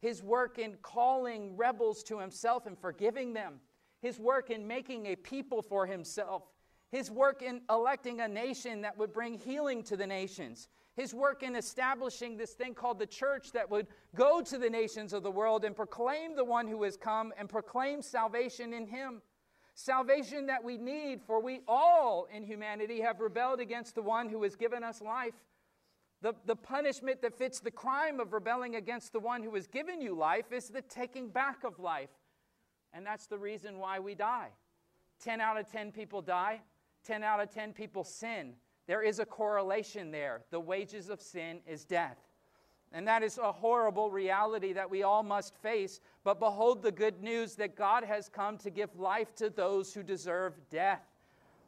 His 0.06 0.22
work 0.22 0.60
in 0.60 0.76
calling 0.84 1.58
rebels 1.58 2.04
to 2.04 2.20
himself 2.20 2.68
and 2.68 2.78
forgiving 2.78 3.34
them, 3.34 3.56
his 4.04 4.20
work 4.20 4.52
in 4.52 4.68
making 4.68 5.08
a 5.08 5.16
people 5.16 5.64
for 5.64 5.88
himself, 5.88 6.44
his 6.92 7.10
work 7.10 7.42
in 7.42 7.60
electing 7.72 8.22
a 8.22 8.28
nation 8.28 8.82
that 8.82 8.96
would 8.96 9.12
bring 9.12 9.34
healing 9.34 9.82
to 9.82 9.98
the 9.98 10.06
nations, 10.06 10.68
his 10.96 11.12
work 11.12 11.42
in 11.42 11.56
establishing 11.56 12.38
this 12.38 12.54
thing 12.54 12.76
called 12.76 13.00
the 13.00 13.08
church 13.08 13.52
that 13.54 13.72
would 13.72 13.88
go 14.14 14.42
to 14.44 14.60
the 14.60 14.70
nations 14.70 15.12
of 15.12 15.24
the 15.24 15.32
world 15.32 15.66
and 15.66 15.76
proclaim 15.76 16.36
the 16.36 16.46
one 16.46 16.68
who 16.68 16.84
has 16.84 16.96
come 16.96 17.34
and 17.36 17.50
proclaim 17.50 18.04
salvation 18.04 18.74
in 18.74 18.86
him. 18.86 19.24
Salvation 19.74 20.46
that 20.46 20.64
we 20.64 20.78
need, 20.78 21.20
for 21.24 21.42
we 21.42 21.62
all 21.68 22.28
in 22.32 22.44
humanity 22.44 23.02
have 23.02 23.20
rebelled 23.20 23.60
against 23.60 23.96
the 23.96 24.04
one 24.04 24.30
who 24.30 24.44
has 24.44 24.56
given 24.56 24.84
us 24.84 25.02
life. 25.02 25.34
The, 26.26 26.34
the 26.48 26.56
punishment 26.56 27.22
that 27.22 27.38
fits 27.38 27.60
the 27.60 27.70
crime 27.70 28.20
of 28.20 28.34
rebelling 28.34 28.78
against 28.78 29.14
the 29.14 29.20
one 29.20 29.44
who 29.44 29.54
has 29.54 29.68
given 29.68 30.02
you 30.02 30.16
life 30.16 30.52
is 30.52 30.70
the 30.70 30.82
taking 30.82 31.30
back 31.30 31.64
of 31.64 31.78
life. 31.78 32.10
And 32.94 33.06
that's 33.06 33.28
the 33.28 33.38
reason 33.38 33.78
why 33.78 34.00
we 34.00 34.16
die. 34.16 34.48
10 35.24 35.40
out 35.40 35.60
of 35.60 35.72
10 35.72 35.92
people 35.92 36.24
die, 36.24 36.62
10 37.04 37.22
out 37.22 37.42
of 37.42 37.52
10 37.52 37.74
people 37.74 38.04
sin. 38.04 38.54
There 38.88 39.04
is 39.04 39.20
a 39.20 39.26
correlation 39.28 40.10
there. 40.10 40.42
The 40.50 40.60
wages 40.60 41.12
of 41.12 41.22
sin 41.22 41.60
is 41.68 41.86
death. 41.86 42.18
And 42.92 43.08
that 43.08 43.22
is 43.22 43.38
a 43.38 43.52
horrible 43.52 44.10
reality 44.10 44.74
that 44.74 44.90
we 44.90 45.04
all 45.04 45.22
must 45.22 45.56
face. 45.58 46.00
But 46.24 46.40
behold 46.40 46.82
the 46.82 46.92
good 46.92 47.22
news 47.22 47.54
that 47.58 47.76
God 47.76 48.04
has 48.04 48.30
come 48.30 48.58
to 48.58 48.72
give 48.72 48.98
life 48.98 49.36
to 49.36 49.52
those 49.52 49.94
who 49.94 50.02
deserve 50.02 50.60
death. 50.72 51.04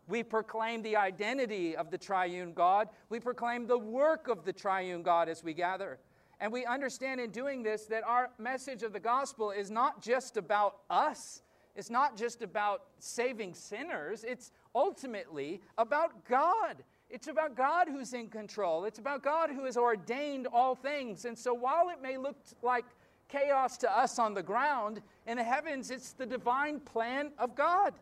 We 0.08 0.24
proclaim 0.24 0.82
the 0.82 0.96
identity 0.96 1.76
of 1.76 1.92
the 1.92 1.98
triune 1.98 2.54
God. 2.54 2.90
We 3.10 3.20
proclaim 3.20 3.68
the 3.68 3.78
work 3.78 4.28
of 4.28 4.46
the 4.46 4.54
triune 4.54 5.04
God 5.04 5.30
as 5.30 5.44
we 5.44 5.54
gather. 5.54 6.00
And 6.40 6.52
we 6.52 6.66
understand 6.66 7.20
in 7.20 7.32
doing 7.32 7.64
this 7.64 7.86
that 7.86 8.04
our 8.06 8.30
message 8.38 8.84
of 8.84 8.94
the 8.94 9.00
gospel 9.00 9.52
is 9.52 9.72
not 9.72 10.02
just 10.02 10.38
about 10.38 10.78
us, 10.90 11.42
it's 11.76 11.90
not 11.90 12.16
just 12.16 12.42
about 12.42 12.84
saving 13.00 13.54
sinners, 13.54 14.24
it's 14.24 14.52
ultimately 14.74 15.62
about 15.78 16.26
God. 16.26 16.84
It's 17.10 17.28
about 17.28 17.56
God 17.56 17.88
who's 17.88 18.14
in 18.14 18.28
control. 18.28 18.84
It's 18.84 19.00
about 19.00 19.24
God 19.24 19.50
who 19.50 19.64
has 19.64 19.78
ordained 19.78 20.48
all 20.48 20.76
things. 20.76 21.24
And 21.26 21.38
so 21.38 21.54
while 21.54 21.90
it 21.90 22.02
may 22.02 22.18
look 22.18 22.36
like 22.62 22.86
chaos 23.30 23.78
to 23.78 23.98
us 23.98 24.20
on 24.20 24.34
the 24.34 24.44
ground, 24.44 25.02
in 25.26 25.38
the 25.38 25.44
heavens, 25.44 25.90
it's 25.90 26.12
the 26.12 26.26
divine 26.26 26.80
plan 26.80 27.32
of 27.38 27.56
God. 27.56 27.94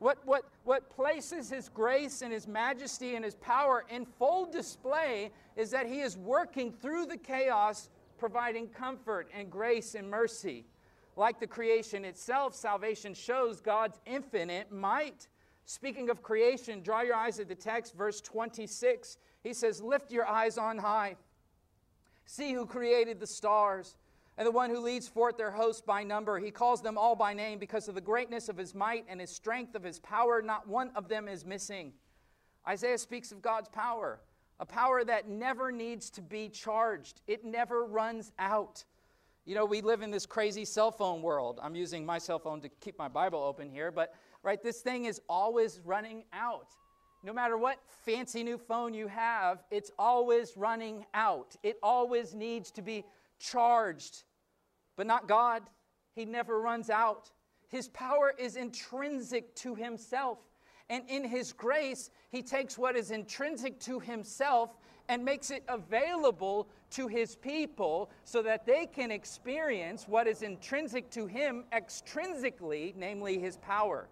What, 0.00 0.18
what, 0.26 0.44
what 0.64 0.90
places 0.90 1.50
His 1.50 1.68
grace 1.68 2.22
and 2.22 2.32
His 2.32 2.48
majesty 2.48 3.14
and 3.14 3.24
His 3.24 3.36
power 3.36 3.84
in 3.88 4.04
full 4.04 4.50
display 4.50 5.30
is 5.56 5.70
that 5.70 5.86
He 5.86 6.00
is 6.00 6.16
working 6.16 6.72
through 6.72 7.06
the 7.06 7.18
chaos, 7.18 7.90
providing 8.18 8.68
comfort 8.68 9.30
and 9.32 9.50
grace 9.50 9.94
and 9.94 10.10
mercy. 10.10 10.64
Like 11.16 11.38
the 11.38 11.46
creation 11.46 12.06
itself, 12.06 12.54
salvation 12.54 13.12
shows 13.12 13.60
God's 13.60 14.00
infinite 14.06 14.72
might. 14.72 15.28
Speaking 15.66 16.08
of 16.08 16.22
creation, 16.22 16.82
draw 16.82 17.02
your 17.02 17.14
eyes 17.14 17.38
at 17.38 17.48
the 17.48 17.54
text, 17.54 17.94
verse 17.94 18.22
26. 18.22 19.18
He 19.42 19.52
says, 19.52 19.82
Lift 19.82 20.10
your 20.10 20.26
eyes 20.26 20.56
on 20.56 20.78
high. 20.78 21.16
See 22.24 22.54
who 22.54 22.64
created 22.64 23.20
the 23.20 23.26
stars 23.26 23.96
and 24.40 24.46
the 24.46 24.50
one 24.50 24.70
who 24.70 24.80
leads 24.80 25.06
forth 25.06 25.36
their 25.36 25.50
host 25.50 25.84
by 25.84 26.02
number. 26.02 26.38
He 26.38 26.50
calls 26.50 26.80
them 26.80 26.96
all 26.96 27.14
by 27.14 27.34
name 27.34 27.58
because 27.58 27.88
of 27.88 27.94
the 27.94 28.00
greatness 28.00 28.48
of 28.48 28.56
his 28.56 28.74
might 28.74 29.04
and 29.06 29.20
his 29.20 29.28
strength 29.28 29.74
of 29.74 29.82
his 29.82 29.98
power. 29.98 30.40
Not 30.40 30.66
one 30.66 30.92
of 30.96 31.08
them 31.08 31.28
is 31.28 31.44
missing. 31.44 31.92
Isaiah 32.66 32.96
speaks 32.96 33.32
of 33.32 33.42
God's 33.42 33.68
power, 33.68 34.18
a 34.58 34.64
power 34.64 35.04
that 35.04 35.28
never 35.28 35.70
needs 35.70 36.08
to 36.12 36.22
be 36.22 36.48
charged, 36.48 37.20
it 37.26 37.44
never 37.44 37.84
runs 37.84 38.32
out. 38.38 38.82
You 39.44 39.54
know, 39.54 39.66
we 39.66 39.82
live 39.82 40.00
in 40.00 40.10
this 40.10 40.24
crazy 40.24 40.64
cell 40.64 40.90
phone 40.90 41.20
world. 41.20 41.60
I'm 41.62 41.74
using 41.74 42.06
my 42.06 42.16
cell 42.16 42.38
phone 42.38 42.62
to 42.62 42.70
keep 42.80 42.98
my 42.98 43.08
Bible 43.08 43.42
open 43.42 43.68
here, 43.68 43.90
but 43.90 44.14
right? 44.42 44.62
This 44.62 44.80
thing 44.80 45.04
is 45.04 45.20
always 45.28 45.80
running 45.84 46.24
out. 46.32 46.68
No 47.22 47.34
matter 47.34 47.58
what 47.58 47.78
fancy 48.06 48.42
new 48.42 48.56
phone 48.56 48.94
you 48.94 49.06
have, 49.06 49.64
it's 49.70 49.90
always 49.98 50.56
running 50.56 51.04
out. 51.12 51.56
It 51.62 51.76
always 51.82 52.34
needs 52.34 52.70
to 52.70 52.80
be 52.80 53.04
charged. 53.38 54.22
But 54.96 55.06
not 55.06 55.28
God. 55.28 55.62
He 56.14 56.24
never 56.24 56.60
runs 56.60 56.90
out. 56.90 57.30
His 57.68 57.88
power 57.88 58.34
is 58.38 58.56
intrinsic 58.56 59.54
to 59.56 59.74
himself. 59.74 60.38
And 60.88 61.04
in 61.08 61.24
his 61.24 61.52
grace, 61.52 62.10
he 62.30 62.42
takes 62.42 62.76
what 62.76 62.96
is 62.96 63.12
intrinsic 63.12 63.78
to 63.80 64.00
himself 64.00 64.76
and 65.08 65.24
makes 65.24 65.50
it 65.50 65.64
available 65.68 66.68
to 66.90 67.06
his 67.06 67.36
people 67.36 68.10
so 68.24 68.42
that 68.42 68.66
they 68.66 68.86
can 68.86 69.10
experience 69.10 70.06
what 70.08 70.26
is 70.26 70.42
intrinsic 70.42 71.10
to 71.10 71.26
him 71.26 71.64
extrinsically, 71.72 72.94
namely 72.96 73.38
his 73.38 73.56
power. 73.56 74.08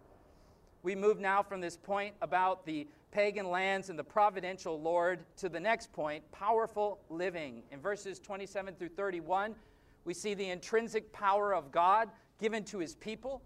We 0.84 0.94
move 0.94 1.18
now 1.18 1.42
from 1.42 1.60
this 1.60 1.76
point 1.76 2.14
about 2.22 2.64
the 2.64 2.86
pagan 3.10 3.50
lands 3.50 3.90
and 3.90 3.98
the 3.98 4.04
providential 4.04 4.80
Lord 4.80 5.20
to 5.38 5.48
the 5.48 5.58
next 5.58 5.92
point 5.92 6.22
powerful 6.30 7.00
living. 7.10 7.62
In 7.72 7.80
verses 7.80 8.18
27 8.20 8.74
through 8.74 8.90
31, 8.90 9.54
we 10.08 10.14
see 10.14 10.32
the 10.32 10.48
intrinsic 10.48 11.12
power 11.12 11.54
of 11.54 11.70
God 11.70 12.08
given 12.40 12.64
to 12.64 12.78
his 12.78 12.94
people. 12.94 13.42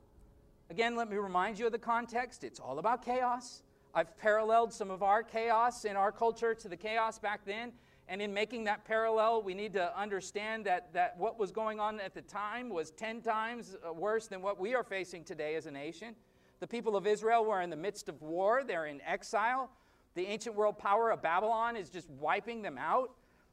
Again, 0.70 0.94
let 0.94 1.10
me 1.10 1.16
remind 1.16 1.58
you 1.58 1.66
of 1.66 1.72
the 1.72 1.78
context. 1.78 2.44
It's 2.44 2.60
all 2.60 2.78
about 2.78 3.04
chaos. 3.04 3.64
I've 3.92 4.16
paralleled 4.16 4.72
some 4.72 4.88
of 4.88 5.02
our 5.02 5.24
chaos 5.24 5.84
in 5.84 5.96
our 5.96 6.12
culture 6.12 6.54
to 6.54 6.68
the 6.68 6.76
chaos 6.76 7.18
back 7.18 7.44
then. 7.44 7.72
And 8.06 8.22
in 8.22 8.32
making 8.32 8.62
that 8.64 8.84
parallel, 8.84 9.42
we 9.42 9.54
need 9.54 9.72
to 9.72 9.98
understand 9.98 10.64
that, 10.66 10.92
that 10.92 11.18
what 11.18 11.36
was 11.36 11.50
going 11.50 11.80
on 11.80 11.98
at 11.98 12.14
the 12.14 12.22
time 12.22 12.68
was 12.68 12.92
10 12.92 13.22
times 13.22 13.76
uh, 13.84 13.92
worse 13.92 14.28
than 14.28 14.40
what 14.40 14.60
we 14.60 14.76
are 14.76 14.84
facing 14.84 15.24
today 15.24 15.56
as 15.56 15.66
a 15.66 15.70
nation. 15.72 16.14
The 16.60 16.68
people 16.68 16.94
of 16.94 17.08
Israel 17.08 17.44
were 17.44 17.60
in 17.60 17.70
the 17.70 17.76
midst 17.76 18.08
of 18.08 18.22
war, 18.22 18.62
they're 18.64 18.86
in 18.86 19.00
exile. 19.00 19.68
The 20.14 20.26
ancient 20.26 20.54
world 20.54 20.78
power 20.78 21.10
of 21.10 21.22
Babylon 21.22 21.74
is 21.74 21.90
just 21.90 22.08
wiping 22.08 22.62
them 22.62 22.78
out. 22.78 23.10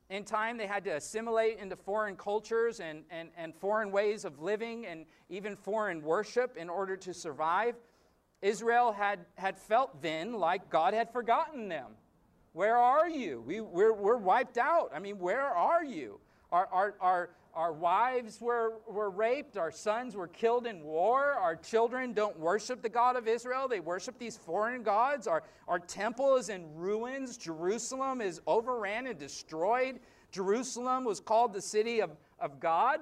In 0.09 0.23
time, 0.23 0.57
they 0.57 0.65
had 0.65 0.83
to 0.85 0.95
assimilate 0.95 1.59
into 1.59 1.75
foreign 1.75 2.15
cultures 2.15 2.79
and, 2.79 3.03
and, 3.11 3.29
and 3.37 3.53
foreign 3.55 3.91
ways 3.91 4.25
of 4.25 4.41
living 4.41 4.87
and 4.87 5.05
even 5.29 5.55
foreign 5.55 6.01
worship 6.01 6.57
in 6.57 6.67
order 6.67 6.97
to 6.97 7.13
survive. 7.13 7.75
Israel 8.41 8.91
had, 8.91 9.19
had 9.35 9.57
felt 9.57 10.01
then 10.01 10.33
like 10.33 10.69
God 10.69 10.95
had 10.95 11.11
forgotten 11.11 11.69
them. 11.69 11.91
Where 12.53 12.77
are 12.77 13.07
you? 13.07 13.43
We, 13.45 13.61
we're, 13.61 13.93
we're 13.93 14.17
wiped 14.17 14.57
out. 14.57 14.91
I 14.95 14.99
mean, 14.99 15.19
where 15.19 15.45
are 15.45 15.83
you? 15.83 16.19
Our, 16.51 16.67
our, 16.71 16.95
our, 16.99 17.29
our 17.53 17.73
wives 17.73 18.39
were, 18.39 18.73
were 18.87 19.09
raped, 19.09 19.57
our 19.57 19.71
sons 19.71 20.15
were 20.15 20.27
killed 20.27 20.67
in 20.67 20.83
war, 20.83 21.33
our 21.33 21.55
children 21.55 22.13
don't 22.13 22.37
worship 22.39 22.81
the 22.81 22.89
God 22.89 23.15
of 23.15 23.27
Israel, 23.27 23.67
they 23.67 23.79
worship 23.79 24.17
these 24.17 24.37
foreign 24.37 24.83
gods, 24.83 25.27
our, 25.27 25.43
our 25.67 25.79
temple 25.79 26.35
is 26.35 26.49
in 26.49 26.73
ruins, 26.75 27.37
Jerusalem 27.37 28.21
is 28.21 28.41
overran 28.47 29.07
and 29.07 29.17
destroyed. 29.17 29.99
Jerusalem 30.31 31.05
was 31.05 31.19
called 31.19 31.53
the 31.53 31.61
city 31.61 32.01
of, 32.01 32.11
of 32.39 32.59
God. 32.59 32.99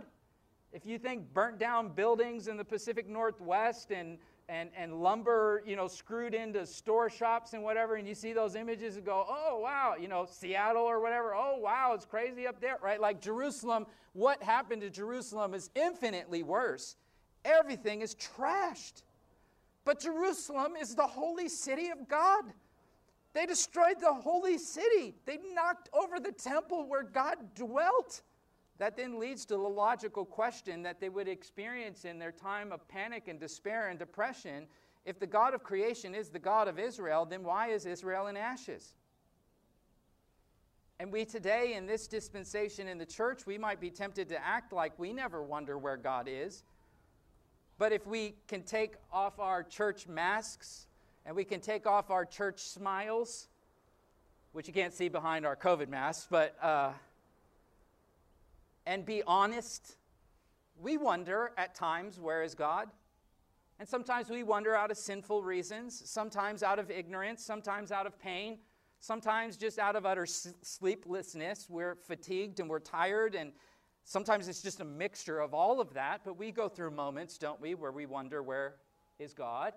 If 0.74 0.86
you 0.86 0.98
think 1.00 1.34
burnt 1.34 1.60
down 1.60 1.90
buildings 1.90 2.48
in 2.48 2.58
the 2.58 2.66
Pacific 2.66 3.08
Northwest 3.08 3.92
and 3.92 4.18
and, 4.50 4.70
and 4.78 5.02
lumber, 5.02 5.62
you 5.66 5.76
know, 5.76 5.88
screwed 5.88 6.34
into 6.34 6.66
store 6.66 7.10
shops 7.10 7.54
and 7.54 7.62
whatever, 7.64 7.96
and 7.96 8.08
you 8.08 8.16
see 8.16 8.32
those 8.32 8.56
images 8.56 8.96
and 8.96 9.06
go, 9.06 9.26
oh, 9.28 9.60
wow, 9.60 9.96
you 10.00 10.08
know, 10.08 10.26
Seattle 10.30 10.84
or 10.84 11.02
whatever, 11.02 11.36
oh, 11.36 11.58
wow, 11.58 11.92
it's 11.94 12.06
crazy 12.06 12.48
up 12.48 12.62
there, 12.62 12.78
right? 12.82 13.02
Like 13.02 13.20
Jerusalem, 13.20 13.86
what 14.14 14.42
happened 14.42 14.82
to 14.84 14.90
Jerusalem 14.90 15.54
is 15.54 15.70
infinitely 15.76 16.44
worse. 16.44 16.96
Everything 17.44 18.02
is 18.02 18.16
trashed. 18.16 19.04
But 19.84 20.00
Jerusalem 20.00 20.74
is 20.80 20.96
the 20.96 21.08
holy 21.08 21.50
city 21.50 21.90
of 21.90 22.08
God. 22.08 22.46
They 23.34 23.46
destroyed 23.46 24.00
the 24.00 24.14
holy 24.14 24.58
city, 24.58 25.14
they 25.26 25.40
knocked 25.54 25.90
over 25.94 26.20
the 26.20 26.32
temple 26.32 26.88
where 26.88 27.04
God 27.04 27.36
dwelt. 27.54 28.22
That 28.80 28.96
then 28.96 29.20
leads 29.20 29.46
to 29.46 29.56
the 29.56 29.58
logical 29.58 30.24
question 30.24 30.84
that 30.84 31.00
they 31.00 31.10
would 31.10 31.28
experience 31.28 32.06
in 32.06 32.20
their 32.20 32.32
time 32.32 32.72
of 32.72 32.88
panic 32.88 33.28
and 33.28 33.40
despair 33.40 33.90
and 33.90 33.98
depression. 33.98 34.68
If 35.04 35.20
the 35.20 35.26
God 35.26 35.54
of 35.54 35.64
creation 35.64 36.14
is 36.14 36.30
the 36.30 36.40
God 36.40 36.68
of 36.68 36.78
Israel, 36.78 37.26
then 37.26 37.44
why 37.44 37.70
is 37.70 37.86
Israel 37.86 38.28
in 38.28 38.38
ashes? 38.38 38.94
And 41.00 41.12
we 41.12 41.26
today, 41.26 41.74
in 41.74 41.86
this 41.86 42.08
dispensation 42.08 42.88
in 42.88 42.98
the 42.98 43.06
church, 43.06 43.46
we 43.46 43.58
might 43.58 43.80
be 43.80 43.90
tempted 43.90 44.30
to 44.30 44.46
act 44.46 44.74
like 44.74 44.98
we 44.98 45.14
never 45.14 45.44
wonder 45.44 45.78
where 45.78 45.98
God 45.98 46.28
is. 46.30 46.64
But 47.80 47.94
if 47.94 48.06
we 48.06 48.36
can 48.48 48.64
take 48.64 48.96
off 49.12 49.40
our 49.40 49.64
church 49.64 50.08
masks 50.08 50.88
and 51.26 51.36
we 51.36 51.44
can 51.44 51.62
take 51.62 51.86
off 51.86 52.10
our 52.10 52.26
church 52.26 52.60
smiles, 52.60 53.48
which 54.54 54.68
you 54.68 54.74
can't 54.74 54.94
see 54.94 55.08
behind 55.10 55.48
our 55.48 55.56
COVID 55.56 55.90
masks, 55.90 56.28
but. 56.30 56.56
Uh, 56.62 56.92
and 58.88 59.06
be 59.06 59.22
honest, 59.28 59.98
we 60.82 60.98
wonder 60.98 61.52
at 61.58 61.76
times, 61.76 62.20
where 62.20 62.42
is 62.42 62.56
God? 62.56 62.88
And 63.80 63.88
sometimes 63.88 64.30
we 64.32 64.42
wonder 64.42 64.76
out 64.76 64.90
of 64.90 64.98
sinful 64.98 65.44
reasons, 65.44 66.02
sometimes 66.10 66.64
out 66.64 66.80
of 66.80 66.90
ignorance, 66.90 67.44
sometimes 67.44 67.92
out 67.92 68.08
of 68.08 68.18
pain, 68.18 68.58
sometimes 69.00 69.58
just 69.58 69.78
out 69.78 69.96
of 69.96 70.08
utter 70.08 70.26
sleeplessness. 70.26 71.70
We're 71.70 71.96
fatigued 71.96 72.60
and 72.60 72.68
we're 72.68 72.80
tired, 72.80 73.36
and 73.36 73.52
Sometimes 74.10 74.48
it's 74.48 74.62
just 74.62 74.80
a 74.80 74.86
mixture 74.86 75.42
of 75.42 75.54
all 75.54 75.82
of 75.82 75.94
that, 75.94 76.22
but 76.24 76.38
we 76.38 76.50
go 76.50 76.70
through 76.70 76.92
moments, 76.92 77.38
don't 77.38 77.60
we, 77.60 77.76
where 77.76 77.92
we 77.92 78.06
wonder 78.06 78.42
where 78.42 78.76
is 79.20 79.34
God? 79.34 79.74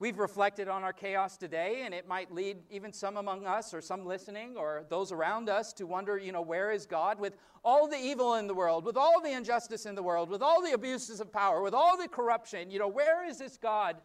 We've 0.00 0.18
reflected 0.18 0.68
on 0.68 0.82
our 0.82 0.92
chaos 0.92 1.36
today, 1.36 1.82
and 1.84 1.94
it 1.94 2.08
might 2.08 2.32
lead 2.32 2.58
even 2.68 2.92
some 2.92 3.16
among 3.16 3.46
us 3.46 3.72
or 3.72 3.80
some 3.80 4.04
listening 4.04 4.56
or 4.56 4.84
those 4.88 5.12
around 5.12 5.48
us 5.48 5.72
to 5.74 5.86
wonder, 5.86 6.18
you 6.18 6.32
know, 6.32 6.42
where 6.42 6.72
is 6.72 6.84
God? 6.84 7.20
With 7.20 7.36
all 7.64 7.86
the 7.86 7.96
evil 7.96 8.34
in 8.34 8.48
the 8.48 8.54
world, 8.54 8.84
with 8.84 8.96
all 8.96 9.20
the 9.22 9.30
injustice 9.30 9.86
in 9.86 9.94
the 9.94 10.02
world, 10.02 10.30
with 10.30 10.42
all 10.42 10.60
the 10.60 10.72
abuses 10.72 11.20
of 11.20 11.32
power, 11.32 11.62
with 11.62 11.74
all 11.74 11.96
the 11.96 12.08
corruption, 12.08 12.72
you 12.72 12.80
know, 12.80 12.88
where 12.88 13.24
is 13.24 13.38
this 13.38 13.56
God, 13.56 13.96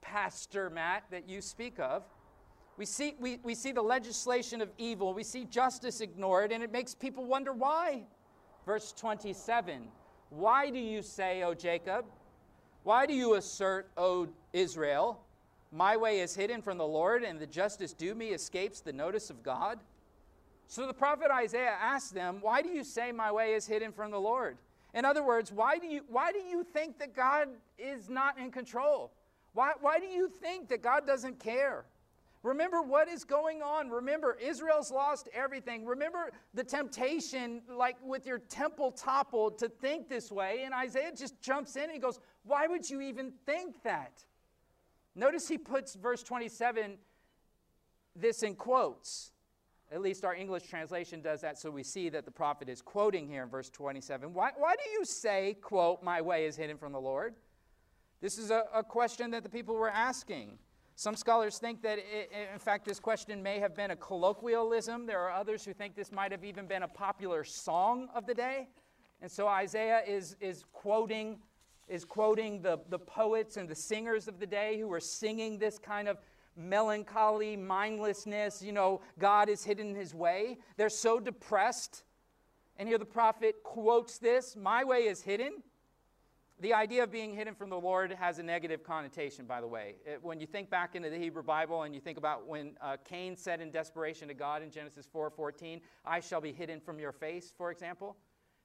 Pastor 0.00 0.68
Matt, 0.68 1.04
that 1.12 1.28
you 1.28 1.40
speak 1.40 1.78
of? 1.78 2.02
We 2.76 2.84
see, 2.84 3.14
we, 3.20 3.38
we 3.44 3.54
see 3.54 3.70
the 3.70 3.82
legislation 3.82 4.60
of 4.60 4.68
evil, 4.78 5.14
we 5.14 5.22
see 5.22 5.44
justice 5.44 6.00
ignored, 6.00 6.50
and 6.50 6.60
it 6.60 6.72
makes 6.72 6.92
people 6.92 7.24
wonder 7.24 7.52
why. 7.52 8.02
Verse 8.66 8.92
27 8.92 9.86
Why 10.30 10.70
do 10.70 10.78
you 10.78 11.02
say, 11.02 11.44
O 11.44 11.54
Jacob, 11.54 12.04
why 12.82 13.06
do 13.06 13.14
you 13.14 13.34
assert, 13.34 13.88
O 13.96 14.26
Israel, 14.54 15.20
my 15.72 15.96
way 15.96 16.20
is 16.20 16.34
hidden 16.34 16.62
from 16.62 16.78
the 16.78 16.86
Lord, 16.86 17.24
and 17.24 17.38
the 17.38 17.46
justice 17.46 17.92
due 17.92 18.14
me 18.14 18.28
escapes 18.28 18.80
the 18.80 18.92
notice 18.92 19.28
of 19.28 19.42
God? 19.42 19.80
So 20.68 20.86
the 20.86 20.94
prophet 20.94 21.30
Isaiah 21.30 21.76
asked 21.80 22.14
them, 22.14 22.38
Why 22.40 22.62
do 22.62 22.68
you 22.68 22.84
say 22.84 23.12
my 23.12 23.30
way 23.30 23.54
is 23.54 23.66
hidden 23.66 23.92
from 23.92 24.10
the 24.10 24.20
Lord? 24.20 24.56
In 24.94 25.04
other 25.04 25.24
words, 25.24 25.52
why 25.52 25.78
do 25.78 25.88
you, 25.88 26.02
why 26.08 26.30
do 26.30 26.38
you 26.38 26.62
think 26.62 26.98
that 27.00 27.14
God 27.14 27.48
is 27.78 28.08
not 28.08 28.38
in 28.38 28.52
control? 28.52 29.10
Why, 29.52 29.72
why 29.80 29.98
do 29.98 30.06
you 30.06 30.28
think 30.28 30.68
that 30.68 30.82
God 30.82 31.06
doesn't 31.06 31.40
care? 31.40 31.84
Remember 32.44 32.82
what 32.82 33.08
is 33.08 33.24
going 33.24 33.62
on. 33.62 33.88
Remember, 33.88 34.36
Israel's 34.40 34.90
lost 34.90 35.28
everything. 35.34 35.86
Remember 35.86 36.30
the 36.52 36.62
temptation, 36.62 37.62
like 37.68 37.96
with 38.04 38.26
your 38.26 38.38
temple 38.38 38.92
toppled, 38.92 39.58
to 39.58 39.68
think 39.68 40.08
this 40.08 40.30
way. 40.30 40.62
And 40.64 40.74
Isaiah 40.74 41.10
just 41.16 41.40
jumps 41.40 41.74
in 41.76 41.84
and 41.84 41.92
he 41.92 41.98
goes, 41.98 42.20
Why 42.44 42.66
would 42.66 42.88
you 42.88 43.00
even 43.00 43.32
think 43.46 43.82
that? 43.82 44.24
Notice 45.14 45.48
he 45.48 45.58
puts 45.58 45.94
verse 45.94 46.22
27 46.22 46.98
this 48.16 48.42
in 48.42 48.54
quotes. 48.54 49.32
At 49.92 50.00
least 50.00 50.24
our 50.24 50.34
English 50.34 50.64
translation 50.64 51.20
does 51.20 51.40
that, 51.42 51.58
so 51.58 51.70
we 51.70 51.82
see 51.82 52.08
that 52.08 52.24
the 52.24 52.30
prophet 52.30 52.68
is 52.68 52.80
quoting 52.80 53.28
here 53.28 53.42
in 53.42 53.48
verse 53.48 53.70
27. 53.70 54.32
Why, 54.32 54.50
why 54.56 54.74
do 54.74 54.90
you 54.90 55.04
say, 55.04 55.56
quote, 55.60 56.02
my 56.02 56.20
way 56.20 56.46
is 56.46 56.56
hidden 56.56 56.78
from 56.78 56.92
the 56.92 57.00
Lord? 57.00 57.34
This 58.20 58.38
is 58.38 58.50
a, 58.50 58.64
a 58.74 58.82
question 58.82 59.30
that 59.32 59.42
the 59.42 59.48
people 59.48 59.74
were 59.74 59.90
asking. 59.90 60.58
Some 60.96 61.16
scholars 61.16 61.58
think 61.58 61.82
that, 61.82 61.98
it, 61.98 62.30
in 62.52 62.58
fact, 62.58 62.86
this 62.86 62.98
question 62.98 63.42
may 63.42 63.58
have 63.58 63.74
been 63.74 63.90
a 63.90 63.96
colloquialism. 63.96 65.06
There 65.06 65.20
are 65.20 65.32
others 65.32 65.64
who 65.64 65.72
think 65.72 65.94
this 65.94 66.12
might 66.12 66.32
have 66.32 66.44
even 66.44 66.66
been 66.66 66.84
a 66.84 66.88
popular 66.88 67.44
song 67.44 68.08
of 68.14 68.26
the 68.26 68.34
day. 68.34 68.68
And 69.20 69.30
so 69.30 69.46
Isaiah 69.46 70.02
is, 70.06 70.36
is 70.40 70.64
quoting, 70.72 71.38
is 71.88 72.04
quoting 72.04 72.62
the, 72.62 72.80
the 72.88 72.98
poets 72.98 73.56
and 73.56 73.68
the 73.68 73.74
singers 73.74 74.28
of 74.28 74.38
the 74.40 74.46
day 74.46 74.78
who 74.78 74.88
were 74.88 75.00
singing 75.00 75.58
this 75.58 75.78
kind 75.78 76.08
of 76.08 76.18
melancholy, 76.56 77.56
mindlessness. 77.56 78.62
You 78.62 78.72
know, 78.72 79.00
God 79.18 79.48
is 79.48 79.64
hidden 79.64 79.94
his 79.94 80.14
way. 80.14 80.58
They're 80.76 80.88
so 80.88 81.20
depressed. 81.20 82.04
And 82.76 82.88
here 82.88 82.98
the 82.98 83.04
prophet 83.04 83.56
quotes 83.62 84.18
this 84.18 84.56
My 84.56 84.84
way 84.84 85.04
is 85.04 85.22
hidden. 85.22 85.62
The 86.60 86.72
idea 86.72 87.02
of 87.02 87.10
being 87.10 87.34
hidden 87.34 87.54
from 87.54 87.68
the 87.68 87.78
Lord 87.78 88.12
has 88.12 88.38
a 88.38 88.42
negative 88.42 88.84
connotation, 88.84 89.44
by 89.44 89.60
the 89.60 89.66
way. 89.66 89.96
It, 90.06 90.22
when 90.22 90.38
you 90.38 90.46
think 90.46 90.70
back 90.70 90.94
into 90.94 91.10
the 91.10 91.18
Hebrew 91.18 91.42
Bible 91.42 91.82
and 91.82 91.94
you 91.94 92.00
think 92.00 92.16
about 92.16 92.46
when 92.46 92.76
uh, 92.80 92.96
Cain 93.04 93.36
said 93.36 93.60
in 93.60 93.72
desperation 93.72 94.28
to 94.28 94.34
God 94.34 94.62
in 94.62 94.70
Genesis 94.70 95.08
4:14, 95.12 95.80
"I 96.04 96.20
shall 96.20 96.40
be 96.40 96.52
hidden 96.52 96.80
from 96.80 97.00
your 97.00 97.12
face," 97.12 97.52
for 97.56 97.72
example, 97.72 98.16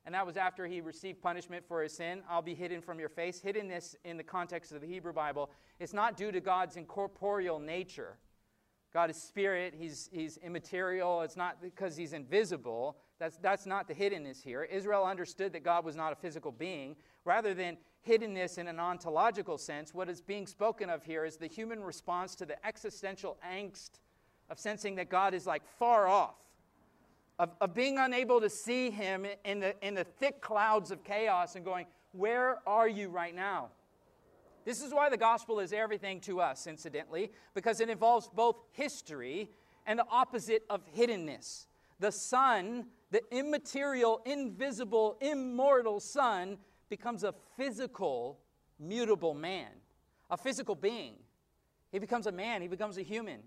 and 0.06 0.16
that 0.16 0.26
was 0.26 0.38
after 0.38 0.66
he 0.66 0.82
received 0.82 1.22
punishment 1.22 1.66
for 1.68 1.84
his 1.84 1.94
sin. 1.94 2.22
I'll 2.30 2.42
be 2.42 2.56
hidden 2.56 2.82
from 2.82 3.00
your 3.00 3.10
face. 3.10 3.42
Hiddenness 3.42 3.96
in 4.06 4.18
the 4.18 4.24
context 4.24 4.72
of 4.72 4.82
the 4.82 4.88
Hebrew 4.88 5.14
Bible 5.14 5.52
is 5.80 5.94
not 5.94 6.18
due 6.18 6.32
to 6.32 6.40
God's 6.40 6.78
incorporeal 6.78 7.60
nature. 7.60 8.18
God 8.92 9.12
is 9.12 9.22
spirit, 9.22 9.76
he's, 9.78 10.10
he's 10.12 10.38
immaterial. 10.38 11.22
It's 11.22 11.38
not 11.38 11.62
because 11.62 11.96
he's 11.96 12.14
invisible. 12.14 12.98
That's, 13.20 13.38
that's 13.38 13.68
not 13.68 13.88
the 13.88 13.94
hiddenness 13.94 14.42
here. 14.42 14.64
Israel 14.64 15.04
understood 15.04 15.54
that 15.54 15.64
God 15.64 15.86
was 15.86 15.96
not 15.96 16.12
a 16.12 16.16
physical 16.16 16.52
being. 16.52 16.96
Rather 17.24 17.54
than 17.54 17.78
hiddenness 18.08 18.58
in 18.58 18.68
an 18.68 18.80
ontological 18.80 19.58
sense, 19.58 19.94
what 19.94 20.10
is 20.10 20.22
being 20.22 20.48
spoken 20.48 20.90
of 20.90 21.04
here 21.04 21.26
is 21.26 21.38
the 21.38 21.48
human 21.48 21.84
response 21.84 22.34
to 22.36 22.46
the 22.46 22.66
existential 22.66 23.38
angst 23.48 24.00
of 24.50 24.58
sensing 24.58 24.96
that 24.96 25.10
God 25.10 25.36
is 25.36 25.46
like 25.46 25.62
far 25.78 26.08
off, 26.08 26.38
of, 27.40 27.52
of 27.62 27.74
being 27.74 27.98
unable 27.98 28.42
to 28.42 28.50
see 28.50 28.92
Him 28.92 29.26
in 29.46 29.62
the, 29.62 29.76
in 29.86 29.96
the 29.96 30.04
thick 30.04 30.42
clouds 30.42 30.92
of 30.92 31.04
chaos 31.04 31.56
and 31.56 31.66
going, 31.66 31.88
Where 32.12 32.60
are 32.68 32.88
you 32.88 33.08
right 33.10 33.34
now? 33.34 33.70
This 34.66 34.84
is 34.84 34.94
why 34.94 35.10
the 35.10 35.18
gospel 35.18 35.60
is 35.60 35.74
everything 35.74 36.20
to 36.22 36.42
us, 36.42 36.68
incidentally, 36.68 37.32
because 37.56 37.80
it 37.80 37.90
involves 37.90 38.28
both 38.28 38.58
history 38.74 39.50
and 39.88 39.98
the 39.98 40.06
opposite 40.12 40.64
of 40.70 40.82
hiddenness. 40.94 41.66
The 42.00 42.12
Son, 42.12 42.86
the 43.10 43.22
immaterial, 43.32 44.22
invisible, 44.26 45.18
immortal 45.22 46.00
Son, 46.00 46.58
becomes 46.90 47.24
a 47.24 47.34
physical, 47.58 48.40
mutable 48.80 49.34
man, 49.34 49.70
a 50.30 50.38
physical 50.38 50.76
being. 50.76 51.16
He 51.92 52.00
becomes 52.00 52.28
a 52.28 52.32
man, 52.32 52.62
he 52.62 52.68
becomes 52.68 52.98
a 52.98 53.02
human. 53.02 53.40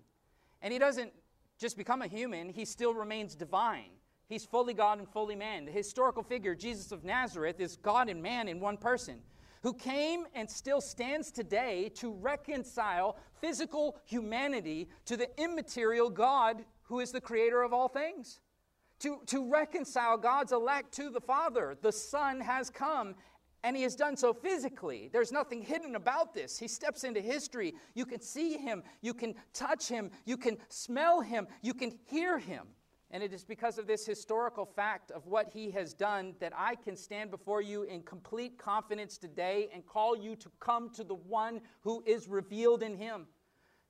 And 0.61 0.73
he 0.73 0.79
doesn't 0.79 1.13
just 1.59 1.77
become 1.77 2.01
a 2.01 2.07
human, 2.07 2.49
he 2.49 2.65
still 2.65 2.93
remains 2.93 3.35
divine. 3.35 3.91
He's 4.27 4.45
fully 4.45 4.73
God 4.73 4.99
and 4.99 5.07
fully 5.07 5.35
man. 5.35 5.65
The 5.65 5.71
historical 5.71 6.23
figure, 6.23 6.55
Jesus 6.55 6.91
of 6.91 7.03
Nazareth, 7.03 7.59
is 7.59 7.77
God 7.77 8.09
and 8.09 8.21
man 8.21 8.47
in 8.47 8.59
one 8.59 8.77
person 8.77 9.19
who 9.61 9.73
came 9.73 10.25
and 10.35 10.49
still 10.49 10.81
stands 10.81 11.31
today 11.31 11.89
to 11.95 12.11
reconcile 12.11 13.17
physical 13.39 13.97
humanity 14.05 14.89
to 15.05 15.15
the 15.15 15.29
immaterial 15.41 16.09
God 16.09 16.65
who 16.83 16.99
is 16.99 17.11
the 17.11 17.21
creator 17.21 17.63
of 17.63 17.73
all 17.73 17.87
things. 17.87 18.41
To, 18.99 19.19
to 19.27 19.49
reconcile 19.49 20.17
God's 20.17 20.51
elect 20.51 20.93
to 20.95 21.09
the 21.09 21.21
Father, 21.21 21.77
the 21.81 21.91
Son 21.91 22.39
has 22.39 22.69
come 22.69 23.15
and 23.63 23.75
he 23.75 23.83
has 23.83 23.95
done 23.95 24.17
so 24.17 24.33
physically. 24.33 25.09
There's 25.11 25.31
nothing 25.31 25.61
hidden 25.61 25.95
about 25.95 26.33
this. 26.33 26.57
He 26.59 26.67
steps 26.67 27.03
into 27.03 27.21
history. 27.21 27.73
You 27.93 28.05
can 28.05 28.21
see 28.21 28.57
him, 28.57 28.83
you 29.01 29.13
can 29.13 29.35
touch 29.53 29.87
him, 29.87 30.11
you 30.25 30.37
can 30.37 30.57
smell 30.69 31.21
him, 31.21 31.47
you 31.61 31.73
can 31.73 31.97
hear 32.05 32.37
him. 32.37 32.67
And 33.11 33.21
it 33.21 33.31
is 33.31 33.43
because 33.43 33.77
of 33.77 33.85
this 33.85 34.07
historical 34.07 34.65
fact 34.65 35.11
of 35.11 35.27
what 35.27 35.47
he 35.53 35.69
has 35.71 35.93
done 35.93 36.33
that 36.39 36.51
I 36.57 36.73
can 36.73 36.97
stand 36.97 37.29
before 37.29 37.61
you 37.61 37.83
in 37.83 38.01
complete 38.01 38.57
confidence 38.57 39.19
today 39.19 39.69
and 39.71 39.85
call 39.85 40.17
you 40.17 40.35
to 40.37 40.49
come 40.59 40.89
to 40.95 41.03
the 41.03 41.13
one 41.13 41.61
who 41.81 42.03
is 42.07 42.27
revealed 42.27 42.81
in 42.81 42.97
him 42.97 43.27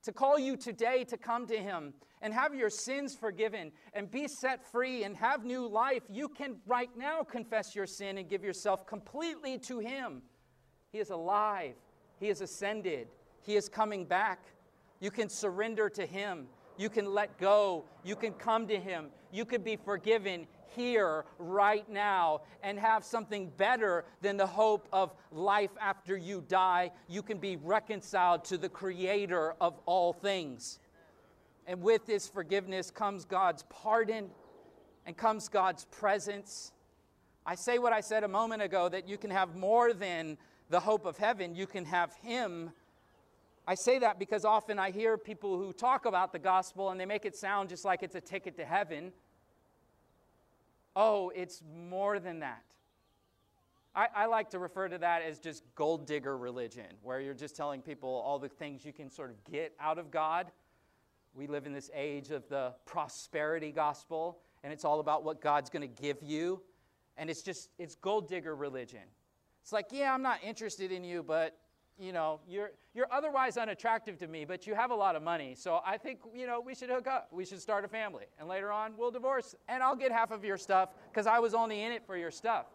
to 0.04 0.12
call 0.12 0.38
you 0.38 0.56
today 0.56 1.04
to 1.06 1.18
come 1.18 1.47
to 1.47 1.58
Him 1.58 1.93
and 2.22 2.34
have 2.34 2.54
your 2.54 2.70
sins 2.70 3.16
forgiven 3.16 3.72
and 3.93 4.10
be 4.10 4.28
set 4.28 4.66
free 4.72 5.04
and 5.04 5.16
have 5.18 5.43
new 5.45 5.68
life, 5.68 6.04
you 6.10 6.30
can 6.30 6.58
right 6.66 6.89
now 6.97 7.24
confess 7.24 7.76
your 7.76 7.86
sin 7.86 8.18
and 8.18 8.30
give 8.30 8.43
yourself 8.43 8.86
completely 8.86 9.58
to 9.60 9.80
Him. 9.80 10.22
He 10.91 10.99
is 10.99 11.10
alive, 11.10 11.76
He 12.20 12.30
is 12.30 12.41
ascended, 12.41 13.08
He 13.41 13.56
is 13.56 13.68
coming 13.68 14.06
back. 14.06 14.39
You 14.99 15.12
can 15.12 15.28
surrender 15.28 15.89
to 15.89 16.06
Him. 16.06 16.47
You 16.78 16.89
can 16.89 17.14
let 17.14 17.38
go. 17.38 17.86
You 18.04 18.16
can 18.16 18.34
come 18.34 18.68
to 18.68 18.80
Him. 18.80 19.08
You 19.32 19.45
can 19.45 19.62
be 19.62 19.76
forgiven 19.76 20.47
here, 20.76 21.26
right 21.38 21.88
now, 21.90 22.42
and 22.62 22.80
have 22.80 23.04
something 23.04 23.52
better 23.58 24.06
than 24.22 24.38
the 24.38 24.48
hope 24.48 24.88
of 24.92 25.14
life 25.32 25.72
after 25.80 26.18
you 26.18 26.44
die. 26.48 26.92
You 27.08 27.22
can 27.22 27.38
be 27.38 27.56
reconciled 27.58 28.46
to 28.46 28.58
the 28.58 28.70
Creator 28.70 29.56
of 29.62 29.80
all 29.86 30.14
things. 30.14 30.80
And 31.66 31.82
with 31.82 32.06
this 32.06 32.28
forgiveness 32.28 32.92
comes 32.92 33.26
God's 33.26 33.64
pardon 33.70 34.30
and 35.06 35.16
comes 35.16 35.48
God's 35.48 35.86
presence. 35.86 36.72
I 37.46 37.56
say 37.56 37.78
what 37.78 37.94
I 37.94 38.02
said 38.02 38.24
a 38.24 38.28
moment 38.28 38.62
ago 38.62 38.90
that 38.90 39.08
you 39.08 39.18
can 39.18 39.32
have 39.32 39.56
more 39.56 39.94
than 39.94 40.38
the 40.70 40.80
hope 40.80 41.06
of 41.06 41.18
heaven, 41.18 41.56
you 41.56 41.68
can 41.68 41.86
have 41.86 42.14
Him. 42.16 42.72
I 43.66 43.76
say 43.76 44.00
that 44.00 44.20
because 44.20 44.44
often 44.44 44.78
I 44.78 44.92
hear 44.92 45.18
people 45.18 45.58
who 45.58 45.72
talk 45.72 46.06
about 46.06 46.34
the 46.34 46.40
gospel 46.40 46.90
and 46.90 47.00
they 47.00 47.06
make 47.06 47.26
it 47.26 47.36
sound 47.36 47.70
just 47.70 47.86
like 47.86 48.04
it's 48.04 48.16
a 48.16 48.22
ticket 48.22 48.58
to 48.58 48.66
heaven. 48.66 49.14
Oh, 50.96 51.32
it's 51.36 51.62
more 51.88 52.20
than 52.20 52.39
that. 52.39 52.64
I, 53.96 54.08
I, 54.16 54.26
like 54.26 54.50
to 54.52 54.60
refer 54.60 54.88
to 54.88 54.98
that 55.00 55.22
as 55.22 55.38
just 55.38 55.64
gold 55.76 56.08
digger 56.08 56.36
religion, 56.36 56.86
where 57.04 57.20
you're 57.20 57.36
just 57.36 57.56
telling 57.56 57.82
people 57.82 58.10
all 58.10 58.39
the 58.39 58.50
things 58.50 58.84
you 58.84 58.94
can 58.94 59.10
sort 59.10 59.30
of 59.30 59.44
get 59.44 59.74
out 59.80 60.00
of 60.00 60.10
God. 60.10 60.52
We 61.36 61.46
live 61.48 61.68
in 61.68 61.74
this 61.74 61.91
age 61.94 62.32
of 62.32 62.48
the 62.50 62.74
prosperity 62.86 63.72
gospel, 63.72 64.39
and 64.64 64.74
it's 64.74 64.84
all 64.84 65.00
about 65.00 65.24
what 65.24 65.41
God's 65.41 65.70
going 65.70 65.82
to 65.88 66.02
give 66.02 66.18
you. 66.24 66.62
And 67.18 67.30
it's 67.30 67.44
just, 67.44 67.70
it's 67.78 67.94
gold 67.96 68.28
digger 68.28 68.56
religion. 68.56 69.04
It's 69.62 69.72
like, 69.72 69.88
yeah, 69.91 70.12
I'm 70.12 70.24
not 70.24 70.44
interested 70.44 70.91
in 70.91 71.04
you, 71.04 71.22
but 71.22 71.58
you 72.00 72.12
know, 72.12 72.39
you're, 72.48 72.72
you're 72.94 73.12
otherwise 73.12 73.58
unattractive 73.58 74.18
to 74.20 74.28
me, 74.28 74.46
but 74.46 74.66
you 74.66 74.76
have 74.76 74.91
a 74.91 74.96
lot 74.96 75.16
of 75.16 75.24
money. 75.24 75.56
So 75.56 75.82
I 75.86 75.98
think, 75.98 76.20
you 76.36 76.48
know, 76.48 76.60
we 76.60 76.76
should 76.76 76.89
hook 76.89 77.08
up. 77.08 77.30
We 77.32 77.46
should 77.46 77.62
start 77.62 77.86
a 77.86 77.88
family. 77.88 78.26
And 78.39 78.48
later 78.48 78.72
on, 78.72 78.94
we'll 78.98 79.12
divorce. 79.12 79.56
And 79.68 79.84
I'll 79.84 79.96
get 79.96 80.12
half 80.12 80.32
of 80.32 80.44
your 80.44 80.58
stuff 80.58 80.89
because 81.12 81.28
I 81.28 81.39
was 81.39 81.54
only 81.54 81.84
in 81.84 81.91
it 81.91 82.06
for 82.06 82.18
your 82.18 82.32
stuff. 82.32 82.66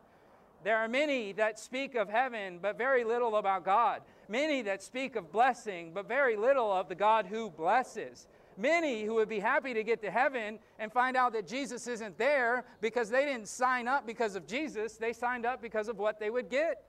There 0.65 0.77
are 0.77 0.89
many 0.89 1.33
that 1.33 1.59
speak 1.59 1.95
of 1.95 2.09
heaven, 2.09 2.59
but 2.61 2.77
very 2.77 3.05
little 3.05 3.37
about 3.37 3.65
God. 3.65 4.03
Many 4.29 4.63
that 4.63 4.83
speak 4.83 5.15
of 5.15 5.31
blessing, 5.31 5.93
but 5.95 6.09
very 6.09 6.37
little 6.37 6.73
of 6.73 6.89
the 6.89 6.95
God 6.97 7.27
who 7.27 7.51
blesses. 7.51 8.27
Many 8.57 9.05
who 9.05 9.15
would 9.15 9.29
be 9.29 9.39
happy 9.39 9.73
to 9.73 9.85
get 9.85 10.03
to 10.03 10.11
heaven 10.11 10.59
and 10.81 10.93
find 10.93 11.17
out 11.17 11.33
that 11.35 11.47
Jesus 11.47 11.87
isn't 11.87 12.19
there 12.19 12.65
because 12.81 13.09
they 13.09 13.25
didn't 13.25 13.47
sign 13.47 13.87
up 13.87 14.05
because 14.05 14.35
of 14.35 14.49
Jesus, 14.49 14.97
they 14.97 15.13
signed 15.13 15.47
up 15.47 15.63
because 15.63 15.87
of 15.87 15.99
what 15.99 16.19
they 16.19 16.29
would 16.29 16.51
get. 16.51 16.85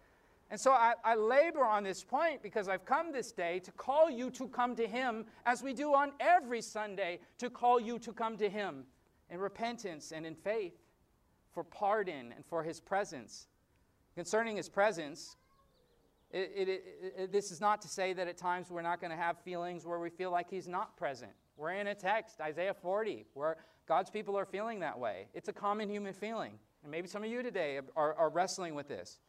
And 0.51 0.59
so 0.59 0.71
I, 0.71 0.93
I, 1.03 1.15
labor 1.15 1.63
on 1.63 1.83
this 1.83 2.03
point 2.03 2.41
because 2.41 2.67
I've 2.67 2.83
come 2.83 3.11
this 3.11 3.31
day 3.31 3.59
to 3.59 3.71
call 3.71 4.09
you 4.09 4.31
to 4.31 4.47
come 4.47 4.75
to 4.77 4.87
Him 4.87 5.25
as 5.45 5.61
we 5.61 5.73
do 5.73 5.93
on 5.93 6.11
every 6.19 6.61
Sunday, 6.61 7.19
to 7.37 7.51
call 7.51 7.79
you 7.79 7.99
to 7.99 8.11
come 8.11 8.35
to 8.37 8.49
Him 8.49 8.85
in 9.29 9.39
repentance 9.39 10.11
and 10.11 10.25
in 10.25 10.33
faith 10.33 10.73
for 11.53 11.63
pardon 11.63 12.33
and 12.35 12.43
for 12.49 12.63
His 12.63 12.79
presence. 12.79 13.47
Concerning 14.15 14.57
His 14.57 14.69
presence, 14.69 15.35
it, 16.31 16.51
it, 16.55 16.83
it, 17.17 17.31
this 17.31 17.51
is 17.51 17.61
not 17.61 17.81
to 17.83 17.87
say 17.87 18.13
that 18.13 18.27
at 18.27 18.37
times 18.37 18.71
we're 18.71 18.81
not 18.81 18.99
going 18.99 19.11
to 19.11 19.17
have 19.17 19.37
feelings 19.41 19.85
where 19.85 19.99
we 19.99 20.09
feel 20.09 20.31
like 20.31 20.49
He's 20.49 20.67
not 20.67 20.97
present. 20.97 21.31
We're 21.57 21.73
in 21.73 21.87
a 21.87 21.95
text, 21.95 22.41
Isaiah 22.41 22.73
40, 22.73 23.25
where 23.35 23.57
God's 23.87 24.09
people 24.09 24.35
are 24.37 24.45
feeling 24.45 24.79
that 24.79 24.97
way. 24.97 25.27
It's 25.35 25.49
a 25.49 25.53
common 25.53 25.89
human 25.89 26.13
feeling. 26.13 26.53
And 26.81 26.91
maybe 26.91 27.07
some 27.07 27.23
of 27.23 27.29
you 27.29 27.43
today 27.43 27.79
are, 27.95 28.13
are 28.15 28.29
wrestling 28.29 28.73
with 28.73 28.87
this. 28.87 29.19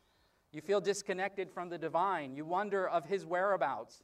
You 0.53 0.61
feel 0.61 0.81
disconnected 0.81 1.51
from 1.51 1.69
the 1.69 1.79
divine. 1.79 2.35
You 2.35 2.45
wonder 2.45 2.89
of 2.89 3.07
his 3.07 3.25
whereabouts. 3.25 4.03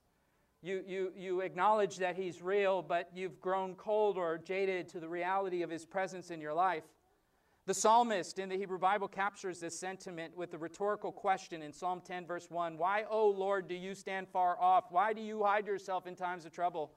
You, 0.63 0.83
you, 0.87 1.13
you 1.17 1.41
acknowledge 1.41 1.99
that 1.99 2.17
he's 2.17 2.43
real, 2.43 2.83
but 2.83 3.11
you've 3.15 3.41
grown 3.41 3.75
cold 3.75 4.17
or 4.17 4.39
jaded 4.39 4.89
to 4.91 5.01
the 5.01 5.09
reality 5.09 5.63
of 5.63 5.71
his 5.71 5.85
presence 5.85 6.31
in 6.31 6.41
your 6.41 6.55
life. 6.55 6.85
The 7.67 7.75
psalmist 7.75 8.39
in 8.39 8.49
the 8.49 8.57
Hebrew 8.57 8.79
Bible 8.79 9.09
captures 9.09 9.59
this 9.59 9.79
sentiment 9.79 10.37
with 10.37 10.53
the 10.53 10.59
rhetorical 10.59 11.11
question 11.11 11.63
in 11.63 11.73
Psalm 11.73 12.01
10, 12.01 12.25
verse 12.25 12.47
1 12.49 12.79
Why, 12.79 13.05
O 13.11 13.29
Lord, 13.29 13.67
do 13.67 13.75
you 13.75 13.95
stand 13.95 14.29
far 14.29 14.57
off? 14.61 14.85
Why 14.91 15.13
do 15.13 15.21
you 15.21 15.43
hide 15.43 15.67
yourself 15.67 16.07
in 16.07 16.15
times 16.15 16.45
of 16.45 16.53
trouble? 16.53 16.93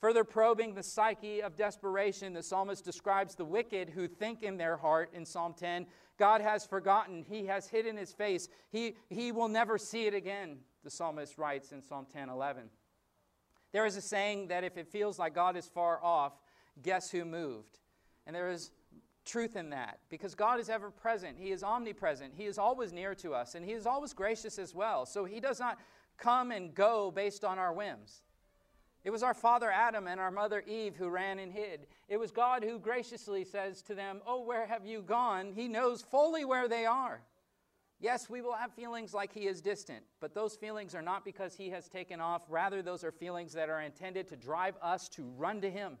Further 0.00 0.22
probing 0.22 0.74
the 0.74 0.82
psyche 0.82 1.42
of 1.42 1.56
desperation, 1.56 2.32
the 2.32 2.42
psalmist 2.42 2.84
describes 2.84 3.34
the 3.34 3.44
wicked 3.44 3.90
who 3.90 4.06
think 4.06 4.42
in 4.42 4.56
their 4.56 4.76
heart 4.76 5.10
in 5.12 5.24
Psalm 5.24 5.54
10 5.56 5.86
God 6.18 6.40
has 6.40 6.66
forgotten, 6.66 7.24
He 7.28 7.46
has 7.46 7.68
hidden 7.68 7.96
His 7.96 8.12
face, 8.12 8.48
He, 8.70 8.96
he 9.08 9.32
will 9.32 9.48
never 9.48 9.78
see 9.78 10.06
it 10.06 10.14
again, 10.14 10.58
the 10.84 10.90
psalmist 10.90 11.38
writes 11.38 11.72
in 11.72 11.82
Psalm 11.82 12.06
10 12.12 12.28
11. 12.28 12.64
There 13.72 13.86
is 13.86 13.96
a 13.96 14.00
saying 14.00 14.48
that 14.48 14.64
if 14.64 14.76
it 14.76 14.88
feels 14.88 15.18
like 15.18 15.34
God 15.34 15.56
is 15.56 15.66
far 15.66 16.02
off, 16.02 16.32
guess 16.82 17.10
who 17.10 17.24
moved? 17.24 17.78
And 18.26 18.34
there 18.34 18.50
is 18.50 18.70
truth 19.24 19.56
in 19.56 19.70
that 19.70 19.98
because 20.08 20.34
God 20.34 20.58
is 20.58 20.70
ever 20.70 20.90
present. 20.90 21.36
He 21.38 21.50
is 21.50 21.62
omnipresent. 21.62 22.32
He 22.34 22.46
is 22.46 22.58
always 22.58 22.92
near 22.92 23.14
to 23.16 23.34
us, 23.34 23.54
and 23.54 23.64
He 23.64 23.72
is 23.72 23.86
always 23.86 24.12
gracious 24.12 24.58
as 24.58 24.74
well. 24.74 25.06
So 25.06 25.24
He 25.24 25.40
does 25.40 25.60
not 25.60 25.78
come 26.16 26.50
and 26.50 26.74
go 26.74 27.10
based 27.10 27.44
on 27.44 27.58
our 27.58 27.72
whims. 27.72 28.22
It 29.04 29.10
was 29.10 29.22
our 29.22 29.34
father 29.34 29.70
Adam 29.70 30.06
and 30.06 30.20
our 30.20 30.30
mother 30.30 30.62
Eve 30.66 30.96
who 30.96 31.08
ran 31.08 31.38
and 31.38 31.52
hid. 31.52 31.86
It 32.08 32.18
was 32.18 32.30
God 32.30 32.64
who 32.64 32.78
graciously 32.78 33.44
says 33.44 33.80
to 33.82 33.94
them, 33.94 34.20
Oh, 34.26 34.42
where 34.42 34.66
have 34.66 34.84
you 34.84 35.02
gone? 35.02 35.52
He 35.54 35.68
knows 35.68 36.02
fully 36.02 36.44
where 36.44 36.68
they 36.68 36.84
are. 36.84 37.22
Yes, 38.00 38.30
we 38.30 38.42
will 38.42 38.52
have 38.52 38.72
feelings 38.72 39.12
like 39.12 39.32
He 39.32 39.46
is 39.46 39.60
distant, 39.60 40.04
but 40.20 40.34
those 40.34 40.54
feelings 40.54 40.94
are 40.94 41.02
not 41.02 41.24
because 41.24 41.54
He 41.54 41.70
has 41.70 41.88
taken 41.88 42.20
off. 42.20 42.42
Rather, 42.48 42.80
those 42.80 43.02
are 43.02 43.10
feelings 43.10 43.52
that 43.54 43.68
are 43.68 43.80
intended 43.80 44.28
to 44.28 44.36
drive 44.36 44.76
us 44.82 45.08
to 45.10 45.24
run 45.36 45.60
to 45.62 45.70
Him 45.70 45.98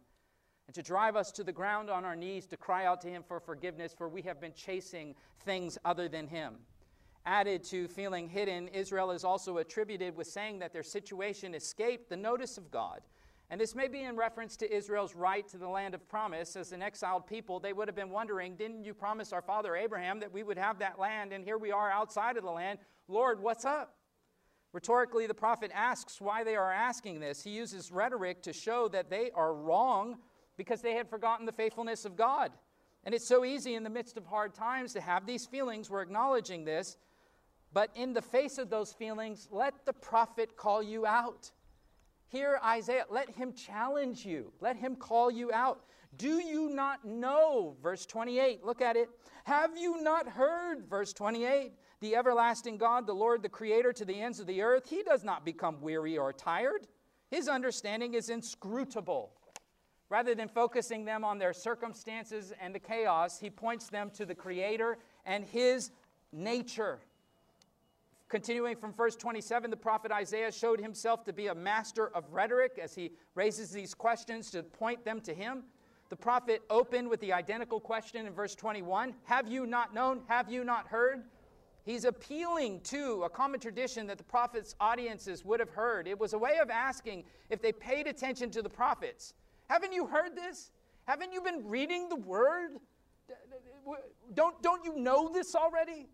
and 0.66 0.74
to 0.74 0.82
drive 0.82 1.16
us 1.16 1.32
to 1.32 1.42
the 1.42 1.52
ground 1.52 1.90
on 1.90 2.04
our 2.04 2.14
knees 2.14 2.46
to 2.46 2.56
cry 2.56 2.84
out 2.84 3.00
to 3.00 3.08
Him 3.08 3.24
for 3.26 3.40
forgiveness, 3.40 3.94
for 3.96 4.08
we 4.08 4.22
have 4.22 4.40
been 4.40 4.52
chasing 4.52 5.14
things 5.44 5.76
other 5.84 6.08
than 6.08 6.28
Him 6.28 6.54
added 7.28 7.62
to 7.62 7.86
feeling 7.88 8.26
hidden, 8.26 8.68
Israel 8.68 9.10
is 9.10 9.22
also 9.22 9.58
attributed 9.58 10.16
with 10.16 10.26
saying 10.26 10.58
that 10.60 10.72
their 10.72 10.82
situation 10.82 11.54
escaped 11.54 12.08
the 12.08 12.16
notice 12.16 12.56
of 12.56 12.70
God. 12.70 13.02
And 13.50 13.60
this 13.60 13.74
may 13.74 13.86
be 13.86 14.02
in 14.02 14.16
reference 14.16 14.56
to 14.56 14.74
Israel's 14.74 15.14
right 15.14 15.46
to 15.48 15.58
the 15.58 15.68
land 15.68 15.94
of 15.94 16.08
promise. 16.08 16.56
As 16.56 16.72
an 16.72 16.82
exiled 16.82 17.26
people, 17.26 17.60
they 17.60 17.74
would 17.74 17.86
have 17.86 17.94
been 17.94 18.10
wondering, 18.10 18.56
didn't 18.56 18.84
you 18.84 18.94
promise 18.94 19.32
our 19.32 19.42
father 19.42 19.76
Abraham 19.76 20.20
that 20.20 20.32
we 20.32 20.42
would 20.42 20.58
have 20.58 20.78
that 20.78 20.98
land? 20.98 21.32
And 21.32 21.44
here 21.44 21.58
we 21.58 21.70
are 21.70 21.90
outside 21.90 22.38
of 22.38 22.44
the 22.44 22.50
land. 22.50 22.78
Lord, 23.08 23.42
what's 23.42 23.64
up? 23.64 23.94
Rhetorically, 24.72 25.26
the 25.26 25.34
prophet 25.34 25.70
asks 25.74 26.20
why 26.20 26.44
they 26.44 26.56
are 26.56 26.72
asking 26.72 27.20
this. 27.20 27.42
He 27.42 27.50
uses 27.50 27.92
rhetoric 27.92 28.42
to 28.42 28.52
show 28.52 28.88
that 28.88 29.10
they 29.10 29.30
are 29.34 29.54
wrong 29.54 30.16
because 30.56 30.82
they 30.82 30.94
had 30.94 31.08
forgotten 31.08 31.46
the 31.46 31.52
faithfulness 31.52 32.04
of 32.04 32.16
God. 32.16 32.52
And 33.04 33.14
it's 33.14 33.26
so 33.26 33.44
easy 33.44 33.74
in 33.74 33.82
the 33.82 33.90
midst 33.90 34.16
of 34.16 34.26
hard 34.26 34.54
times 34.54 34.92
to 34.92 35.00
have 35.00 35.24
these 35.24 35.46
feelings. 35.46 35.88
We're 35.88 36.02
acknowledging 36.02 36.64
this. 36.64 36.98
But 37.72 37.90
in 37.94 38.12
the 38.12 38.22
face 38.22 38.58
of 38.58 38.70
those 38.70 38.92
feelings, 38.92 39.48
let 39.50 39.84
the 39.84 39.92
prophet 39.92 40.56
call 40.56 40.82
you 40.82 41.06
out. 41.06 41.50
Hear 42.28 42.60
Isaiah, 42.64 43.06
let 43.10 43.30
him 43.30 43.52
challenge 43.52 44.24
you, 44.24 44.52
let 44.60 44.76
him 44.76 44.96
call 44.96 45.30
you 45.30 45.52
out. 45.52 45.84
Do 46.16 46.40
you 46.40 46.70
not 46.70 47.04
know? 47.04 47.76
Verse 47.82 48.06
28, 48.06 48.64
look 48.64 48.80
at 48.80 48.96
it. 48.96 49.08
Have 49.44 49.76
you 49.76 50.02
not 50.02 50.28
heard? 50.28 50.88
Verse 50.88 51.12
28. 51.12 51.72
The 52.00 52.16
everlasting 52.16 52.76
God, 52.78 53.06
the 53.06 53.14
Lord, 53.14 53.42
the 53.42 53.48
Creator 53.48 53.92
to 53.94 54.04
the 54.04 54.20
ends 54.20 54.40
of 54.40 54.46
the 54.46 54.62
earth, 54.62 54.88
he 54.88 55.02
does 55.02 55.24
not 55.24 55.44
become 55.44 55.80
weary 55.80 56.16
or 56.16 56.32
tired. 56.32 56.86
His 57.30 57.48
understanding 57.48 58.14
is 58.14 58.30
inscrutable. 58.30 59.32
Rather 60.08 60.34
than 60.34 60.48
focusing 60.48 61.04
them 61.04 61.24
on 61.24 61.38
their 61.38 61.52
circumstances 61.52 62.52
and 62.60 62.74
the 62.74 62.78
chaos, 62.78 63.38
he 63.38 63.50
points 63.50 63.88
them 63.88 64.10
to 64.14 64.24
the 64.24 64.34
Creator 64.34 64.98
and 65.26 65.44
his 65.44 65.90
nature. 66.32 67.00
Continuing 68.28 68.76
from 68.76 68.92
verse 68.92 69.16
27, 69.16 69.70
the 69.70 69.76
prophet 69.76 70.12
Isaiah 70.12 70.52
showed 70.52 70.80
himself 70.80 71.24
to 71.24 71.32
be 71.32 71.46
a 71.46 71.54
master 71.54 72.08
of 72.14 72.30
rhetoric 72.30 72.78
as 72.82 72.94
he 72.94 73.12
raises 73.34 73.70
these 73.70 73.94
questions 73.94 74.50
to 74.50 74.62
point 74.62 75.02
them 75.04 75.20
to 75.22 75.32
him. 75.32 75.64
The 76.10 76.16
prophet 76.16 76.62
opened 76.68 77.08
with 77.08 77.20
the 77.20 77.32
identical 77.32 77.80
question 77.80 78.26
in 78.26 78.32
verse 78.34 78.54
21 78.54 79.14
Have 79.24 79.48
you 79.48 79.66
not 79.66 79.94
known? 79.94 80.20
Have 80.28 80.50
you 80.50 80.62
not 80.62 80.88
heard? 80.88 81.24
He's 81.84 82.04
appealing 82.04 82.80
to 82.82 83.22
a 83.22 83.30
common 83.30 83.60
tradition 83.60 84.06
that 84.08 84.18
the 84.18 84.24
prophet's 84.24 84.74
audiences 84.78 85.42
would 85.46 85.58
have 85.58 85.70
heard. 85.70 86.06
It 86.06 86.18
was 86.18 86.34
a 86.34 86.38
way 86.38 86.58
of 86.60 86.68
asking 86.68 87.24
if 87.48 87.62
they 87.62 87.72
paid 87.72 88.06
attention 88.06 88.50
to 88.50 88.60
the 88.60 88.68
prophets. 88.68 89.32
Haven't 89.70 89.94
you 89.94 90.06
heard 90.06 90.36
this? 90.36 90.70
Haven't 91.06 91.32
you 91.32 91.40
been 91.40 91.66
reading 91.66 92.10
the 92.10 92.16
word? 92.16 92.72
Don't, 94.34 94.60
don't 94.60 94.84
you 94.84 94.96
know 94.96 95.30
this 95.32 95.54
already? 95.54 96.08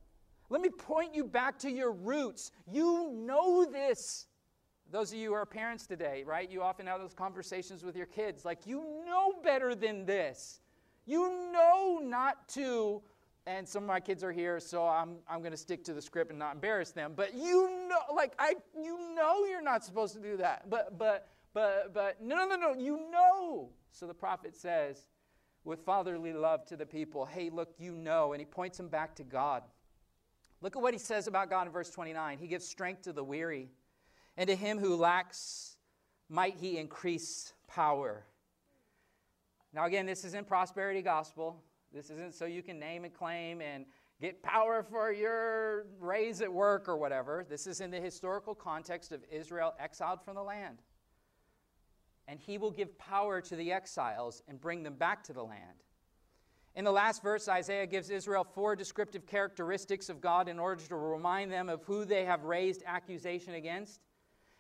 Let 0.51 0.61
me 0.61 0.69
point 0.69 1.15
you 1.15 1.25
back 1.25 1.59
to 1.61 1.71
your 1.71 1.93
roots. 1.93 2.51
You 2.71 3.11
know 3.13 3.65
this. 3.65 4.27
Those 4.91 5.13
of 5.13 5.19
you 5.19 5.31
who 5.31 5.35
are 5.35 5.47
parents 5.47 5.87
today, 5.87 6.23
right? 6.27 6.51
You 6.51 6.63
often 6.63 6.87
have 6.87 7.01
those 7.01 7.15
conversations 7.15 7.83
with 7.83 7.97
your 7.97 8.07
kids 8.07 8.45
like, 8.45 8.67
you 8.67 8.85
know 9.07 9.35
better 9.43 9.75
than 9.75 10.05
this. 10.05 10.61
You 11.07 11.51
know 11.53 12.01
not 12.03 12.49
to. 12.51 13.03
And 13.47 13.69
some 13.69 13.83
of 13.83 13.89
my 13.89 14.01
kids 14.01 14.25
are 14.25 14.33
here, 14.33 14.59
so 14.59 14.87
I'm, 14.87 15.17
I'm 15.29 15.41
going 15.41 15.53
to 15.53 15.57
stick 15.59 15.85
to 15.85 15.93
the 15.93 16.01
script 16.01 16.31
and 16.31 16.39
not 16.39 16.55
embarrass 16.55 16.93
them. 16.93 17.13
But 17.15 17.35
you 17.35 17.89
know, 17.89 18.15
like, 18.15 18.33
I, 18.39 18.55
you 18.75 19.15
know 19.15 19.45
you're 19.45 19.63
not 19.63 19.85
supposed 19.85 20.15
to 20.15 20.21
do 20.21 20.39
that. 20.39 20.71
But, 20.71 20.97
but, 20.97 21.29
but, 21.53 21.93
but, 21.93 22.23
no, 22.23 22.37
no, 22.37 22.57
no, 22.57 22.57
no, 22.57 22.81
you 22.81 23.11
know. 23.11 23.69
So 23.91 24.07
the 24.07 24.15
prophet 24.15 24.57
says, 24.57 25.09
with 25.65 25.81
fatherly 25.81 26.33
love 26.33 26.65
to 26.67 26.77
the 26.77 26.87
people, 26.87 27.27
hey, 27.27 27.51
look, 27.51 27.75
you 27.79 27.95
know. 27.95 28.33
And 28.33 28.41
he 28.41 28.47
points 28.47 28.79
them 28.79 28.89
back 28.89 29.15
to 29.17 29.25
God. 29.25 29.63
Look 30.61 30.77
at 30.77 30.83
what 30.83 30.95
he 30.95 30.99
says 30.99 31.27
about 31.27 31.51
God 31.51 31.67
in 31.67 31.73
verse 31.73 31.91
29. 31.91 32.39
He 32.39 32.47
gives 32.47 32.67
strength 32.67 33.03
to 33.03 33.13
the 33.13 33.25
weary, 33.25 33.71
and 34.37 34.49
to 34.49 34.57
him 34.57 34.79
who 34.79 34.97
lacks 34.97 35.77
might 36.29 36.57
he 36.57 36.79
increase 36.79 37.53
power. 37.69 38.25
Now, 39.73 39.85
again, 39.87 40.07
this 40.07 40.25
isn't 40.25 40.47
prosperity 40.47 41.03
gospel. 41.03 41.63
This 41.93 42.11
isn't 42.11 42.35
so 42.35 42.45
you 42.45 42.63
can 42.63 42.79
name 42.79 43.05
and 43.05 43.13
claim 43.13 43.61
and 43.61 43.87
get 44.21 44.43
power 44.43 44.83
for 44.83 45.13
your 45.13 45.87
raise 46.01 46.41
at 46.41 46.53
work 46.53 46.89
or 46.89 46.97
whatever. 46.97 47.45
This 47.49 47.67
is 47.67 47.81
in 47.81 47.91
the 47.91 48.01
historical 48.01 48.55
context 48.55 49.13
of 49.13 49.23
Israel 49.31 49.75
exiled 49.79 50.23
from 50.25 50.37
the 50.37 50.43
land. 50.43 50.79
And 52.27 52.41
he 52.41 52.57
will 52.57 52.71
give 52.71 52.97
power 52.99 53.41
to 53.43 53.57
the 53.57 53.73
exiles 53.73 54.43
and 54.49 54.61
bring 54.61 54.83
them 54.83 54.95
back 54.95 55.23
to 55.25 55.33
the 55.33 55.43
land. 55.43 55.85
In 56.77 56.85
the 56.85 56.93
last 56.93 57.23
verse, 57.23 57.49
Isaiah 57.49 57.87
gives 57.87 58.11
Israel 58.11 58.43
four 58.43 58.75
descriptive 58.75 59.27
characteristics 59.27 60.09
of 60.09 60.21
God 60.21 60.49
in 60.49 60.59
order 60.59 60.83
to 60.83 60.97
remind 60.97 61.53
them 61.53 61.69
of 61.69 61.85
who 61.85 62.05
they 62.05 62.25
have 62.25 62.43
raised 62.43 62.83
accusation 62.85 63.55
against. 63.55 64.01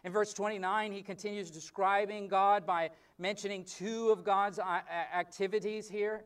In 0.04 0.12
verse 0.12 0.32
29, 0.32 0.92
he 0.92 1.02
continues 1.02 1.50
describing 1.50 2.28
God 2.28 2.66
by 2.66 2.90
mentioning 3.18 3.64
two 3.64 4.10
of 4.10 4.22
God's 4.22 4.60
uh, 4.60 4.80
activities 5.12 5.88
here. 5.88 6.24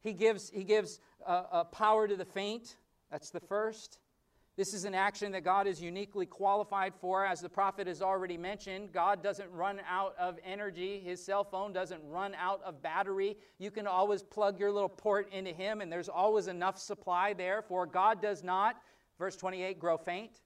He 0.00 0.12
gives, 0.12 0.48
he 0.50 0.62
gives 0.62 1.00
uh, 1.26 1.42
uh, 1.50 1.64
power 1.64 2.06
to 2.06 2.14
the 2.14 2.24
faint, 2.24 2.76
that's 3.10 3.30
the 3.30 3.40
first. 3.40 3.98
This 4.56 4.72
is 4.72 4.86
an 4.86 4.94
action 4.94 5.32
that 5.32 5.44
God 5.44 5.66
is 5.66 5.82
uniquely 5.82 6.24
qualified 6.24 6.94
for. 6.98 7.26
As 7.26 7.42
the 7.42 7.48
prophet 7.48 7.86
has 7.86 8.00
already 8.00 8.38
mentioned, 8.38 8.90
God 8.90 9.22
doesn't 9.22 9.50
run 9.52 9.82
out 9.86 10.14
of 10.18 10.38
energy. 10.42 10.98
His 11.04 11.22
cell 11.22 11.44
phone 11.44 11.74
doesn't 11.74 12.00
run 12.08 12.34
out 12.34 12.62
of 12.64 12.80
battery. 12.80 13.36
You 13.58 13.70
can 13.70 13.86
always 13.86 14.22
plug 14.22 14.58
your 14.58 14.72
little 14.72 14.88
port 14.88 15.30
into 15.30 15.52
Him, 15.52 15.82
and 15.82 15.92
there's 15.92 16.08
always 16.08 16.46
enough 16.46 16.78
supply 16.78 17.34
there. 17.34 17.60
For 17.60 17.84
God 17.84 18.22
does 18.22 18.42
not, 18.42 18.76
verse 19.18 19.36
28, 19.36 19.78
grow 19.78 19.98
faint. 19.98 20.40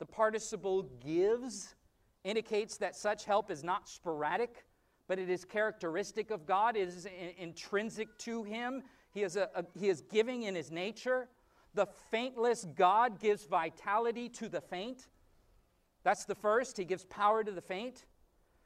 The 0.00 0.06
participle 0.06 0.82
gives 0.98 1.76
indicates 2.24 2.76
that 2.78 2.96
such 2.96 3.26
help 3.26 3.52
is 3.52 3.62
not 3.62 3.88
sporadic, 3.88 4.64
but 5.06 5.20
it 5.20 5.30
is 5.30 5.44
characteristic 5.44 6.32
of 6.32 6.46
God, 6.46 6.76
it 6.76 6.88
is 6.88 7.06
intrinsic 7.38 8.08
to 8.18 8.42
Him. 8.42 8.82
He 9.14 9.22
is, 9.22 9.36
a, 9.36 9.48
a, 9.54 9.64
he 9.78 9.88
is 9.88 10.00
giving 10.00 10.42
in 10.42 10.56
His 10.56 10.72
nature. 10.72 11.28
The 11.76 11.86
faintless 12.10 12.66
God 12.74 13.20
gives 13.20 13.44
vitality 13.44 14.30
to 14.30 14.48
the 14.48 14.62
faint. 14.62 15.08
That's 16.04 16.24
the 16.24 16.34
first. 16.34 16.78
He 16.78 16.86
gives 16.86 17.04
power 17.04 17.44
to 17.44 17.52
the 17.52 17.60
faint. 17.60 18.06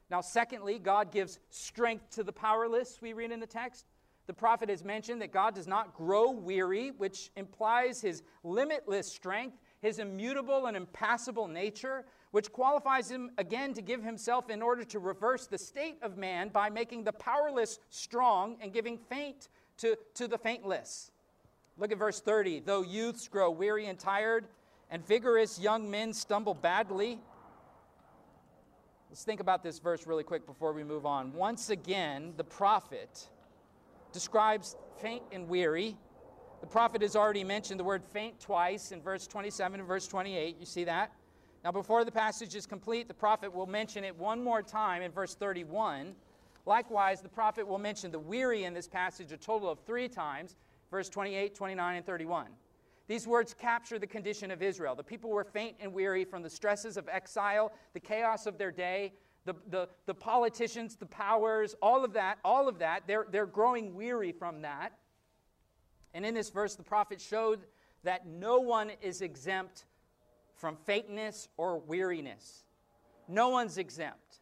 Now, 0.09 0.21
secondly, 0.21 0.79
God 0.79 1.11
gives 1.11 1.37
strength 1.49 2.09
to 2.11 2.23
the 2.23 2.31
powerless, 2.31 2.99
we 3.01 3.11
read 3.13 3.31
in 3.31 3.41
the 3.41 3.45
text. 3.45 3.85
The 4.27 4.33
prophet 4.33 4.69
has 4.69 4.83
mentioned 4.83 5.21
that 5.21 5.33
God 5.33 5.55
does 5.55 5.67
not 5.67 5.93
grow 5.93 6.31
weary, 6.31 6.91
which 6.91 7.31
implies 7.35 7.99
his 7.99 8.23
limitless 8.43 9.11
strength, 9.11 9.57
his 9.81 9.99
immutable 9.99 10.67
and 10.67 10.77
impassible 10.77 11.49
nature, 11.49 12.05
which 12.31 12.53
qualifies 12.53 13.11
him 13.11 13.31
again 13.37 13.73
to 13.73 13.81
give 13.81 14.01
himself 14.01 14.49
in 14.49 14.61
order 14.61 14.85
to 14.85 14.99
reverse 14.99 15.47
the 15.47 15.57
state 15.57 15.97
of 16.01 16.17
man 16.17 16.47
by 16.47 16.69
making 16.69 17.03
the 17.03 17.11
powerless 17.11 17.77
strong 17.89 18.55
and 18.61 18.71
giving 18.71 18.97
faint 18.97 19.49
to, 19.79 19.97
to 20.13 20.29
the 20.29 20.37
faintless. 20.37 21.10
Look 21.77 21.91
at 21.91 21.97
verse 21.97 22.19
30. 22.19 22.61
Though 22.61 22.81
youths 22.81 23.27
grow 23.27 23.49
weary 23.51 23.87
and 23.87 23.97
tired, 23.97 24.45
and 24.91 25.05
vigorous 25.07 25.57
young 25.57 25.89
men 25.89 26.13
stumble 26.13 26.53
badly. 26.53 27.17
Let's 29.09 29.23
think 29.23 29.39
about 29.39 29.63
this 29.63 29.79
verse 29.79 30.05
really 30.05 30.23
quick 30.23 30.45
before 30.45 30.73
we 30.73 30.83
move 30.83 31.05
on. 31.05 31.33
Once 31.33 31.69
again, 31.69 32.33
the 32.37 32.43
prophet 32.43 33.27
describes 34.11 34.75
faint 35.01 35.23
and 35.31 35.47
weary. 35.47 35.97
The 36.59 36.67
prophet 36.67 37.01
has 37.01 37.15
already 37.15 37.43
mentioned 37.43 37.79
the 37.79 37.83
word 37.83 38.03
faint 38.03 38.39
twice 38.39 38.91
in 38.91 39.01
verse 39.01 39.27
27 39.27 39.79
and 39.79 39.87
verse 39.87 40.07
28. 40.07 40.57
You 40.59 40.65
see 40.65 40.83
that? 40.83 41.13
Now, 41.63 41.71
before 41.71 42.03
the 42.03 42.11
passage 42.11 42.55
is 42.55 42.65
complete, 42.65 43.07
the 43.07 43.13
prophet 43.13 43.53
will 43.53 43.67
mention 43.67 44.03
it 44.03 44.17
one 44.17 44.43
more 44.43 44.61
time 44.61 45.01
in 45.01 45.11
verse 45.11 45.35
31. 45.35 46.15
Likewise, 46.65 47.21
the 47.21 47.29
prophet 47.29 47.67
will 47.67 47.77
mention 47.77 48.11
the 48.11 48.19
weary 48.19 48.65
in 48.65 48.73
this 48.73 48.87
passage 48.87 49.31
a 49.31 49.37
total 49.37 49.69
of 49.69 49.79
three 49.85 50.07
times 50.07 50.55
verse 50.91 51.09
28, 51.09 51.55
29, 51.55 51.95
and 51.95 52.05
31. 52.05 52.47
These 53.07 53.25
words 53.25 53.53
capture 53.53 53.97
the 53.97 54.07
condition 54.07 54.51
of 54.51 54.61
Israel. 54.61 54.93
The 54.95 55.03
people 55.03 55.31
were 55.31 55.43
faint 55.43 55.77
and 55.79 55.91
weary 55.91 56.23
from 56.23 56.43
the 56.43 56.49
stresses 56.49 56.97
of 56.97 57.09
exile, 57.09 57.71
the 57.93 57.99
chaos 57.99 58.45
of 58.45 58.57
their 58.57 58.71
day, 58.71 59.13
the, 59.45 59.55
the, 59.69 59.89
the 60.05 60.13
politicians, 60.13 60.95
the 60.95 61.07
powers, 61.07 61.75
all 61.81 62.05
of 62.05 62.13
that, 62.13 62.37
all 62.45 62.69
of 62.69 62.79
that. 62.79 63.03
They're, 63.07 63.25
they're 63.31 63.47
growing 63.47 63.95
weary 63.95 64.31
from 64.31 64.61
that. 64.61 64.93
And 66.13 66.25
in 66.25 66.33
this 66.33 66.49
verse, 66.49 66.75
the 66.75 66.83
prophet 66.83 67.19
showed 67.19 67.61
that 68.03 68.27
no 68.27 68.59
one 68.59 68.91
is 69.01 69.21
exempt 69.21 69.85
from 70.55 70.75
faintness 70.85 71.47
or 71.57 71.79
weariness. 71.79 72.65
No 73.27 73.49
one's 73.49 73.77
exempt. 73.77 74.40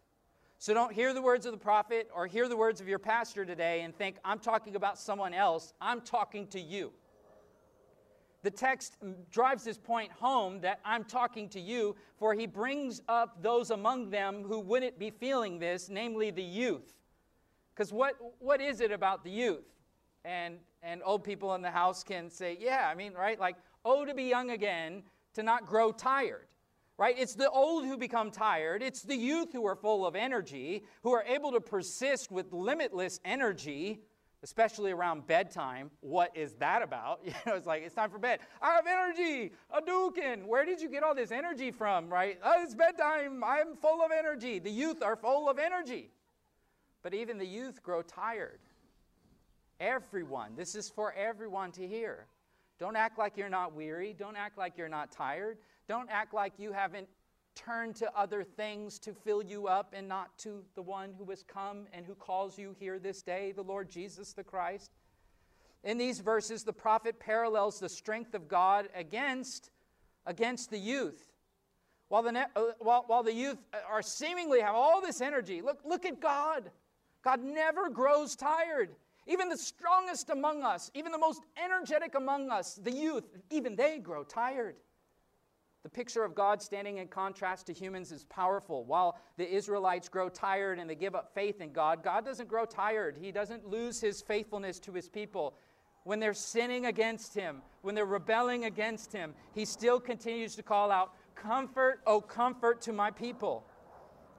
So 0.62 0.74
don't 0.74 0.92
hear 0.92 1.14
the 1.14 1.22
words 1.22 1.46
of 1.46 1.54
the 1.54 1.58
prophet 1.58 2.10
or 2.14 2.28
hear 2.28 2.50
the 2.50 2.58
words 2.58 2.82
of 2.82 2.88
your 2.90 3.00
pastor 3.00 3.46
today 3.46 3.84
and 3.84 3.98
think, 3.98 4.18
I'm 4.26 4.40
talking 4.40 4.76
about 4.76 5.00
someone 5.00 5.34
else. 5.34 5.74
I'm 5.80 6.02
talking 6.02 6.48
to 6.48 6.60
you. 6.60 6.92
The 8.44 8.52
text 8.52 8.98
drives 9.32 9.64
this 9.64 9.78
point 9.78 10.12
home 10.12 10.60
that 10.60 10.82
I'm 10.84 11.06
talking 11.06 11.48
to 11.50 11.62
you, 11.62 11.96
for 12.18 12.34
he 12.34 12.46
brings 12.46 13.02
up 13.08 13.42
those 13.42 13.72
among 13.72 14.10
them 14.10 14.44
who 14.44 14.60
wouldn't 14.60 15.00
be 15.00 15.12
feeling 15.12 15.60
this, 15.60 15.88
namely 15.88 16.30
the 16.30 16.44
youth. 16.44 16.94
Because 17.74 17.94
what, 17.94 18.16
what 18.40 18.60
is 18.60 18.82
it 18.82 18.92
about 18.92 19.24
the 19.24 19.32
youth? 19.32 19.64
And, 20.26 20.58
and 20.84 21.02
old 21.06 21.24
people 21.24 21.56
in 21.56 21.62
the 21.62 21.72
house 21.72 22.04
can 22.04 22.30
say, 22.30 22.58
yeah, 22.60 22.90
I 22.92 22.96
mean, 22.96 23.14
right? 23.14 23.40
Like, 23.40 23.56
oh, 23.86 24.04
to 24.04 24.14
be 24.14 24.24
young 24.24 24.52
again, 24.52 25.04
to 25.36 25.44
not 25.44 25.66
grow 25.66 25.94
tired 25.94 26.48
right? 27.00 27.16
It's 27.18 27.34
the 27.34 27.50
old 27.50 27.86
who 27.86 27.98
become 27.98 28.30
tired. 28.30 28.84
It's 28.84 29.04
the 29.04 29.16
youth 29.16 29.54
who 29.54 29.66
are 29.66 29.76
full 29.76 30.06
of 30.06 30.18
energy, 30.18 30.84
who 31.02 31.14
are 31.14 31.24
able 31.24 31.54
to 31.54 31.62
persist 31.62 32.30
with 32.30 32.52
limitless 32.52 33.22
energy, 33.24 34.02
especially 34.44 34.92
around 34.92 35.26
bedtime. 35.26 35.92
What 36.02 36.36
is 36.36 36.56
that 36.56 36.82
about? 36.82 37.22
You 37.26 37.32
know, 37.46 37.56
it's 37.56 37.66
like, 37.66 37.84
it's 37.84 37.96
time 37.96 38.10
for 38.10 38.20
bed. 38.20 38.42
I 38.62 38.72
have 38.72 38.86
energy, 38.86 39.54
a 39.72 39.82
dukin. 39.82 40.46
Where 40.46 40.66
did 40.66 40.82
you 40.82 40.90
get 40.90 41.02
all 41.02 41.16
this 41.16 41.32
energy 41.32 41.72
from, 41.72 42.10
right? 42.10 42.38
Oh, 42.44 42.62
it's 42.62 42.76
bedtime. 42.76 43.46
I'm 43.46 43.78
full 43.78 44.02
of 44.02 44.12
energy. 44.12 44.60
The 44.60 44.70
youth 44.70 45.02
are 45.02 45.16
full 45.16 45.50
of 45.50 45.58
energy. 45.58 46.12
But 47.02 47.14
even 47.14 47.38
the 47.38 47.48
youth 47.48 47.82
grow 47.82 48.02
tired. 48.02 48.60
Everyone, 49.80 50.58
this 50.58 50.76
is 50.76 50.90
for 50.90 51.14
everyone 51.14 51.72
to 51.72 51.88
hear. 51.88 52.26
Don't 52.78 52.98
act 52.98 53.18
like 53.18 53.38
you're 53.38 53.48
not 53.48 53.74
weary. 53.74 54.14
Don't 54.18 54.36
act 54.36 54.58
like 54.58 54.78
you're 54.78 54.90
not 54.90 55.14
tired. 55.14 55.60
Don't 55.90 56.10
act 56.12 56.36
like 56.36 56.54
you 56.60 56.72
haven't 56.72 57.08
turned 57.56 57.96
to 57.96 58.16
other 58.16 58.44
things 58.44 59.00
to 59.00 59.12
fill 59.12 59.42
you 59.42 59.68
up 59.68 59.96
and 59.98 60.08
not 60.08 60.38
to 60.38 60.64
the 60.76 60.84
one 60.84 61.16
who 61.18 61.26
has 61.32 61.42
come 61.42 61.88
and 61.92 62.06
who 62.06 62.14
calls 62.14 62.60
you 62.60 62.76
here 62.80 63.00
this 63.00 63.24
day, 63.24 63.54
the 63.54 63.64
Lord 63.64 63.90
Jesus 63.90 64.32
the 64.34 64.44
Christ. 64.44 64.92
In 65.84 65.98
these 65.98 66.20
verses, 66.20 66.64
the 66.64 66.72
prophet 66.72 67.20
parallels 67.20 67.80
the 67.80 67.90
strength 67.90 68.36
of 68.36 68.48
God 68.48 68.88
against, 68.94 69.72
against 70.28 70.70
the 70.70 70.78
youth. 70.78 71.32
While 72.10 72.22
the, 72.22 72.48
uh, 72.56 72.62
while, 72.78 73.06
while 73.08 73.24
the 73.24 73.34
youth 73.34 73.58
are 73.90 74.04
seemingly 74.04 74.62
have 74.62 74.76
all 74.76 75.02
this 75.02 75.22
energy, 75.22 75.64
look, 75.64 75.80
look 75.84 76.06
at 76.06 76.20
God. 76.20 76.70
God 77.24 77.44
never 77.44 77.90
grows 77.90 78.36
tired. 78.36 78.92
Even 79.26 79.50
the 79.50 79.58
strongest 79.58 80.30
among 80.30 80.62
us, 80.62 80.92
even 80.94 81.12
the 81.12 81.18
most 81.18 81.42
energetic 81.58 82.14
among 82.14 82.52
us, 82.52 82.76
the 82.76 82.92
youth, 82.92 83.28
even 83.50 83.76
they 83.76 83.98
grow 83.98 84.24
tired. 84.24 84.76
The 85.84 85.90
picture 85.90 86.26
of 86.26 86.36
God 86.36 86.62
standing 86.62 86.98
in 86.98 87.08
contrast 87.08 87.68
to 87.68 87.74
humans 87.74 88.12
is 88.12 88.26
powerful. 88.26 88.84
While 88.84 89.18
the 89.38 89.50
Israelites 89.50 90.10
grow 90.10 90.28
tired 90.28 90.78
and 90.78 90.90
they 90.90 90.96
give 90.96 91.16
up 91.16 91.34
faith 91.34 91.62
in 91.62 91.72
God, 91.72 92.04
God 92.04 92.26
doesn't 92.26 92.50
grow 92.50 92.66
tired. 92.66 93.18
He 93.20 93.32
doesn't 93.32 93.66
lose 93.66 94.02
his 94.02 94.22
faithfulness 94.22 94.80
to 94.80 94.92
his 94.92 95.08
people. 95.08 95.54
When 96.04 96.20
they're 96.20 96.34
sinning 96.34 96.88
against 96.88 97.34
him, 97.34 97.62
when 97.82 97.96
they're 97.96 98.06
rebelling 98.06 98.66
against 98.66 99.14
him, 99.14 99.34
he 99.54 99.64
still 99.64 100.00
continues 100.00 100.56
to 100.56 100.64
call 100.64 100.92
out, 100.92 101.14
Comfort, 101.36 102.02
oh, 102.06 102.20
comfort 102.20 102.82
to 102.82 102.92
my 102.92 103.10
people. 103.10 103.66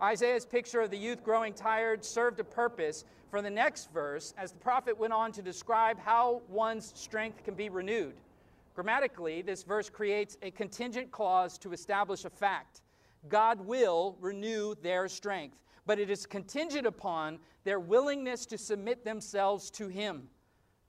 Isaiah's 0.03 0.45
picture 0.45 0.83
of 0.83 0.91
the 0.91 0.99
youth 0.99 1.25
growing 1.25 1.55
tired 1.55 2.05
served 2.05 2.41
a 2.41 2.45
purpose 2.45 3.05
for 3.31 3.41
the 3.41 3.51
next 3.51 3.91
verse 3.93 4.35
as 4.37 4.53
the 4.53 4.59
prophet 4.59 4.99
went 4.99 5.13
on 5.13 5.33
to 5.33 5.43
describe 5.43 5.99
how 5.99 6.43
one's 6.49 6.93
strength 6.95 7.45
can 7.45 7.55
be 7.55 7.71
renewed. 7.71 8.15
Grammatically, 8.75 9.43
this 9.43 9.63
verse 9.63 9.91
creates 9.91 10.37
a 10.43 10.51
contingent 10.51 11.11
clause 11.11 11.59
to 11.59 11.73
establish 11.73 12.25
a 12.25 12.31
fact. 12.31 12.83
God 13.29 13.61
will 13.67 14.17
renew 14.21 14.75
their 14.83 15.09
strength, 15.09 15.59
but 15.87 15.99
it 15.99 16.11
is 16.11 16.25
contingent 16.27 16.87
upon 16.87 17.39
their 17.65 17.81
willingness 17.81 18.47
to 18.47 18.57
submit 18.59 19.05
themselves 19.05 19.71
to 19.73 19.89
Him. 19.89 20.29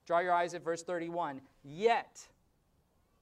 Draw 0.05 0.19
your 0.19 0.33
eyes 0.33 0.53
at 0.53 0.63
verse 0.63 0.83
31. 0.83 1.41
Yet, 1.63 2.27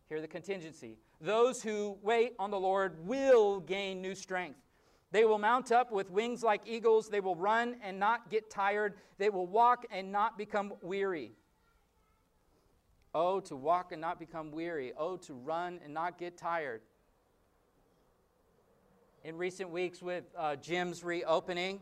hear 0.08 0.22
the 0.22 0.28
contingency 0.28 0.98
those 1.22 1.62
who 1.62 1.98
wait 2.02 2.34
on 2.40 2.50
the 2.50 2.60
Lord 2.60 3.06
will 3.06 3.60
gain 3.60 4.02
new 4.02 4.16
strength. 4.16 4.60
They 5.12 5.26
will 5.26 5.40
mount 5.40 5.72
up 5.72 5.92
with 5.92 6.12
wings 6.12 6.44
like 6.44 6.62
eagles. 6.66 7.10
They 7.10 7.20
will 7.20 7.36
run 7.36 7.76
and 7.84 8.00
not 8.00 8.30
get 8.30 8.50
tired. 8.50 8.96
They 9.18 9.30
will 9.30 9.48
walk 9.48 9.86
and 9.92 10.12
not 10.12 10.38
become 10.38 10.74
weary. 10.82 11.34
Oh, 13.14 13.40
to 13.42 13.56
walk 13.56 13.92
and 13.92 14.00
not 14.00 14.20
become 14.20 14.52
weary. 14.52 14.94
Oh, 14.96 15.18
to 15.18 15.34
run 15.34 15.80
and 15.84 15.94
not 15.94 16.20
get 16.20 16.38
tired. 16.38 16.82
In 19.24 19.36
recent 19.36 19.72
weeks, 19.72 20.02
with 20.02 20.26
uh, 20.38 20.56
gyms 20.62 21.04
reopening, 21.04 21.80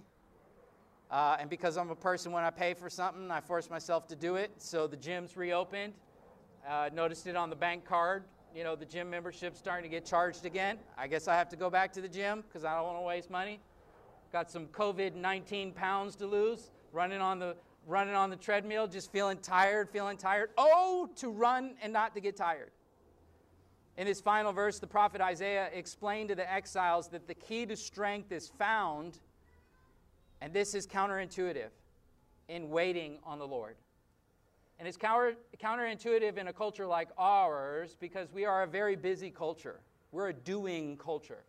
uh, 1.11 1.37
and 1.39 1.49
because 1.49 1.77
I'm 1.77 1.89
a 1.89 1.95
person, 1.95 2.31
when 2.31 2.43
I 2.43 2.49
pay 2.49 2.73
for 2.73 2.89
something, 2.89 3.29
I 3.29 3.41
force 3.41 3.69
myself 3.69 4.07
to 4.07 4.15
do 4.15 4.35
it. 4.35 4.51
So 4.57 4.87
the 4.87 4.97
gym's 4.97 5.35
reopened. 5.37 5.93
Uh, 6.67 6.89
noticed 6.93 7.27
it 7.27 7.35
on 7.35 7.49
the 7.49 7.55
bank 7.55 7.85
card. 7.85 8.23
You 8.55 8.63
know, 8.63 8.75
the 8.75 8.85
gym 8.85 9.09
membership's 9.09 9.59
starting 9.59 9.89
to 9.89 9.93
get 9.93 10.05
charged 10.05 10.45
again. 10.45 10.77
I 10.97 11.07
guess 11.07 11.27
I 11.27 11.35
have 11.35 11.49
to 11.49 11.55
go 11.55 11.69
back 11.69 11.93
to 11.93 12.01
the 12.01 12.07
gym 12.07 12.43
because 12.47 12.65
I 12.65 12.75
don't 12.75 12.85
want 12.85 12.97
to 12.97 13.03
waste 13.03 13.29
money. 13.29 13.59
Got 14.31 14.49
some 14.49 14.67
COVID 14.67 15.15
19 15.15 15.73
pounds 15.73 16.15
to 16.17 16.25
lose 16.25 16.71
running 16.91 17.21
on 17.21 17.39
the 17.39 17.55
running 17.87 18.13
on 18.13 18.29
the 18.29 18.35
treadmill, 18.35 18.85
just 18.85 19.11
feeling 19.11 19.37
tired, 19.37 19.89
feeling 19.89 20.17
tired. 20.17 20.49
Oh, 20.57 21.09
to 21.15 21.29
run 21.29 21.75
and 21.81 21.91
not 21.91 22.13
to 22.13 22.19
get 22.19 22.35
tired. 22.35 22.71
In 23.97 24.05
this 24.05 24.21
final 24.21 24.51
verse, 24.53 24.77
the 24.77 24.87
prophet 24.87 25.21
Isaiah 25.21 25.69
explained 25.73 26.29
to 26.29 26.35
the 26.35 26.51
exiles 26.51 27.07
that 27.09 27.27
the 27.27 27.33
key 27.33 27.65
to 27.65 27.75
strength 27.75 28.31
is 28.31 28.49
found, 28.59 29.19
and 30.41 30.53
this 30.53 30.75
is 30.75 30.85
counterintuitive, 30.85 31.69
in 32.47 32.69
waiting 32.69 33.17
on 33.25 33.39
the 33.39 33.47
Lord. 33.47 33.75
And 34.77 34.87
it's 34.87 34.97
counter, 34.97 35.35
counterintuitive 35.59 36.37
in 36.37 36.49
a 36.49 36.53
culture 36.53 36.85
like 36.85 37.09
ours 37.17 37.95
because 37.99 38.31
we 38.31 38.45
are 38.45 38.63
a 38.63 38.67
very 38.67 38.95
busy 38.95 39.31
culture. 39.31 39.79
We're 40.11 40.29
a 40.29 40.33
doing 40.33 40.97
culture. 40.97 41.43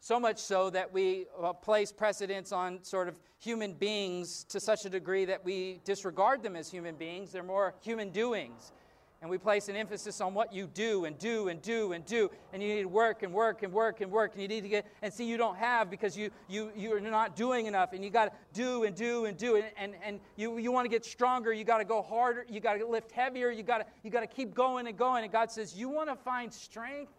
So 0.00 0.18
much 0.18 0.38
so 0.38 0.70
that 0.70 0.92
we 0.92 1.26
uh, 1.40 1.52
place 1.52 1.92
precedence 1.92 2.52
on 2.52 2.82
sort 2.82 3.06
of 3.06 3.16
human 3.38 3.74
beings 3.74 4.44
to 4.44 4.58
such 4.58 4.86
a 4.86 4.90
degree 4.90 5.26
that 5.26 5.44
we 5.44 5.80
disregard 5.84 6.42
them 6.42 6.56
as 6.56 6.70
human 6.70 6.94
beings. 6.94 7.32
They're 7.32 7.42
more 7.42 7.74
human 7.82 8.10
doings. 8.10 8.72
And 9.20 9.28
we 9.28 9.36
place 9.36 9.68
an 9.68 9.76
emphasis 9.76 10.22
on 10.22 10.32
what 10.32 10.54
you 10.54 10.66
do 10.66 11.04
and 11.04 11.18
do 11.18 11.48
and 11.48 11.60
do 11.60 11.92
and 11.92 12.06
do. 12.06 12.30
And 12.54 12.62
you 12.62 12.74
need 12.74 12.82
to 12.82 12.88
work 12.88 13.22
and 13.22 13.34
work 13.34 13.62
and 13.62 13.70
work 13.70 14.00
and 14.00 14.10
work. 14.10 14.32
And 14.32 14.40
you 14.40 14.48
need 14.48 14.62
to 14.62 14.68
get, 14.70 14.86
and 15.02 15.12
see, 15.12 15.24
you 15.24 15.36
don't 15.36 15.58
have 15.58 15.90
because 15.90 16.16
you, 16.16 16.30
you, 16.48 16.72
you're 16.74 17.00
not 17.00 17.36
doing 17.36 17.66
enough. 17.66 17.92
And 17.92 18.02
you 18.02 18.08
got 18.08 18.32
to 18.32 18.32
do 18.54 18.84
and 18.84 18.96
do 18.96 19.26
and 19.26 19.36
do. 19.36 19.56
And, 19.56 19.66
and, 19.76 19.94
and 20.02 20.20
you, 20.36 20.56
you 20.56 20.72
want 20.72 20.86
to 20.86 20.88
get 20.88 21.04
stronger. 21.04 21.52
You 21.52 21.64
got 21.64 21.78
to 21.78 21.84
go 21.84 22.00
harder. 22.00 22.46
You 22.48 22.60
got 22.60 22.78
to 22.78 22.86
lift 22.86 23.12
heavier. 23.12 23.50
You 23.50 23.62
got 23.62 23.78
to 23.78 23.86
you 24.02 24.10
got 24.10 24.20
to 24.20 24.26
keep 24.26 24.54
going 24.54 24.86
and 24.86 24.96
going. 24.96 25.24
And 25.24 25.30
God 25.30 25.50
says, 25.50 25.76
You 25.76 25.90
want 25.90 26.08
to 26.08 26.16
find 26.16 26.50
strength? 26.50 27.12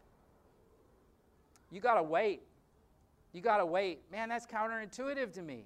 You 1.69 1.81
got 1.81 1.95
to 1.95 2.03
wait. 2.03 2.41
You 3.33 3.41
got 3.41 3.57
to 3.57 3.65
wait. 3.65 4.01
Man, 4.11 4.29
that's 4.29 4.45
counterintuitive 4.45 5.33
to 5.33 5.41
me. 5.41 5.65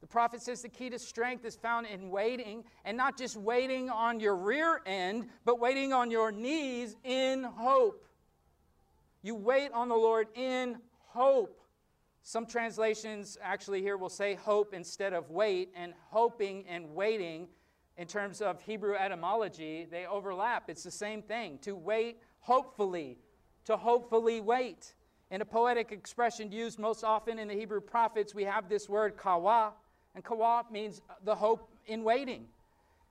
The 0.00 0.06
prophet 0.06 0.42
says 0.42 0.60
the 0.60 0.68
key 0.68 0.90
to 0.90 0.98
strength 0.98 1.44
is 1.44 1.56
found 1.56 1.86
in 1.86 2.10
waiting, 2.10 2.64
and 2.84 2.96
not 2.96 3.16
just 3.16 3.36
waiting 3.36 3.88
on 3.88 4.20
your 4.20 4.36
rear 4.36 4.82
end, 4.84 5.28
but 5.44 5.58
waiting 5.58 5.92
on 5.92 6.10
your 6.10 6.30
knees 6.30 6.96
in 7.04 7.42
hope. 7.42 8.04
You 9.22 9.34
wait 9.34 9.72
on 9.72 9.88
the 9.88 9.94
Lord 9.94 10.28
in 10.34 10.76
hope. 11.06 11.60
Some 12.22 12.44
translations 12.44 13.38
actually 13.42 13.80
here 13.80 13.96
will 13.96 14.10
say 14.10 14.34
hope 14.34 14.74
instead 14.74 15.14
of 15.14 15.30
wait, 15.30 15.70
and 15.74 15.94
hoping 16.10 16.66
and 16.68 16.94
waiting 16.94 17.48
in 17.96 18.06
terms 18.06 18.40
of 18.42 18.60
Hebrew 18.60 18.94
etymology, 18.94 19.86
they 19.90 20.04
overlap. 20.06 20.68
It's 20.68 20.82
the 20.82 20.90
same 20.90 21.22
thing 21.22 21.58
to 21.62 21.74
wait 21.74 22.18
hopefully, 22.40 23.18
to 23.64 23.76
hopefully 23.76 24.40
wait. 24.40 24.94
In 25.34 25.40
a 25.40 25.44
poetic 25.44 25.90
expression 25.90 26.52
used 26.52 26.78
most 26.78 27.02
often 27.02 27.40
in 27.40 27.48
the 27.48 27.54
Hebrew 27.54 27.80
prophets, 27.80 28.36
we 28.36 28.44
have 28.44 28.68
this 28.68 28.88
word 28.88 29.16
kawa, 29.16 29.72
and 30.14 30.22
kawa 30.22 30.64
means 30.70 31.02
the 31.24 31.34
hope 31.34 31.68
in 31.88 32.04
waiting. 32.04 32.46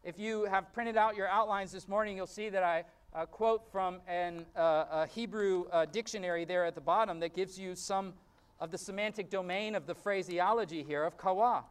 If 0.05 0.17
you 0.17 0.45
have 0.45 0.71
printed 0.71 0.95
out 0.95 1.17
your 1.17 1.27
outlines 1.27 1.73
this 1.73 1.85
morning, 1.85 2.15
you'll 2.15 2.25
see 2.25 2.47
that 2.47 2.63
I 2.63 2.85
uh, 3.13 3.25
quote 3.25 3.69
from 3.73 3.99
an, 4.07 4.45
uh, 4.55 4.85
a 4.89 5.07
Hebrew 5.13 5.65
uh, 5.69 5.83
dictionary 5.83 6.45
there 6.45 6.63
at 6.63 6.75
the 6.75 6.81
bottom 6.81 7.19
that 7.19 7.35
gives 7.35 7.59
you 7.59 7.75
some 7.75 8.13
of 8.61 8.71
the 8.71 8.77
semantic 8.77 9.29
domain 9.29 9.75
of 9.75 9.85
the 9.85 9.93
phraseology 9.93 10.81
here 10.81 11.03
of 11.03 11.17
kawa. 11.17 11.65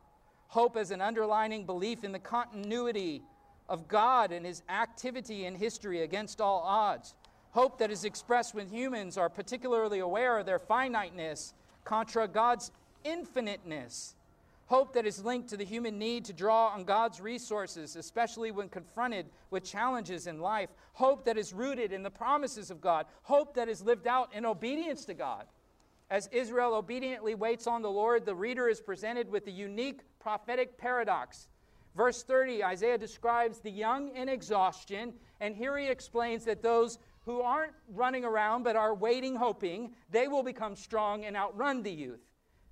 Hope 0.49 0.77
as 0.77 0.91
an 0.91 1.01
underlining 1.01 1.65
belief 1.65 2.05
in 2.05 2.13
the 2.13 2.19
continuity 2.19 3.23
of 3.71 3.89
God 3.89 4.33
and 4.33 4.45
his 4.45 4.63
activity 4.69 5.47
in 5.47 5.55
history 5.55 6.03
against 6.03 6.43
all 6.43 6.61
odds. 6.61 7.15
Hope 7.53 7.79
that 7.79 7.91
is 7.91 8.05
expressed 8.05 8.55
when 8.55 8.69
humans 8.69 9.17
are 9.17 9.29
particularly 9.29 9.99
aware 9.99 10.39
of 10.39 10.47
their 10.47 10.59
finiteness 10.59 11.55
contra 11.85 12.27
God's 12.27 12.71
infiniteness. 13.05 14.15
Hope 14.67 14.95
that 14.95 15.05
is 15.07 15.23
linked 15.23 15.51
to 15.51 15.59
the 15.59 15.65
human 15.65 15.99
need 15.99 16.25
to 16.25 16.33
draw 16.33 16.69
on 16.69 16.85
God's 16.85 17.21
resources, 17.21 17.95
especially 17.95 18.51
when 18.51 18.71
confronted 18.71 19.27
with 19.51 19.65
challenges 19.65 20.27
in 20.27 20.41
life. 20.41 20.71
Hope 20.95 21.27
that 21.27 21.37
is 21.37 21.53
rooted 21.53 21.93
in 21.93 22.03
the 22.03 22.11
promises 22.11 22.71
of 22.71 22.81
God. 22.81 23.05
Hope 23.25 23.55
that 23.55 23.69
is 23.69 23.83
lived 23.83 24.07
out 24.07 24.33
in 24.33 24.47
obedience 24.47 25.05
to 25.05 25.15
God. 25.15 25.45
As 26.11 26.29
Israel 26.33 26.75
obediently 26.75 27.35
waits 27.35 27.67
on 27.67 27.83
the 27.83 27.91
Lord, 27.91 28.25
the 28.25 28.35
reader 28.35 28.69
is 28.69 28.81
presented 28.81 29.31
with 29.31 29.45
the 29.45 29.53
unique 29.53 30.01
prophetic 30.21 30.79
paradox. 30.79 31.49
Verse 31.95 32.23
30, 32.23 32.65
Isaiah 32.65 32.97
describes 32.97 33.59
the 33.59 33.71
young 33.71 34.09
in 34.17 34.29
exhaustion, 34.29 35.13
and 35.41 35.55
here 35.55 35.77
he 35.77 35.89
explains 35.89 36.45
that 36.47 36.63
those 36.63 36.99
who 37.25 37.41
aren't 37.41 37.73
running 37.89 38.25
around 38.25 38.63
but 38.63 38.77
are 38.77 38.95
waiting, 38.95 39.37
hoping, 39.37 39.95
they 40.11 40.29
will 40.29 40.43
become 40.43 40.75
strong 40.75 41.25
and 41.25 41.37
outrun 41.37 41.83
the 41.83 41.91
youth. 41.91 42.21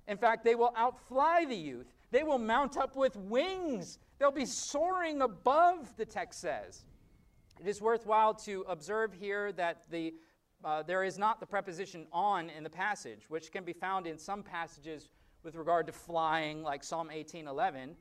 In 0.07 0.17
fact, 0.17 0.43
they 0.43 0.55
will 0.55 0.73
outfly 0.75 1.45
the 1.45 1.55
youth. 1.55 1.93
They 2.11 2.23
will 2.23 2.37
mount 2.37 2.75
up 2.77 2.95
with 2.95 3.15
wings. 3.15 3.99
They'll 4.19 4.31
be 4.31 4.45
soaring 4.45 5.21
above, 5.21 5.95
the 5.95 6.05
text 6.05 6.41
says. 6.41 6.83
It 7.59 7.67
is 7.67 7.79
worthwhile 7.79 8.33
to 8.35 8.65
observe 8.67 9.13
here 9.13 9.51
that 9.53 9.89
the, 9.89 10.13
uh, 10.63 10.83
there 10.83 11.03
is 11.03 11.17
not 11.17 11.39
the 11.39 11.45
preposition 11.45 12.07
on 12.11 12.49
in 12.49 12.63
the 12.63 12.69
passage, 12.69 13.29
which 13.29 13.51
can 13.51 13.63
be 13.63 13.73
found 13.73 14.07
in 14.07 14.17
some 14.17 14.43
passages 14.43 15.09
with 15.43 15.55
regard 15.55 15.85
to 15.87 15.93
flying, 15.93 16.63
like 16.63 16.83
Psalm 16.83 17.09
18:11. 17.09 17.95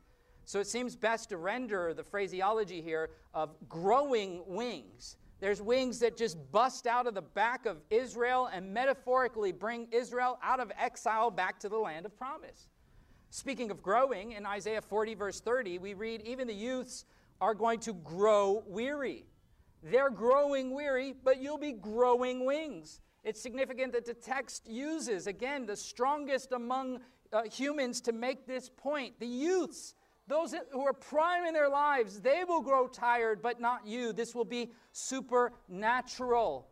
So 0.44 0.59
it 0.59 0.66
seems 0.66 0.96
best 0.96 1.28
to 1.28 1.36
render 1.36 1.94
the 1.94 2.03
phraseology 2.03 2.82
here 2.82 3.11
of 3.34 3.55
growing 3.68 4.42
wings. 4.46 5.16
There's 5.41 5.62
wings 5.62 5.99
that 6.01 6.18
just 6.18 6.36
bust 6.53 6.86
out 6.86 7.07
of 7.07 7.14
the 7.14 7.22
back 7.22 7.64
of 7.64 7.78
Israel 7.88 8.51
and 8.53 8.72
metaphorically 8.74 9.53
bring 9.53 9.88
Israel 9.91 10.38
out 10.43 10.61
of 10.61 10.70
exile 10.78 11.30
back 11.30 11.59
to 11.61 11.68
the 11.68 11.78
land 11.78 12.05
of 12.05 12.16
promise. 12.16 12.68
Speaking 13.30 13.70
of 13.70 13.82
growing, 13.82 14.32
in 14.32 14.45
Isaiah 14.45 14.82
40, 14.82 15.14
verse 15.14 15.41
30, 15.41 15.78
we 15.78 15.95
read, 15.95 16.22
Even 16.22 16.47
the 16.47 16.55
youths 16.55 17.07
are 17.41 17.55
going 17.55 17.80
to 17.80 17.95
grow 17.95 18.62
weary. 18.66 19.24
They're 19.82 20.11
growing 20.11 20.74
weary, 20.74 21.14
but 21.24 21.41
you'll 21.41 21.57
be 21.57 21.72
growing 21.72 22.45
wings. 22.45 23.01
It's 23.24 23.41
significant 23.41 23.93
that 23.93 24.05
the 24.05 24.14
text 24.14 24.68
uses, 24.68 25.26
again, 25.26 25.64
the 25.64 25.76
strongest 25.76 26.53
among 26.53 27.01
uh, 27.32 27.43
humans 27.45 28.01
to 28.03 28.12
make 28.12 28.47
this 28.47 28.68
point 28.68 29.18
the 29.20 29.26
youths. 29.26 29.95
Those 30.31 30.55
who 30.70 30.87
are 30.87 30.93
prime 30.93 31.45
in 31.45 31.53
their 31.53 31.68
lives, 31.68 32.20
they 32.20 32.45
will 32.47 32.61
grow 32.61 32.87
tired, 32.87 33.43
but 33.43 33.61
not 33.61 33.85
you. 33.85 34.12
This 34.12 34.33
will 34.33 34.45
be 34.45 34.70
supernatural. 34.93 36.68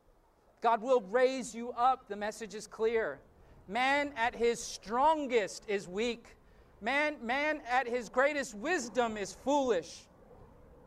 God 0.61 0.81
will 0.81 1.01
raise 1.01 1.57
you 1.57 1.73
up. 1.73 2.09
The 2.09 2.15
message 2.15 2.55
is 2.55 2.69
clear. 2.69 3.19
Man 3.67 4.13
at 4.17 4.37
his 4.37 4.63
strongest 4.63 5.65
is 5.67 5.89
weak. 5.89 6.37
Man, 6.81 7.17
man 7.21 7.61
at 7.69 7.89
his 7.89 8.09
greatest 8.09 8.55
wisdom 8.55 9.17
is 9.17 9.33
foolish. 9.33 10.07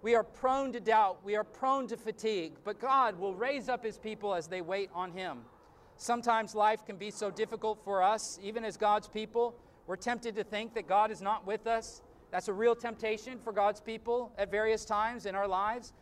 We 0.01 0.15
are 0.15 0.23
prone 0.23 0.71
to 0.71 0.79
doubt. 0.79 1.25
We 1.25 1.35
are 1.35 1.43
prone 1.43 1.87
to 1.87 1.97
fatigue. 1.97 2.53
But 2.63 2.79
God 2.79 3.19
will 3.19 3.35
raise 3.35 3.67
up 3.67 3.83
his 3.83 3.97
people 3.97 4.33
as 4.33 4.47
they 4.47 4.61
wait 4.61 4.89
on 4.95 5.11
him. 5.11 5.39
Sometimes 5.97 6.55
life 6.55 6.85
can 6.85 6.95
be 6.95 7.11
so 7.11 7.31
difficult 7.31 7.83
for 7.83 8.01
us, 8.01 8.39
even 8.41 8.63
as 8.63 8.77
God's 8.77 9.09
people. 9.09 9.57
We're 9.87 9.97
tempted 9.97 10.37
to 10.37 10.45
think 10.45 10.73
that 10.75 10.87
God 10.87 11.11
is 11.11 11.21
not 11.21 11.45
with 11.45 11.67
us, 11.67 12.01
that's 12.31 12.47
a 12.47 12.53
real 12.53 12.75
temptation 12.75 13.37
for 13.37 13.51
God's 13.51 13.81
people 13.81 14.33
at 14.37 14.49
various 14.49 14.85
times 14.85 15.25
in 15.25 15.35
our 15.35 15.47
lives. 15.47 15.93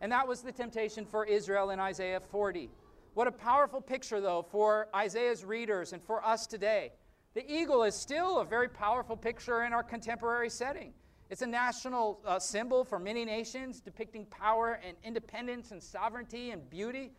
And 0.00 0.12
that 0.12 0.28
was 0.28 0.42
the 0.42 0.52
temptation 0.52 1.04
for 1.04 1.24
Israel 1.24 1.70
in 1.70 1.80
Isaiah 1.80 2.20
40. 2.20 2.70
What 3.14 3.26
a 3.26 3.32
powerful 3.32 3.80
picture, 3.80 4.20
though, 4.20 4.46
for 4.48 4.88
Isaiah's 4.94 5.44
readers 5.44 5.92
and 5.92 6.02
for 6.02 6.24
us 6.24 6.46
today. 6.46 6.92
The 7.34 7.50
eagle 7.50 7.82
is 7.82 7.94
still 7.94 8.38
a 8.38 8.44
very 8.44 8.68
powerful 8.68 9.16
picture 9.16 9.64
in 9.64 9.72
our 9.72 9.82
contemporary 9.82 10.50
setting. 10.50 10.92
It's 11.30 11.42
a 11.42 11.46
national 11.46 12.20
uh, 12.24 12.38
symbol 12.38 12.84
for 12.84 12.98
many 12.98 13.24
nations, 13.24 13.80
depicting 13.80 14.24
power 14.26 14.80
and 14.86 14.96
independence 15.04 15.72
and 15.72 15.82
sovereignty 15.82 16.52
and 16.52 16.68
beauty. 16.70 17.12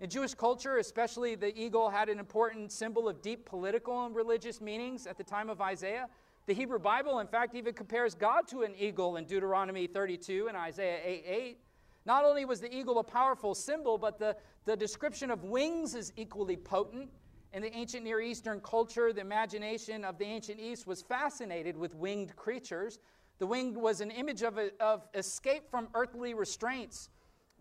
In 0.00 0.10
Jewish 0.10 0.34
culture, 0.34 0.78
especially, 0.78 1.36
the 1.36 1.56
eagle 1.56 1.88
had 1.88 2.08
an 2.08 2.18
important 2.18 2.72
symbol 2.72 3.08
of 3.08 3.22
deep 3.22 3.44
political 3.44 4.06
and 4.06 4.16
religious 4.16 4.60
meanings 4.60 5.06
at 5.06 5.16
the 5.16 5.22
time 5.22 5.48
of 5.48 5.60
Isaiah. 5.60 6.08
The 6.46 6.54
Hebrew 6.54 6.80
Bible, 6.80 7.20
in 7.20 7.28
fact, 7.28 7.54
even 7.54 7.72
compares 7.72 8.14
God 8.14 8.48
to 8.48 8.62
an 8.62 8.74
eagle 8.76 9.16
in 9.16 9.26
Deuteronomy 9.26 9.86
32 9.86 10.48
and 10.48 10.56
Isaiah 10.56 10.98
8 11.04 11.24
8. 11.24 11.58
Not 12.04 12.24
only 12.24 12.44
was 12.44 12.60
the 12.60 12.74
eagle 12.74 12.98
a 12.98 13.04
powerful 13.04 13.54
symbol, 13.54 13.96
but 13.96 14.18
the, 14.18 14.36
the 14.64 14.76
description 14.76 15.30
of 15.30 15.44
wings 15.44 15.94
is 15.94 16.12
equally 16.16 16.56
potent. 16.56 17.10
In 17.52 17.62
the 17.62 17.72
ancient 17.76 18.02
Near 18.02 18.20
Eastern 18.20 18.60
culture, 18.60 19.12
the 19.12 19.20
imagination 19.20 20.04
of 20.04 20.18
the 20.18 20.24
ancient 20.24 20.58
East 20.58 20.86
was 20.86 21.00
fascinated 21.00 21.76
with 21.76 21.94
winged 21.94 22.34
creatures. 22.34 22.98
The 23.38 23.46
wing 23.46 23.80
was 23.80 24.00
an 24.00 24.10
image 24.10 24.42
of, 24.42 24.58
a, 24.58 24.70
of 24.80 25.06
escape 25.14 25.70
from 25.70 25.88
earthly 25.94 26.34
restraints 26.34 27.10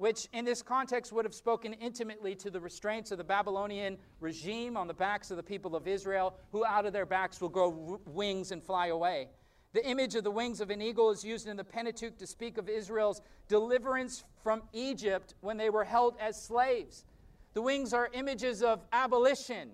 which 0.02 0.28
in 0.34 0.44
this 0.44 0.64
context 0.64 1.14
would 1.14 1.24
have 1.24 1.34
spoken 1.34 1.74
intimately 1.74 2.34
to 2.34 2.50
the 2.50 2.60
restraints 2.60 3.12
of 3.12 3.20
the 3.20 3.24
Babylonian 3.24 4.00
regime 4.20 4.76
on 4.76 4.88
the 4.88 4.96
backs 4.96 5.30
of 5.30 5.38
the 5.38 5.44
people 5.44 5.76
of 5.76 5.88
Israel, 5.88 6.34
who 6.52 6.66
out 6.66 6.88
of 6.88 6.92
their 6.92 7.06
backs 7.06 7.40
will 7.40 7.50
grow 7.50 8.00
wings 8.08 8.52
and 8.52 8.64
fly 8.64 8.88
away. 8.88 9.28
The 9.74 9.88
image 9.88 10.16
of 10.16 10.24
the 10.24 10.32
wings 10.32 10.60
of 10.60 10.72
an 10.72 10.82
eagle 10.82 11.12
is 11.12 11.24
used 11.24 11.48
in 11.48 11.56
the 11.56 11.64
Pentateuch 11.64 12.18
to 12.18 12.26
speak 12.26 12.58
of 12.58 12.68
Israel's 12.68 13.22
deliverance 13.48 14.24
from 14.42 14.64
Egypt 14.74 15.36
when 15.42 15.58
they 15.58 15.70
were 15.70 15.84
held 15.84 16.16
as 16.20 16.42
slaves. 16.42 17.06
The 17.54 17.62
wings 17.62 17.94
are 17.94 18.10
images 18.14 18.64
of 18.64 18.84
abolition. 18.92 19.70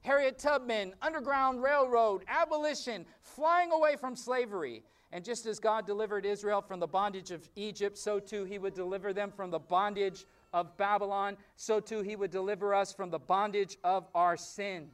Harriet 0.00 0.38
Tubman, 0.38 0.94
Underground 1.02 1.62
Railroad, 1.62 2.24
abolition, 2.26 3.04
flying 3.20 3.70
away 3.72 3.96
from 3.96 4.16
slavery. 4.16 4.82
And 5.10 5.24
just 5.24 5.46
as 5.46 5.58
God 5.58 5.86
delivered 5.86 6.26
Israel 6.26 6.60
from 6.60 6.80
the 6.80 6.86
bondage 6.86 7.30
of 7.30 7.48
Egypt, 7.56 7.96
so 7.96 8.20
too 8.20 8.44
he 8.44 8.58
would 8.58 8.74
deliver 8.74 9.12
them 9.12 9.30
from 9.30 9.50
the 9.50 9.58
bondage 9.58 10.26
of 10.52 10.76
Babylon. 10.76 11.36
So 11.56 11.80
too 11.80 12.02
he 12.02 12.16
would 12.16 12.30
deliver 12.30 12.74
us 12.74 12.92
from 12.92 13.10
the 13.10 13.18
bondage 13.18 13.78
of 13.84 14.06
our 14.14 14.36
sin. 14.36 14.88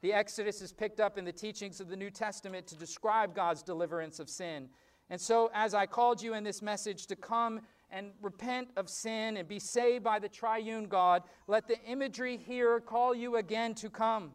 The 0.00 0.12
Exodus 0.12 0.60
is 0.62 0.72
picked 0.72 1.00
up 1.00 1.16
in 1.16 1.24
the 1.24 1.32
teachings 1.32 1.80
of 1.80 1.88
the 1.88 1.96
New 1.96 2.10
Testament 2.10 2.66
to 2.68 2.76
describe 2.76 3.34
God's 3.34 3.62
deliverance 3.62 4.18
of 4.18 4.28
sin. 4.28 4.68
And 5.10 5.20
so, 5.20 5.50
as 5.54 5.74
I 5.74 5.86
called 5.86 6.22
you 6.22 6.34
in 6.34 6.42
this 6.42 6.62
message 6.62 7.06
to 7.06 7.16
come 7.16 7.60
and 7.90 8.12
repent 8.22 8.68
of 8.76 8.88
sin 8.88 9.36
and 9.36 9.46
be 9.46 9.58
saved 9.58 10.02
by 10.02 10.18
the 10.18 10.28
triune 10.28 10.86
God, 10.86 11.22
let 11.46 11.68
the 11.68 11.78
imagery 11.84 12.36
here 12.36 12.80
call 12.80 13.14
you 13.14 13.36
again 13.36 13.74
to 13.74 13.90
come. 13.90 14.32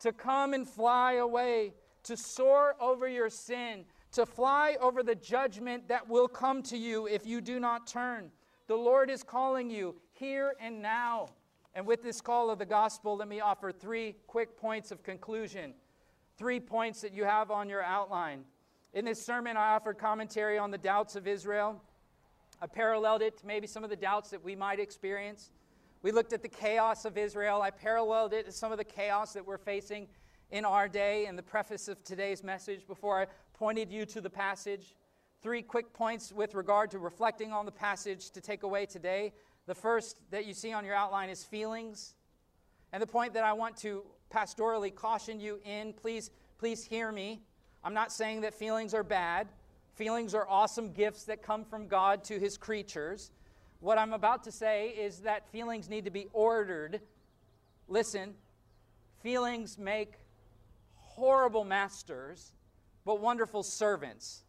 To 0.00 0.12
come 0.12 0.54
and 0.54 0.66
fly 0.66 1.14
away, 1.14 1.74
to 2.04 2.16
soar 2.16 2.74
over 2.80 3.06
your 3.06 3.28
sin, 3.28 3.84
to 4.12 4.26
fly 4.26 4.76
over 4.80 5.02
the 5.02 5.14
judgment 5.14 5.88
that 5.88 6.08
will 6.08 6.28
come 6.28 6.62
to 6.64 6.76
you 6.76 7.06
if 7.06 7.26
you 7.26 7.40
do 7.40 7.60
not 7.60 7.86
turn. 7.86 8.30
The 8.66 8.76
Lord 8.76 9.10
is 9.10 9.22
calling 9.22 9.70
you 9.70 9.94
here 10.12 10.54
and 10.60 10.82
now. 10.82 11.30
And 11.74 11.86
with 11.86 12.02
this 12.02 12.20
call 12.20 12.50
of 12.50 12.58
the 12.58 12.66
gospel, 12.66 13.16
let 13.16 13.28
me 13.28 13.40
offer 13.40 13.70
three 13.70 14.16
quick 14.26 14.56
points 14.56 14.90
of 14.90 15.02
conclusion. 15.02 15.74
Three 16.36 16.60
points 16.60 17.00
that 17.02 17.12
you 17.12 17.24
have 17.24 17.50
on 17.50 17.68
your 17.68 17.82
outline. 17.82 18.44
In 18.94 19.04
this 19.04 19.24
sermon, 19.24 19.56
I 19.56 19.74
offered 19.74 19.98
commentary 19.98 20.58
on 20.58 20.70
the 20.70 20.78
doubts 20.78 21.14
of 21.14 21.26
Israel. 21.26 21.80
I 22.60 22.66
paralleled 22.66 23.22
it 23.22 23.38
to 23.38 23.46
maybe 23.46 23.66
some 23.66 23.84
of 23.84 23.90
the 23.90 23.96
doubts 23.96 24.30
that 24.30 24.42
we 24.42 24.56
might 24.56 24.80
experience. 24.80 25.50
We 26.02 26.10
looked 26.10 26.32
at 26.32 26.42
the 26.42 26.48
chaos 26.48 27.04
of 27.04 27.18
Israel. 27.18 27.60
I 27.60 27.70
paralleled 27.70 28.32
it 28.32 28.46
to 28.46 28.52
some 28.52 28.72
of 28.72 28.78
the 28.78 28.84
chaos 28.84 29.32
that 29.34 29.46
we're 29.46 29.58
facing 29.58 30.08
in 30.50 30.64
our 30.64 30.88
day 30.88 31.26
in 31.26 31.36
the 31.36 31.42
preface 31.42 31.88
of 31.88 32.02
today's 32.04 32.42
message 32.42 32.86
before 32.86 33.20
I 33.20 33.26
pointed 33.58 33.90
you 33.90 34.06
to 34.06 34.20
the 34.20 34.30
passage. 34.30 34.94
Three 35.42 35.62
quick 35.62 35.92
points 35.92 36.32
with 36.32 36.54
regard 36.54 36.92
to 36.92 36.98
reflecting 36.98 37.52
on 37.52 37.66
the 37.66 37.72
passage 37.72 38.30
to 38.30 38.40
take 38.40 38.62
away 38.62 38.86
today. 38.86 39.32
The 39.66 39.74
first 39.74 40.20
that 40.30 40.46
you 40.46 40.54
see 40.54 40.72
on 40.72 40.84
your 40.84 40.94
outline 40.94 41.28
is 41.28 41.44
feelings. 41.44 42.14
And 42.92 43.02
the 43.02 43.06
point 43.06 43.34
that 43.34 43.42
I 43.44 43.52
want 43.52 43.76
to 43.78 44.04
pastorally 44.32 44.94
caution 44.94 45.40
you 45.40 45.58
in, 45.64 45.92
please, 45.92 46.30
please 46.58 46.84
hear 46.84 47.10
me. 47.10 47.40
I'm 47.82 47.94
not 47.94 48.12
saying 48.12 48.42
that 48.42 48.54
feelings 48.54 48.94
are 48.94 49.02
bad. 49.02 49.48
Feelings 49.94 50.34
are 50.34 50.48
awesome 50.48 50.92
gifts 50.92 51.24
that 51.24 51.42
come 51.42 51.64
from 51.64 51.88
God 51.88 52.22
to 52.24 52.38
his 52.38 52.56
creatures. 52.56 53.32
What 53.80 53.98
I'm 53.98 54.12
about 54.12 54.44
to 54.44 54.52
say 54.52 54.90
is 54.90 55.20
that 55.20 55.50
feelings 55.50 55.88
need 55.88 56.04
to 56.04 56.10
be 56.12 56.28
ordered. 56.32 57.00
Listen, 57.88 58.34
feelings 59.20 59.78
make 59.78 60.14
horrible 60.94 61.64
masters, 61.64 62.52
but 63.08 63.22
wonderful 63.22 63.62
servants. 63.62 64.44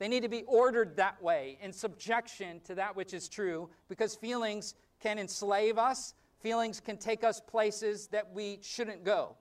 They 0.00 0.08
need 0.08 0.24
to 0.24 0.28
be 0.28 0.42
ordered 0.48 0.96
that 0.96 1.22
way, 1.22 1.58
in 1.62 1.72
subjection 1.72 2.60
to 2.64 2.74
that 2.74 2.96
which 2.96 3.14
is 3.14 3.28
true, 3.28 3.70
because 3.88 4.16
feelings 4.16 4.74
can 4.98 5.16
enslave 5.16 5.78
us, 5.78 6.14
feelings 6.40 6.80
can 6.80 6.96
take 6.96 7.22
us 7.22 7.40
places 7.40 8.08
that 8.08 8.32
we 8.32 8.58
shouldn't 8.62 9.04
go. 9.04 9.36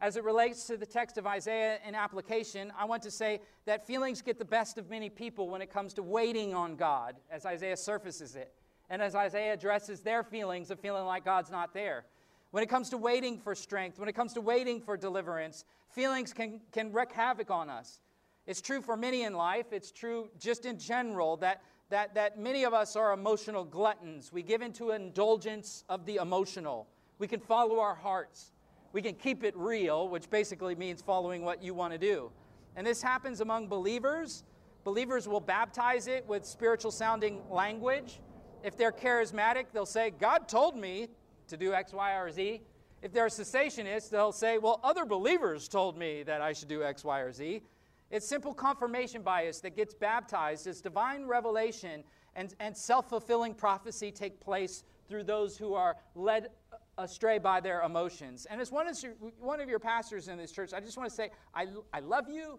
As 0.00 0.16
it 0.16 0.24
relates 0.24 0.64
to 0.68 0.78
the 0.78 0.86
text 0.86 1.18
of 1.18 1.26
Isaiah 1.26 1.80
in 1.86 1.94
application, 1.94 2.72
I 2.78 2.86
want 2.86 3.02
to 3.02 3.10
say 3.10 3.42
that 3.66 3.86
feelings 3.86 4.22
get 4.22 4.38
the 4.38 4.44
best 4.46 4.78
of 4.78 4.88
many 4.88 5.10
people 5.10 5.50
when 5.50 5.60
it 5.60 5.70
comes 5.70 5.92
to 5.92 6.02
waiting 6.02 6.54
on 6.54 6.76
God, 6.76 7.14
as 7.30 7.44
Isaiah 7.44 7.76
surfaces 7.76 8.36
it, 8.36 8.54
and 8.88 9.02
as 9.02 9.14
Isaiah 9.14 9.52
addresses 9.52 10.00
their 10.00 10.22
feelings 10.22 10.70
of 10.70 10.80
feeling 10.80 11.04
like 11.04 11.26
God's 11.26 11.50
not 11.50 11.74
there. 11.74 12.06
When 12.50 12.62
it 12.62 12.68
comes 12.68 12.90
to 12.90 12.96
waiting 12.96 13.38
for 13.38 13.54
strength, 13.54 13.98
when 13.98 14.08
it 14.08 14.14
comes 14.14 14.32
to 14.34 14.40
waiting 14.40 14.80
for 14.80 14.96
deliverance, 14.96 15.64
feelings 15.90 16.32
can, 16.32 16.60
can 16.72 16.92
wreak 16.92 17.12
havoc 17.12 17.50
on 17.50 17.68
us. 17.68 18.00
It's 18.46 18.62
true 18.62 18.80
for 18.80 18.96
many 18.96 19.24
in 19.24 19.34
life, 19.34 19.66
it's 19.72 19.92
true 19.92 20.30
just 20.38 20.64
in 20.64 20.78
general 20.78 21.36
that, 21.38 21.62
that, 21.90 22.14
that 22.14 22.38
many 22.38 22.64
of 22.64 22.72
us 22.72 22.96
are 22.96 23.12
emotional 23.12 23.64
gluttons. 23.64 24.32
We 24.32 24.42
give 24.42 24.62
into 24.62 24.92
indulgence 24.92 25.84
of 25.90 26.06
the 26.06 26.16
emotional, 26.16 26.86
we 27.18 27.26
can 27.26 27.40
follow 27.40 27.80
our 27.80 27.94
hearts. 27.94 28.52
We 28.92 29.02
can 29.02 29.14
keep 29.14 29.44
it 29.44 29.54
real, 29.56 30.08
which 30.08 30.30
basically 30.30 30.74
means 30.74 31.02
following 31.02 31.42
what 31.42 31.62
you 31.62 31.74
want 31.74 31.92
to 31.92 31.98
do. 31.98 32.30
And 32.74 32.86
this 32.86 33.02
happens 33.02 33.40
among 33.40 33.68
believers. 33.68 34.44
Believers 34.84 35.28
will 35.28 35.40
baptize 35.40 36.06
it 36.06 36.26
with 36.26 36.46
spiritual 36.46 36.90
sounding 36.90 37.42
language. 37.50 38.20
If 38.64 38.76
they're 38.76 38.92
charismatic, 38.92 39.66
they'll 39.72 39.84
say, 39.84 40.10
God 40.10 40.48
told 40.48 40.76
me 40.76 41.08
to 41.48 41.56
do 41.56 41.74
X, 41.74 41.92
Y, 41.92 42.14
or 42.14 42.30
Z. 42.30 42.62
If 43.02 43.12
they're 43.12 43.26
cessationists, 43.26 44.10
they'll 44.10 44.32
say, 44.32 44.58
Well, 44.58 44.80
other 44.82 45.04
believers 45.04 45.68
told 45.68 45.98
me 45.98 46.22
that 46.24 46.40
I 46.40 46.52
should 46.52 46.68
do 46.68 46.82
X, 46.82 47.04
Y, 47.04 47.20
or 47.20 47.32
Z. 47.32 47.62
It's 48.10 48.26
simple 48.26 48.54
confirmation 48.54 49.22
bias 49.22 49.60
that 49.60 49.76
gets 49.76 49.94
baptized 49.94 50.66
as 50.66 50.80
divine 50.80 51.26
revelation 51.26 52.02
and, 52.34 52.54
and 52.60 52.76
self 52.76 53.08
fulfilling 53.08 53.54
prophecy 53.54 54.10
take 54.10 54.40
place 54.40 54.84
through 55.08 55.24
those 55.24 55.56
who 55.56 55.74
are 55.74 55.96
led 56.14 56.48
astray 56.96 57.38
by 57.38 57.60
their 57.60 57.82
emotions. 57.82 58.46
And 58.50 58.60
as 58.60 58.72
one 58.72 58.88
of, 58.88 59.02
your, 59.02 59.12
one 59.40 59.60
of 59.60 59.68
your 59.68 59.78
pastors 59.78 60.28
in 60.28 60.36
this 60.36 60.52
church, 60.52 60.72
I 60.72 60.80
just 60.80 60.96
want 60.96 61.08
to 61.08 61.14
say, 61.14 61.30
I, 61.54 61.66
I 61.92 62.00
love 62.00 62.28
you, 62.28 62.58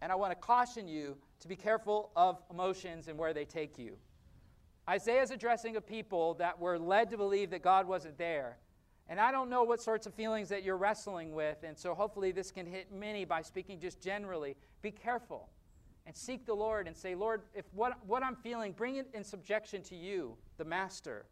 and 0.00 0.12
I 0.12 0.14
want 0.14 0.32
to 0.32 0.36
caution 0.36 0.86
you 0.86 1.16
to 1.40 1.48
be 1.48 1.56
careful 1.56 2.10
of 2.14 2.42
emotions 2.50 3.08
and 3.08 3.18
where 3.18 3.32
they 3.32 3.44
take 3.44 3.78
you. 3.78 3.96
Isaiah 4.88 5.22
is 5.22 5.30
addressing 5.30 5.76
a 5.76 5.80
people 5.80 6.34
that 6.34 6.58
were 6.58 6.78
led 6.78 7.10
to 7.10 7.18
believe 7.18 7.50
that 7.50 7.62
God 7.62 7.86
wasn't 7.86 8.16
there. 8.16 8.56
And 9.08 9.20
I 9.20 9.30
don't 9.30 9.50
know 9.50 9.62
what 9.62 9.82
sorts 9.82 10.06
of 10.06 10.14
feelings 10.14 10.48
that 10.48 10.62
you're 10.62 10.76
wrestling 10.76 11.32
with, 11.32 11.62
and 11.62 11.76
so 11.76 11.94
hopefully 11.94 12.30
this 12.30 12.50
can 12.50 12.66
hit 12.66 12.92
many 12.92 13.24
by 13.24 13.42
speaking 13.42 13.80
just 13.80 14.00
generally. 14.00 14.56
Be 14.80 14.90
careful 14.90 15.48
and 16.06 16.16
seek 16.16 16.46
the 16.46 16.54
Lord 16.54 16.86
and 16.86 16.96
say, 16.96 17.14
Lord, 17.14 17.42
if 17.54 17.66
what, 17.72 17.98
what 18.06 18.22
I'm 18.22 18.36
feeling, 18.36 18.72
bring 18.72 18.96
it 18.96 19.08
in 19.12 19.24
subjection 19.24 19.82
to 19.84 19.96
you, 19.96 20.36
the 20.56 20.64
Master. 20.64 21.26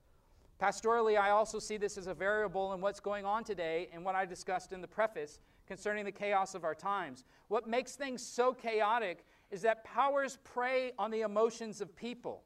Pastorally, 0.60 1.18
I 1.18 1.30
also 1.30 1.58
see 1.58 1.76
this 1.76 1.98
as 1.98 2.06
a 2.06 2.14
variable 2.14 2.72
in 2.72 2.80
what's 2.80 3.00
going 3.00 3.26
on 3.26 3.44
today 3.44 3.88
and 3.92 4.04
what 4.04 4.14
I 4.14 4.24
discussed 4.24 4.72
in 4.72 4.80
the 4.80 4.88
preface 4.88 5.38
concerning 5.66 6.04
the 6.04 6.12
chaos 6.12 6.54
of 6.54 6.64
our 6.64 6.74
times. 6.74 7.24
What 7.48 7.66
makes 7.66 7.94
things 7.94 8.22
so 8.22 8.54
chaotic 8.54 9.24
is 9.50 9.62
that 9.62 9.84
powers 9.84 10.38
prey 10.44 10.92
on 10.98 11.10
the 11.10 11.22
emotions 11.22 11.82
of 11.82 11.94
people. 11.94 12.42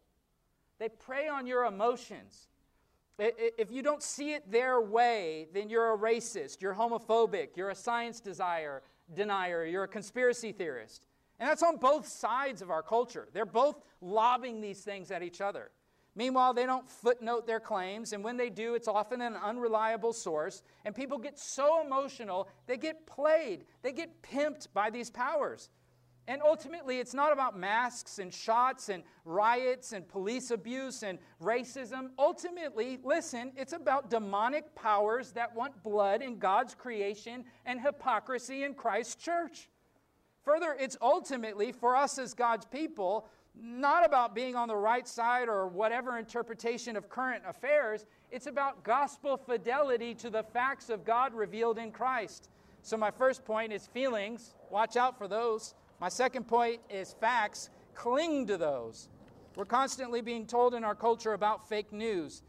They 0.81 0.89
prey 0.89 1.28
on 1.28 1.47
your 1.47 1.66
emotions. 1.66 2.49
If 3.18 3.70
you 3.70 3.83
don't 3.83 4.03
see 4.03 4.33
it 4.33 4.51
their 4.51 4.81
way, 4.81 5.47
then 5.53 5.68
you're 5.68 5.93
a 5.93 5.99
racist, 5.99 6.62
you're 6.62 6.74
homophobic, 6.74 7.51
you're 7.55 7.68
a 7.68 7.74
science 7.74 8.18
desire, 8.18 8.83
denier, 9.14 9.66
you're 9.66 9.85
a 9.85 9.89
conspiracy 9.89 10.53
theorist. 10.53 11.07
And 11.39 11.49
that's 11.49 11.62
on 11.62 11.76
both 11.76 12.09
sides 12.09 12.62
of 12.62 12.70
our 12.70 12.83
culture. 12.83 13.28
They're 13.35 13.45
both 13.45 13.83
lobbing 14.01 14.62
these 14.62 14.81
things 14.81 15.11
at 15.11 15.22
each 15.22 15.43
other. 15.43 15.70
Meanwhile, 16.16 16.55
they 16.55 16.64
don't 16.66 16.89
footnote 16.89 17.47
their 17.47 17.61
claims, 17.61 18.14
and 18.14 18.24
when 18.24 18.37
they 18.37 18.51
do, 18.51 18.74
it's 18.74 18.89
often 18.89 19.20
an 19.20 19.37
unreliable 19.37 20.14
source. 20.14 20.62
And 20.87 20.95
people 20.95 21.18
get 21.18 21.39
so 21.39 21.85
emotional, 21.85 22.49
they 22.66 22.78
get 22.78 23.07
played, 23.07 23.64
they 23.83 23.93
get 23.93 24.22
pimped 24.22 24.68
by 24.72 24.89
these 24.89 25.11
powers. 25.11 25.68
And 26.29 26.43
ultimately, 26.43 27.01
it's 27.01 27.14
not 27.14 27.33
about 27.33 27.59
masks 27.59 28.18
and 28.18 28.33
shots 28.33 28.89
and 28.89 29.03
riots 29.25 29.93
and 29.93 30.07
police 30.07 30.51
abuse 30.51 31.03
and 31.03 31.18
racism. 31.43 32.11
Ultimately, 32.18 32.99
listen, 33.03 33.53
it's 33.57 33.73
about 33.73 34.11
demonic 34.11 34.75
powers 34.75 35.33
that 35.33 35.55
want 35.55 35.83
blood 35.83 36.23
in 36.23 36.39
God's 36.39 36.75
creation 36.75 37.45
and 37.66 37.81
hypocrisy 37.81 38.62
in 38.62 38.75
Christ's 38.75 39.16
church. 39.16 39.68
Further, 40.45 40.77
it's 40.79 40.97
ultimately 41.03 41.73
for 41.73 41.97
us 41.97 42.18
as 42.18 42.33
God's 42.33 42.66
people 42.66 43.29
not 43.61 44.07
about 44.07 44.35
being 44.35 44.55
on 44.57 44.68
the 44.68 44.77
right 44.77 45.07
side 45.07 45.49
or 45.49 45.66
whatever 45.66 46.18
interpretation 46.18 46.97
of 46.97 47.09
current 47.09 47.43
affairs. 47.47 48.07
It's 48.31 48.47
about 48.47 48.85
gospel 48.85 49.37
fidelity 49.37 50.14
to 50.16 50.31
the 50.31 50.43
facts 50.43 50.89
of 50.89 51.05
God 51.05 51.35
revealed 51.35 51.79
in 51.79 51.91
Christ. 51.91 52.49
So, 52.83 52.97
my 52.97 53.11
first 53.11 53.45
point 53.45 53.73
is 53.73 53.87
feelings. 53.89 54.55
Watch 54.71 54.97
out 54.97 55.18
for 55.18 55.29
those. 55.29 55.75
My 56.01 56.09
second 56.09 56.48
point 56.48 56.80
is 56.88 57.14
facts. 57.20 57.68
Cling 57.94 58.46
to 58.46 58.57
those. 58.57 59.11
We're 59.55 59.66
constantly 59.66 60.22
being 60.22 60.46
told 60.46 60.72
in 60.72 60.82
our 60.82 60.94
culture 60.94 61.34
about 61.34 61.68
fake 61.68 61.92
news. 61.92 62.42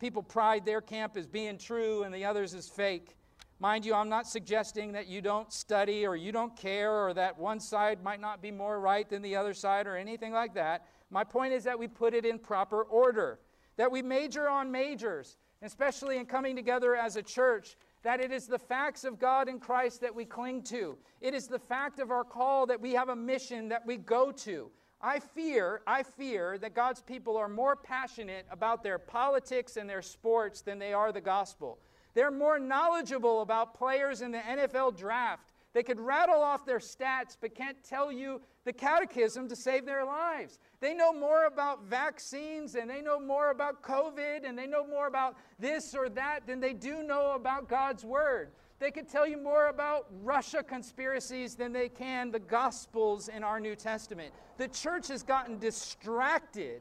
People 0.00 0.24
pride 0.24 0.66
their 0.66 0.80
camp 0.80 1.16
as 1.16 1.26
being 1.26 1.56
true 1.56 2.02
and 2.02 2.12
the 2.12 2.24
others 2.24 2.52
as 2.52 2.68
fake. 2.68 3.16
Mind 3.60 3.86
you, 3.86 3.94
I'm 3.94 4.08
not 4.08 4.26
suggesting 4.26 4.90
that 4.92 5.06
you 5.06 5.22
don't 5.22 5.52
study 5.52 6.04
or 6.04 6.16
you 6.16 6.32
don't 6.32 6.56
care 6.56 6.92
or 6.92 7.14
that 7.14 7.38
one 7.38 7.60
side 7.60 8.02
might 8.02 8.20
not 8.20 8.42
be 8.42 8.50
more 8.50 8.80
right 8.80 9.08
than 9.08 9.22
the 9.22 9.36
other 9.36 9.54
side 9.54 9.86
or 9.86 9.96
anything 9.96 10.32
like 10.32 10.52
that. 10.54 10.86
My 11.10 11.22
point 11.22 11.52
is 11.52 11.62
that 11.62 11.78
we 11.78 11.86
put 11.86 12.12
it 12.12 12.26
in 12.26 12.40
proper 12.40 12.82
order, 12.82 13.38
that 13.76 13.90
we 13.90 14.02
major 14.02 14.48
on 14.48 14.72
majors, 14.72 15.36
especially 15.62 16.18
in 16.18 16.26
coming 16.26 16.56
together 16.56 16.96
as 16.96 17.14
a 17.14 17.22
church, 17.22 17.76
that 18.06 18.20
it 18.20 18.30
is 18.30 18.46
the 18.46 18.56
facts 18.56 19.02
of 19.02 19.18
God 19.18 19.48
in 19.48 19.58
Christ 19.58 20.00
that 20.02 20.14
we 20.14 20.24
cling 20.24 20.62
to. 20.62 20.96
It 21.20 21.34
is 21.34 21.48
the 21.48 21.58
fact 21.58 21.98
of 21.98 22.12
our 22.12 22.22
call 22.22 22.64
that 22.66 22.80
we 22.80 22.92
have 22.92 23.08
a 23.08 23.16
mission 23.16 23.68
that 23.70 23.84
we 23.84 23.96
go 23.96 24.30
to. 24.30 24.70
I 25.00 25.18
fear, 25.18 25.80
I 25.88 26.04
fear 26.04 26.56
that 26.58 26.72
God's 26.72 27.02
people 27.02 27.36
are 27.36 27.48
more 27.48 27.74
passionate 27.74 28.46
about 28.48 28.84
their 28.84 29.00
politics 29.00 29.76
and 29.76 29.90
their 29.90 30.02
sports 30.02 30.60
than 30.60 30.78
they 30.78 30.92
are 30.92 31.10
the 31.10 31.20
gospel. 31.20 31.80
They're 32.14 32.30
more 32.30 32.60
knowledgeable 32.60 33.42
about 33.42 33.74
players 33.74 34.22
in 34.22 34.30
the 34.30 34.38
NFL 34.38 34.96
draft. 34.96 35.52
They 35.72 35.82
could 35.82 35.98
rattle 35.98 36.40
off 36.40 36.64
their 36.64 36.78
stats, 36.78 37.36
but 37.40 37.56
can't 37.56 37.82
tell 37.82 38.12
you 38.12 38.40
the 38.66 38.72
catechism 38.72 39.48
to 39.48 39.54
save 39.54 39.86
their 39.86 40.04
lives. 40.04 40.58
They 40.80 40.92
know 40.92 41.12
more 41.12 41.46
about 41.46 41.84
vaccines 41.84 42.74
and 42.74 42.90
they 42.90 43.00
know 43.00 43.20
more 43.20 43.52
about 43.52 43.80
COVID 43.80 44.40
and 44.44 44.58
they 44.58 44.66
know 44.66 44.84
more 44.84 45.06
about 45.06 45.36
this 45.60 45.94
or 45.94 46.08
that 46.10 46.48
than 46.48 46.58
they 46.58 46.72
do 46.72 47.04
know 47.04 47.36
about 47.36 47.68
God's 47.68 48.04
Word. 48.04 48.50
They 48.80 48.90
could 48.90 49.08
tell 49.08 49.26
you 49.26 49.38
more 49.38 49.68
about 49.68 50.08
Russia 50.24 50.64
conspiracies 50.64 51.54
than 51.54 51.72
they 51.72 51.88
can 51.88 52.32
the 52.32 52.40
Gospels 52.40 53.28
in 53.28 53.44
our 53.44 53.60
New 53.60 53.76
Testament. 53.76 54.34
The 54.58 54.66
church 54.66 55.06
has 55.08 55.22
gotten 55.22 55.58
distracted 55.60 56.80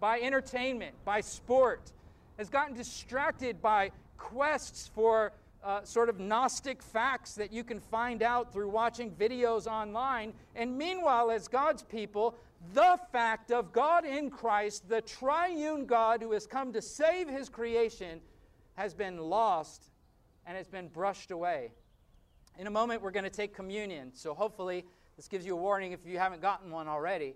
by 0.00 0.20
entertainment, 0.20 0.94
by 1.06 1.22
sport, 1.22 1.92
has 2.36 2.50
gotten 2.50 2.76
distracted 2.76 3.62
by 3.62 3.90
quests 4.18 4.90
for 4.94 5.32
uh, 5.62 5.82
sort 5.84 6.08
of 6.08 6.18
Gnostic 6.18 6.82
facts 6.82 7.34
that 7.34 7.52
you 7.52 7.64
can 7.64 7.80
find 7.80 8.22
out 8.22 8.52
through 8.52 8.68
watching 8.68 9.10
videos 9.10 9.66
online. 9.66 10.32
And 10.54 10.76
meanwhile, 10.76 11.30
as 11.30 11.48
God's 11.48 11.82
people, 11.82 12.36
the 12.74 12.98
fact 13.12 13.50
of 13.50 13.72
God 13.72 14.04
in 14.04 14.30
Christ, 14.30 14.88
the 14.88 15.00
triune 15.00 15.86
God 15.86 16.22
who 16.22 16.32
has 16.32 16.46
come 16.46 16.72
to 16.72 16.82
save 16.82 17.28
his 17.28 17.48
creation, 17.48 18.20
has 18.74 18.94
been 18.94 19.18
lost 19.18 19.90
and 20.46 20.56
has 20.56 20.68
been 20.68 20.88
brushed 20.88 21.30
away. 21.30 21.72
In 22.58 22.66
a 22.66 22.70
moment, 22.70 23.02
we're 23.02 23.10
going 23.10 23.24
to 23.24 23.30
take 23.30 23.54
communion. 23.54 24.10
So 24.14 24.34
hopefully, 24.34 24.84
this 25.16 25.28
gives 25.28 25.44
you 25.44 25.54
a 25.54 25.60
warning 25.60 25.92
if 25.92 26.06
you 26.06 26.18
haven't 26.18 26.40
gotten 26.40 26.70
one 26.70 26.88
already. 26.88 27.34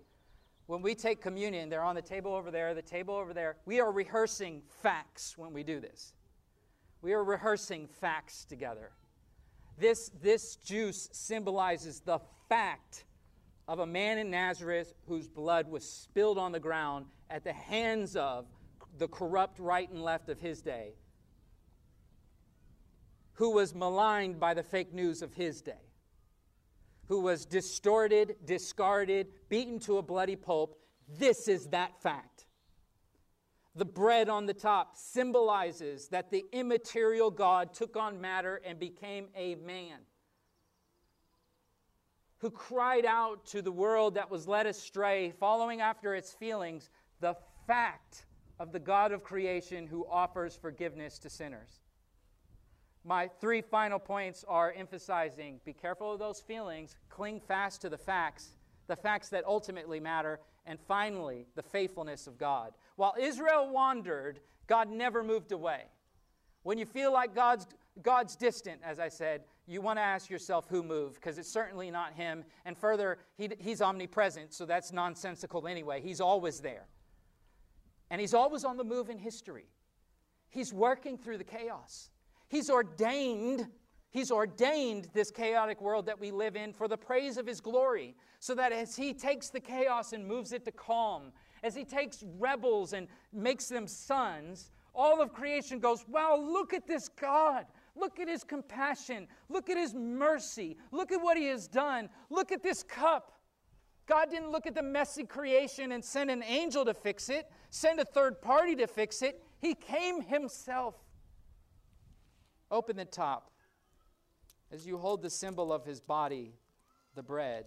When 0.66 0.80
we 0.80 0.94
take 0.94 1.20
communion, 1.20 1.68
they're 1.68 1.82
on 1.82 1.94
the 1.94 2.02
table 2.02 2.32
over 2.32 2.50
there, 2.50 2.72
the 2.72 2.80
table 2.80 3.14
over 3.14 3.34
there. 3.34 3.56
We 3.66 3.80
are 3.80 3.92
rehearsing 3.92 4.62
facts 4.82 5.36
when 5.36 5.52
we 5.52 5.62
do 5.62 5.80
this. 5.80 6.13
We 7.04 7.12
are 7.12 7.22
rehearsing 7.22 7.86
facts 7.86 8.46
together. 8.46 8.90
This, 9.76 10.10
this 10.22 10.56
juice 10.56 11.10
symbolizes 11.12 12.00
the 12.00 12.18
fact 12.48 13.04
of 13.68 13.80
a 13.80 13.86
man 13.86 14.16
in 14.16 14.30
Nazareth 14.30 14.94
whose 15.06 15.28
blood 15.28 15.68
was 15.68 15.86
spilled 15.86 16.38
on 16.38 16.50
the 16.50 16.60
ground 16.60 17.04
at 17.28 17.44
the 17.44 17.52
hands 17.52 18.16
of 18.16 18.46
the 18.96 19.06
corrupt 19.06 19.58
right 19.58 19.86
and 19.90 20.02
left 20.02 20.30
of 20.30 20.40
his 20.40 20.62
day, 20.62 20.94
who 23.34 23.50
was 23.50 23.74
maligned 23.74 24.40
by 24.40 24.54
the 24.54 24.62
fake 24.62 24.94
news 24.94 25.20
of 25.20 25.34
his 25.34 25.60
day, 25.60 25.90
who 27.08 27.20
was 27.20 27.44
distorted, 27.44 28.36
discarded, 28.46 29.26
beaten 29.50 29.78
to 29.80 29.98
a 29.98 30.02
bloody 30.02 30.36
pulp. 30.36 30.78
This 31.18 31.48
is 31.48 31.66
that 31.66 32.00
fact. 32.00 32.46
The 33.76 33.84
bread 33.84 34.28
on 34.28 34.46
the 34.46 34.54
top 34.54 34.96
symbolizes 34.96 36.08
that 36.08 36.30
the 36.30 36.44
immaterial 36.52 37.30
God 37.30 37.74
took 37.74 37.96
on 37.96 38.20
matter 38.20 38.60
and 38.64 38.78
became 38.78 39.28
a 39.34 39.56
man 39.56 39.98
who 42.38 42.50
cried 42.50 43.06
out 43.06 43.46
to 43.46 43.62
the 43.62 43.72
world 43.72 44.14
that 44.14 44.30
was 44.30 44.46
led 44.46 44.66
astray, 44.66 45.32
following 45.40 45.80
after 45.80 46.14
its 46.14 46.32
feelings, 46.32 46.90
the 47.20 47.34
fact 47.66 48.26
of 48.60 48.70
the 48.70 48.78
God 48.78 49.12
of 49.12 49.24
creation 49.24 49.86
who 49.86 50.06
offers 50.10 50.54
forgiveness 50.54 51.18
to 51.20 51.30
sinners. 51.30 51.80
My 53.02 53.28
three 53.40 53.60
final 53.60 53.98
points 53.98 54.44
are 54.46 54.72
emphasizing 54.72 55.60
be 55.64 55.72
careful 55.72 56.12
of 56.12 56.18
those 56.18 56.40
feelings, 56.40 56.96
cling 57.08 57.40
fast 57.40 57.80
to 57.82 57.88
the 57.88 57.98
facts, 57.98 58.56
the 58.86 58.96
facts 58.96 59.30
that 59.30 59.44
ultimately 59.46 59.98
matter, 59.98 60.38
and 60.66 60.78
finally, 60.80 61.46
the 61.54 61.62
faithfulness 61.62 62.26
of 62.26 62.38
God. 62.38 62.72
While 62.96 63.14
Israel 63.18 63.68
wandered, 63.70 64.40
God 64.66 64.90
never 64.90 65.22
moved 65.22 65.52
away. 65.52 65.82
When 66.62 66.78
you 66.78 66.86
feel 66.86 67.12
like 67.12 67.34
God's, 67.34 67.66
God's 68.02 68.36
distant, 68.36 68.80
as 68.82 68.98
I 68.98 69.08
said, 69.08 69.42
you 69.66 69.80
want 69.80 69.98
to 69.98 70.02
ask 70.02 70.30
yourself 70.30 70.66
who 70.68 70.82
moved, 70.82 71.16
because 71.16 71.38
it's 71.38 71.52
certainly 71.52 71.90
not 71.90 72.14
Him. 72.14 72.44
And 72.64 72.76
further, 72.76 73.18
he, 73.36 73.50
He's 73.58 73.82
omnipresent, 73.82 74.52
so 74.52 74.66
that's 74.66 74.92
nonsensical 74.92 75.66
anyway. 75.66 76.00
He's 76.00 76.20
always 76.20 76.60
there. 76.60 76.86
And 78.10 78.20
He's 78.20 78.34
always 78.34 78.64
on 78.64 78.76
the 78.76 78.84
move 78.84 79.10
in 79.10 79.18
history. 79.18 79.66
He's 80.48 80.72
working 80.72 81.18
through 81.18 81.38
the 81.38 81.44
chaos. 81.44 82.10
He's 82.48 82.70
ordained 82.70 83.66
He's 84.14 84.30
ordained 84.30 85.08
this 85.12 85.32
chaotic 85.32 85.82
world 85.82 86.06
that 86.06 86.20
we 86.20 86.30
live 86.30 86.54
in 86.54 86.72
for 86.72 86.86
the 86.86 86.96
praise 86.96 87.36
of 87.36 87.48
His 87.48 87.60
glory, 87.60 88.14
so 88.38 88.54
that 88.54 88.70
as 88.70 88.94
He 88.94 89.12
takes 89.12 89.50
the 89.50 89.58
chaos 89.58 90.12
and 90.12 90.24
moves 90.24 90.52
it 90.52 90.64
to 90.66 90.70
calm, 90.70 91.32
as 91.64 91.74
He 91.74 91.84
takes 91.84 92.22
rebels 92.38 92.92
and 92.92 93.08
makes 93.32 93.66
them 93.66 93.88
sons, 93.88 94.70
all 94.94 95.20
of 95.20 95.32
creation 95.32 95.80
goes, 95.80 96.04
Wow, 96.06 96.36
look 96.36 96.72
at 96.72 96.86
this 96.86 97.08
God. 97.08 97.66
Look 97.96 98.20
at 98.20 98.28
His 98.28 98.44
compassion. 98.44 99.26
Look 99.48 99.68
at 99.68 99.76
His 99.76 99.94
mercy. 99.94 100.76
Look 100.92 101.10
at 101.10 101.20
what 101.20 101.36
He 101.36 101.46
has 101.46 101.66
done. 101.66 102.08
Look 102.30 102.52
at 102.52 102.62
this 102.62 102.84
cup. 102.84 103.32
God 104.06 104.30
didn't 104.30 104.52
look 104.52 104.68
at 104.68 104.76
the 104.76 104.82
messy 104.82 105.24
creation 105.24 105.90
and 105.90 106.04
send 106.04 106.30
an 106.30 106.44
angel 106.44 106.84
to 106.84 106.94
fix 106.94 107.30
it, 107.30 107.50
send 107.70 107.98
a 107.98 108.04
third 108.04 108.40
party 108.40 108.76
to 108.76 108.86
fix 108.86 109.22
it. 109.22 109.42
He 109.60 109.74
came 109.74 110.22
Himself. 110.22 110.94
Open 112.70 112.96
the 112.96 113.06
top 113.06 113.50
as 114.74 114.84
you 114.84 114.98
hold 114.98 115.22
the 115.22 115.30
symbol 115.30 115.72
of 115.72 115.84
his 115.84 116.00
body, 116.00 116.52
the 117.14 117.22
bread, 117.22 117.66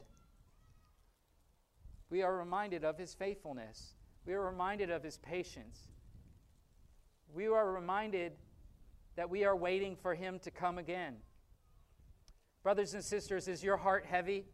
we 2.09 2.21
are 2.21 2.35
reminded 2.35 2.83
of 2.83 2.97
his 2.97 3.13
faithfulness. 3.13 3.93
We 4.25 4.33
are 4.33 4.45
reminded 4.45 4.91
of 4.91 5.03
his 5.03 5.17
patience. 5.17 5.79
We 7.33 7.47
are 7.47 7.71
reminded 7.71 8.33
that 9.15 9.29
we 9.29 9.45
are 9.45 9.55
waiting 9.55 9.95
for 9.95 10.15
him 10.15 10.37
to 10.39 10.51
come 10.51 10.77
again. 10.77 11.15
Brothers 12.61 12.93
and 12.93 13.03
sisters, 13.03 13.47
is 13.47 13.63
your 13.63 13.77
heart 13.77 14.05
heavy? 14.05 14.45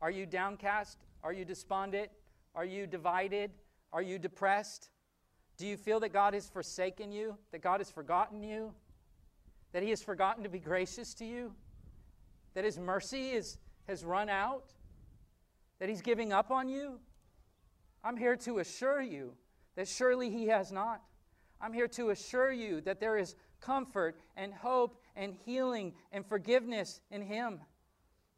Are 0.00 0.10
you 0.10 0.26
downcast? 0.26 0.98
Are 1.22 1.32
you 1.32 1.44
despondent? 1.44 2.10
Are 2.56 2.64
you 2.64 2.88
divided? 2.88 3.52
Are 3.92 4.02
you 4.02 4.18
depressed? 4.18 4.90
Do 5.56 5.68
you 5.68 5.76
feel 5.76 6.00
that 6.00 6.12
God 6.12 6.34
has 6.34 6.48
forsaken 6.48 7.12
you? 7.12 7.36
That 7.52 7.62
God 7.62 7.78
has 7.78 7.92
forgotten 7.92 8.42
you? 8.42 8.72
That 9.72 9.84
he 9.84 9.90
has 9.90 10.02
forgotten 10.02 10.42
to 10.42 10.48
be 10.48 10.58
gracious 10.58 11.14
to 11.14 11.24
you? 11.24 11.54
That 12.54 12.64
his 12.64 12.78
mercy 12.78 13.30
is, 13.30 13.58
has 13.88 14.04
run 14.04 14.28
out, 14.28 14.72
that 15.78 15.88
he's 15.88 16.02
giving 16.02 16.32
up 16.32 16.50
on 16.50 16.68
you? 16.68 16.98
I'm 18.04 18.16
here 18.16 18.36
to 18.36 18.58
assure 18.58 19.00
you 19.00 19.34
that 19.76 19.88
surely 19.88 20.30
he 20.30 20.46
has 20.48 20.72
not. 20.72 21.02
I'm 21.60 21.72
here 21.72 21.88
to 21.88 22.10
assure 22.10 22.52
you 22.52 22.80
that 22.82 23.00
there 23.00 23.16
is 23.16 23.36
comfort 23.60 24.18
and 24.36 24.52
hope 24.52 25.00
and 25.14 25.34
healing 25.44 25.94
and 26.10 26.26
forgiveness 26.26 27.00
in 27.10 27.22
him. 27.22 27.60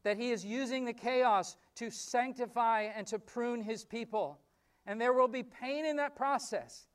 That 0.02 0.18
he 0.18 0.30
is 0.30 0.44
using 0.44 0.84
the 0.84 0.92
chaos 0.92 1.56
to 1.76 1.90
sanctify 1.90 2.88
and 2.94 3.06
to 3.06 3.18
prune 3.18 3.62
his 3.62 3.84
people. 3.84 4.38
And 4.86 5.00
there 5.00 5.14
will 5.14 5.28
be 5.28 5.42
pain 5.42 5.86
in 5.86 5.96
that 5.96 6.14
process. 6.14 6.86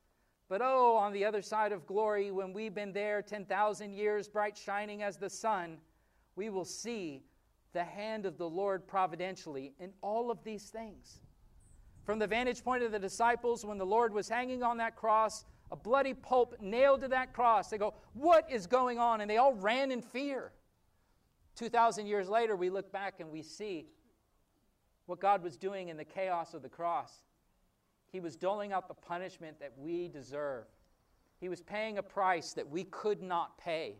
But 0.48 0.62
oh, 0.62 0.96
on 0.96 1.12
the 1.12 1.24
other 1.24 1.42
side 1.42 1.72
of 1.72 1.86
glory, 1.86 2.30
when 2.30 2.52
we've 2.52 2.74
been 2.74 2.92
there 2.92 3.22
10,000 3.22 3.92
years, 3.92 4.28
bright 4.28 4.56
shining 4.56 5.02
as 5.02 5.16
the 5.16 5.30
sun, 5.30 5.78
we 6.36 6.50
will 6.50 6.64
see 6.64 7.22
the 7.72 7.84
hand 7.84 8.26
of 8.26 8.36
the 8.38 8.48
Lord 8.48 8.86
providentially 8.86 9.74
in 9.78 9.92
all 10.02 10.30
of 10.30 10.42
these 10.44 10.70
things. 10.70 11.20
From 12.04 12.18
the 12.18 12.26
vantage 12.26 12.64
point 12.64 12.82
of 12.82 12.92
the 12.92 12.98
disciples, 12.98 13.64
when 13.64 13.78
the 13.78 13.86
Lord 13.86 14.12
was 14.12 14.28
hanging 14.28 14.62
on 14.62 14.78
that 14.78 14.96
cross, 14.96 15.44
a 15.70 15.76
bloody 15.76 16.14
pulp 16.14 16.56
nailed 16.60 17.02
to 17.02 17.08
that 17.08 17.32
cross, 17.32 17.68
they 17.68 17.78
go, 17.78 17.94
What 18.14 18.50
is 18.50 18.66
going 18.66 18.98
on? 18.98 19.20
And 19.20 19.30
they 19.30 19.36
all 19.36 19.54
ran 19.54 19.92
in 19.92 20.02
fear. 20.02 20.52
2,000 21.56 22.06
years 22.06 22.28
later, 22.28 22.56
we 22.56 22.70
look 22.70 22.90
back 22.90 23.20
and 23.20 23.30
we 23.30 23.42
see 23.42 23.86
what 25.06 25.20
God 25.20 25.42
was 25.42 25.56
doing 25.56 25.88
in 25.88 25.96
the 25.96 26.04
chaos 26.04 26.54
of 26.54 26.62
the 26.62 26.68
cross. 26.68 27.12
He 28.10 28.20
was 28.20 28.34
doling 28.34 28.72
out 28.72 28.88
the 28.88 28.94
punishment 28.94 29.60
that 29.60 29.72
we 29.76 30.08
deserve, 30.08 30.64
He 31.38 31.48
was 31.48 31.60
paying 31.60 31.98
a 31.98 32.02
price 32.02 32.52
that 32.54 32.68
we 32.68 32.84
could 32.84 33.22
not 33.22 33.56
pay. 33.58 33.96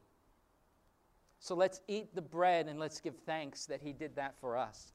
So 1.41 1.55
let's 1.55 1.80
eat 1.88 2.14
the 2.14 2.22
bread 2.22 2.68
and 2.68 2.78
let's 2.78 3.01
give 3.01 3.16
thanks 3.24 3.64
that 3.66 3.80
He 3.80 3.93
did 3.93 4.14
that 4.16 4.34
for 4.41 4.57
us. 4.57 4.93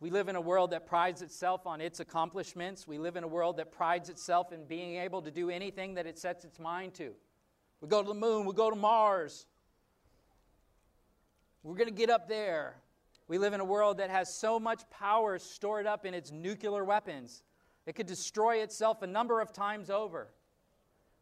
We 0.00 0.10
live 0.10 0.28
in 0.28 0.34
a 0.34 0.40
world 0.40 0.70
that 0.70 0.86
prides 0.86 1.22
itself 1.22 1.66
on 1.66 1.80
its 1.80 2.00
accomplishments. 2.00 2.88
We 2.88 2.98
live 2.98 3.16
in 3.16 3.22
a 3.22 3.28
world 3.28 3.58
that 3.58 3.70
prides 3.70 4.08
itself 4.08 4.50
in 4.50 4.64
being 4.64 4.96
able 4.96 5.22
to 5.22 5.30
do 5.30 5.48
anything 5.50 5.94
that 5.94 6.06
it 6.06 6.18
sets 6.18 6.44
its 6.44 6.58
mind 6.58 6.94
to. 6.94 7.12
We 7.80 7.88
go 7.88 8.02
to 8.02 8.08
the 8.08 8.14
moon, 8.14 8.46
we 8.46 8.54
go 8.54 8.70
to 8.70 8.76
Mars. 8.76 9.46
We're 11.62 11.76
going 11.76 11.88
to 11.88 11.94
get 11.94 12.10
up 12.10 12.28
there. 12.28 12.76
We 13.28 13.38
live 13.38 13.52
in 13.52 13.60
a 13.60 13.64
world 13.64 13.98
that 13.98 14.10
has 14.10 14.34
so 14.34 14.58
much 14.58 14.82
power 14.90 15.38
stored 15.38 15.86
up 15.86 16.04
in 16.04 16.14
its 16.14 16.32
nuclear 16.32 16.82
weapons. 16.82 17.44
It 17.86 17.94
could 17.94 18.06
destroy 18.06 18.56
itself 18.56 19.02
a 19.02 19.06
number 19.06 19.40
of 19.40 19.52
times 19.52 19.90
over. 19.90 20.28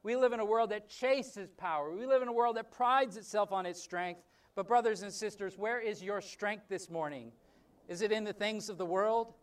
We 0.02 0.16
live 0.16 0.32
in 0.32 0.40
a 0.40 0.44
world 0.44 0.70
that 0.70 0.88
chases 0.88 1.50
power. 1.52 1.90
We 1.94 2.06
live 2.06 2.22
in 2.22 2.28
a 2.28 2.32
world 2.32 2.56
that 2.56 2.70
prides 2.70 3.16
itself 3.16 3.52
on 3.52 3.66
its 3.66 3.82
strength. 3.82 4.22
But, 4.54 4.66
brothers 4.66 5.02
and 5.02 5.12
sisters, 5.12 5.58
where 5.58 5.80
is 5.80 6.02
your 6.02 6.20
strength 6.20 6.64
this 6.68 6.90
morning? 6.90 7.32
Is 7.88 8.02
it 8.02 8.12
in 8.12 8.24
the 8.24 8.32
things 8.32 8.68
of 8.68 8.78
the 8.78 8.86
world? 8.86 9.34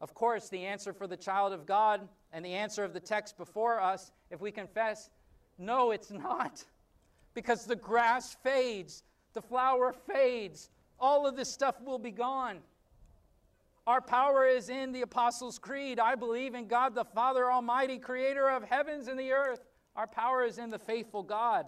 Of 0.00 0.14
course, 0.14 0.48
the 0.48 0.64
answer 0.64 0.92
for 0.92 1.06
the 1.06 1.16
child 1.16 1.52
of 1.52 1.66
God 1.66 2.08
and 2.32 2.44
the 2.44 2.54
answer 2.54 2.84
of 2.84 2.92
the 2.92 3.00
text 3.00 3.36
before 3.36 3.80
us, 3.80 4.12
if 4.30 4.40
we 4.40 4.50
confess, 4.50 5.10
no, 5.58 5.90
it's 5.90 6.10
not. 6.10 6.64
Because 7.34 7.64
the 7.64 7.76
grass 7.76 8.36
fades, 8.42 9.02
the 9.32 9.42
flower 9.42 9.92
fades, 9.92 10.70
all 10.98 11.26
of 11.26 11.36
this 11.36 11.52
stuff 11.52 11.80
will 11.82 11.98
be 11.98 12.10
gone. 12.10 12.58
Our 13.86 14.00
power 14.00 14.44
is 14.44 14.68
in 14.68 14.90
the 14.90 15.02
Apostles' 15.02 15.60
Creed. 15.60 16.00
I 16.00 16.16
believe 16.16 16.54
in 16.54 16.66
God 16.66 16.94
the 16.94 17.04
Father 17.04 17.50
Almighty, 17.50 17.98
creator 17.98 18.48
of 18.48 18.64
heavens 18.64 19.06
and 19.06 19.18
the 19.18 19.30
earth. 19.30 19.60
Our 19.94 20.08
power 20.08 20.42
is 20.42 20.58
in 20.58 20.70
the 20.70 20.78
faithful 20.78 21.22
God. 21.22 21.66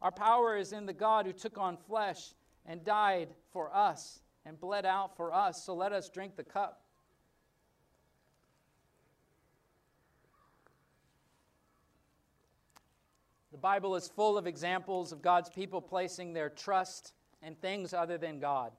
Our 0.00 0.10
power 0.10 0.56
is 0.56 0.72
in 0.72 0.86
the 0.86 0.92
God 0.92 1.24
who 1.24 1.32
took 1.32 1.58
on 1.58 1.76
flesh 1.76 2.34
and 2.66 2.84
died 2.84 3.28
for 3.52 3.74
us 3.74 4.22
and 4.44 4.58
bled 4.58 4.84
out 4.84 5.16
for 5.16 5.32
us. 5.32 5.64
So 5.64 5.72
let 5.72 5.92
us 5.92 6.08
drink 6.08 6.34
the 6.34 6.42
cup. 6.42 6.82
The 13.52 13.58
Bible 13.58 13.94
is 13.94 14.08
full 14.08 14.36
of 14.36 14.48
examples 14.48 15.12
of 15.12 15.22
God's 15.22 15.48
people 15.48 15.80
placing 15.80 16.32
their 16.32 16.48
trust 16.48 17.12
in 17.40 17.54
things 17.54 17.94
other 17.94 18.18
than 18.18 18.40
God. 18.40 18.72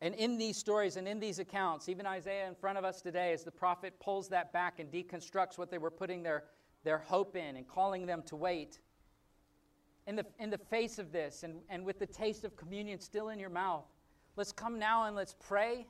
And 0.00 0.14
in 0.14 0.38
these 0.38 0.56
stories 0.56 0.96
and 0.96 1.08
in 1.08 1.18
these 1.18 1.38
accounts, 1.38 1.88
even 1.88 2.06
Isaiah 2.06 2.46
in 2.46 2.54
front 2.54 2.78
of 2.78 2.84
us 2.84 3.00
today, 3.00 3.32
as 3.32 3.42
the 3.42 3.50
prophet 3.50 3.98
pulls 3.98 4.28
that 4.28 4.52
back 4.52 4.78
and 4.78 4.92
deconstructs 4.92 5.58
what 5.58 5.70
they 5.70 5.78
were 5.78 5.90
putting 5.90 6.22
their, 6.22 6.44
their 6.84 6.98
hope 6.98 7.34
in 7.34 7.56
and 7.56 7.66
calling 7.66 8.06
them 8.06 8.22
to 8.26 8.36
wait, 8.36 8.78
in 10.06 10.16
the, 10.16 10.24
in 10.38 10.50
the 10.50 10.58
face 10.58 10.98
of 10.98 11.12
this 11.12 11.42
and, 11.42 11.60
and 11.68 11.84
with 11.84 11.98
the 11.98 12.06
taste 12.06 12.44
of 12.44 12.56
communion 12.56 12.98
still 13.00 13.28
in 13.28 13.38
your 13.38 13.50
mouth, 13.50 13.84
let's 14.36 14.52
come 14.52 14.78
now 14.78 15.04
and 15.04 15.14
let's 15.14 15.34
pray 15.38 15.86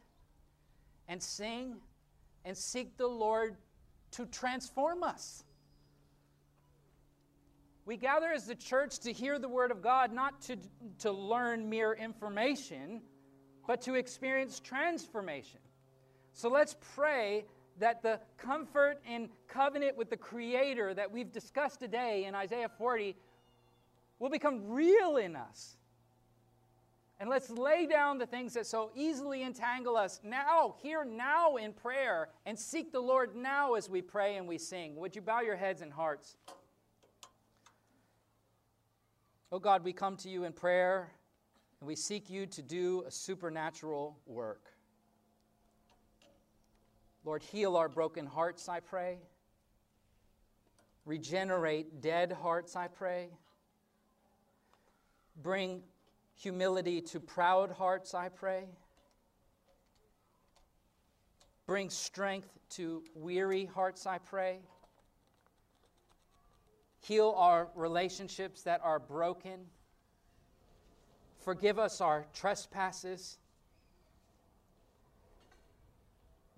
and 1.07 1.23
sing 1.23 1.77
and 2.45 2.57
seek 2.57 2.97
the 2.97 3.07
Lord 3.07 3.57
to 4.13 4.27
transform 4.27 5.03
us. 5.03 5.45
We 7.85 7.97
gather 7.97 8.33
as 8.33 8.47
the 8.47 8.55
church 8.55 8.99
to 9.01 9.13
hear 9.13 9.39
the 9.39 9.49
Word 9.49 9.71
of 9.71 9.83
God, 9.83 10.13
not 10.13 10.43
to, 10.43 10.57
to 10.99 11.13
learn 11.13 11.71
mere 11.71 11.93
information, 11.93 13.03
but 13.69 13.83
to 13.83 13.97
experience 13.97 14.61
transformation. 14.61 15.61
So 16.33 16.49
let's 16.49 16.75
pray 16.95 17.45
that 17.79 18.03
the 18.03 18.19
comfort 18.39 18.99
and 19.07 19.29
covenant 19.47 19.95
with 19.95 20.09
the 20.09 20.17
Creator 20.17 20.95
that 20.95 21.13
we've 21.13 21.31
discussed 21.31 21.79
today 21.79 22.25
in 22.25 22.35
Isaiah 22.35 22.71
40 22.79 23.15
will 24.19 24.31
become 24.31 24.71
real 24.71 25.19
in 25.19 25.37
us. 25.37 25.77
And 27.21 27.29
let's 27.29 27.51
lay 27.51 27.85
down 27.85 28.17
the 28.17 28.25
things 28.25 28.55
that 28.55 28.67
so 28.67 28.91
easily 28.97 29.43
entangle 29.43 29.99
us 29.99 30.19
now, 30.25 30.77
here, 30.83 31.05
now 31.05 31.57
in 31.57 31.75
prayer, 31.75 32.31
and 32.47 32.59
seek 32.59 32.91
the 32.91 33.01
Lord 33.01 33.37
now 33.37 33.75
as 33.75 33.91
we 33.91 34.01
pray 34.01 34.37
and 34.37 34.49
we 34.49 34.57
sing. 34.57 34.97
Would 34.97 35.15
you 35.15 35.21
bow 35.21 35.43
your 35.43 35.57
heads 35.57 35.83
and 35.83 35.93
hearts? 35.93 36.39
Oh 39.53 39.59
God, 39.59 39.85
we 39.85 39.93
come 39.93 40.17
to 40.19 40.31
you 40.31 40.45
in 40.45 40.55
prayer 40.55 41.11
and 41.81 41.87
we 41.87 41.95
seek 41.95 42.29
you 42.29 42.47
to 42.47 42.63
do 42.63 43.05
a 43.07 43.11
supernatural 43.11 44.19
work. 44.27 44.73
Lord, 47.25 47.43
heal 47.43 47.77
our 47.77 47.89
broken 47.89 48.27
hearts, 48.27 48.69
I 48.69 48.81
pray. 48.81 49.19
Regenerate 51.05 52.01
dead 52.01 52.33
hearts, 52.33 52.75
I 52.75 52.89
pray. 52.89 53.29
Bring 55.43 55.83
humility 56.35 57.01
to 57.01 57.21
proud 57.21 57.71
hearts, 57.71 58.15
I 58.15 58.29
pray. 58.29 58.65
Bring 61.67 61.91
strength 61.91 62.49
to 62.71 63.03
weary 63.15 63.67
hearts, 63.67 64.07
I 64.07 64.19
pray. 64.19 64.61
Heal 67.01 67.35
our 67.37 67.69
relationships 67.75 68.63
that 68.63 68.81
are 68.83 68.99
broken. 68.99 69.61
Forgive 71.49 71.79
us 71.79 72.03
our 72.03 72.27
trespasses. 72.35 73.39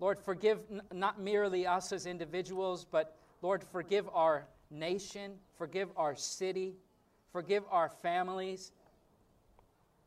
Lord, 0.01 0.19
forgive 0.19 0.59
n- 0.69 0.81
not 0.91 1.17
merely 1.17 1.65
us 1.65 1.93
as 1.93 2.05
individuals, 2.05 2.85
but 2.91 3.15
Lord, 3.41 3.63
forgive 3.63 4.09
our 4.13 4.47
nation, 4.69 5.35
forgive 5.57 5.87
our 5.95 6.13
city, 6.17 6.75
forgive 7.31 7.63
our 7.71 7.87
families. 7.87 8.73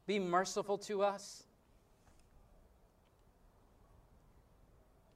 Be 0.06 0.18
merciful 0.18 0.76
to 0.76 1.02
us. 1.02 1.44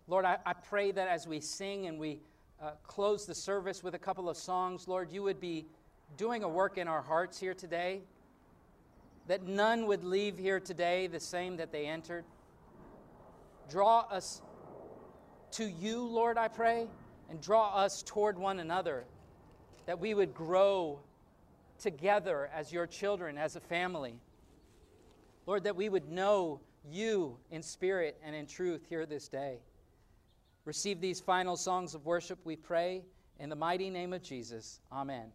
Lord, 0.06 0.24
I, 0.24 0.38
I 0.46 0.54
pray 0.54 0.92
that 0.92 1.08
as 1.08 1.26
we 1.26 1.40
sing 1.40 1.88
and 1.88 1.98
we 1.98 2.20
uh, 2.62 2.70
close 2.84 3.26
the 3.26 3.34
service 3.34 3.84
with 3.84 3.92
a 3.92 3.98
couple 3.98 4.30
of 4.30 4.38
songs, 4.38 4.88
Lord, 4.88 5.12
you 5.12 5.22
would 5.24 5.42
be 5.42 5.66
doing 6.16 6.42
a 6.42 6.48
work 6.48 6.78
in 6.78 6.88
our 6.88 7.02
hearts 7.02 7.38
here 7.38 7.52
today, 7.52 8.00
that 9.28 9.46
none 9.46 9.86
would 9.86 10.02
leave 10.02 10.38
here 10.38 10.58
today 10.58 11.06
the 11.06 11.20
same 11.20 11.58
that 11.58 11.70
they 11.70 11.86
entered. 11.86 12.24
Draw 13.70 14.00
us 14.10 14.42
to 15.52 15.64
you, 15.64 16.02
Lord, 16.02 16.38
I 16.38 16.48
pray, 16.48 16.88
and 17.30 17.40
draw 17.40 17.74
us 17.74 18.02
toward 18.02 18.38
one 18.38 18.58
another, 18.58 19.04
that 19.86 20.00
we 20.00 20.14
would 20.14 20.34
grow 20.34 21.00
together 21.78 22.50
as 22.54 22.72
your 22.72 22.86
children, 22.86 23.38
as 23.38 23.54
a 23.54 23.60
family. 23.60 24.18
Lord, 25.46 25.64
that 25.64 25.76
we 25.76 25.88
would 25.88 26.10
know 26.10 26.60
you 26.90 27.36
in 27.50 27.62
spirit 27.62 28.18
and 28.24 28.34
in 28.34 28.46
truth 28.46 28.86
here 28.88 29.06
this 29.06 29.28
day. 29.28 29.58
Receive 30.64 31.00
these 31.00 31.20
final 31.20 31.56
songs 31.56 31.94
of 31.94 32.04
worship, 32.06 32.38
we 32.44 32.56
pray, 32.56 33.02
in 33.38 33.48
the 33.48 33.56
mighty 33.56 33.90
name 33.90 34.12
of 34.12 34.22
Jesus. 34.22 34.80
Amen. 34.90 35.30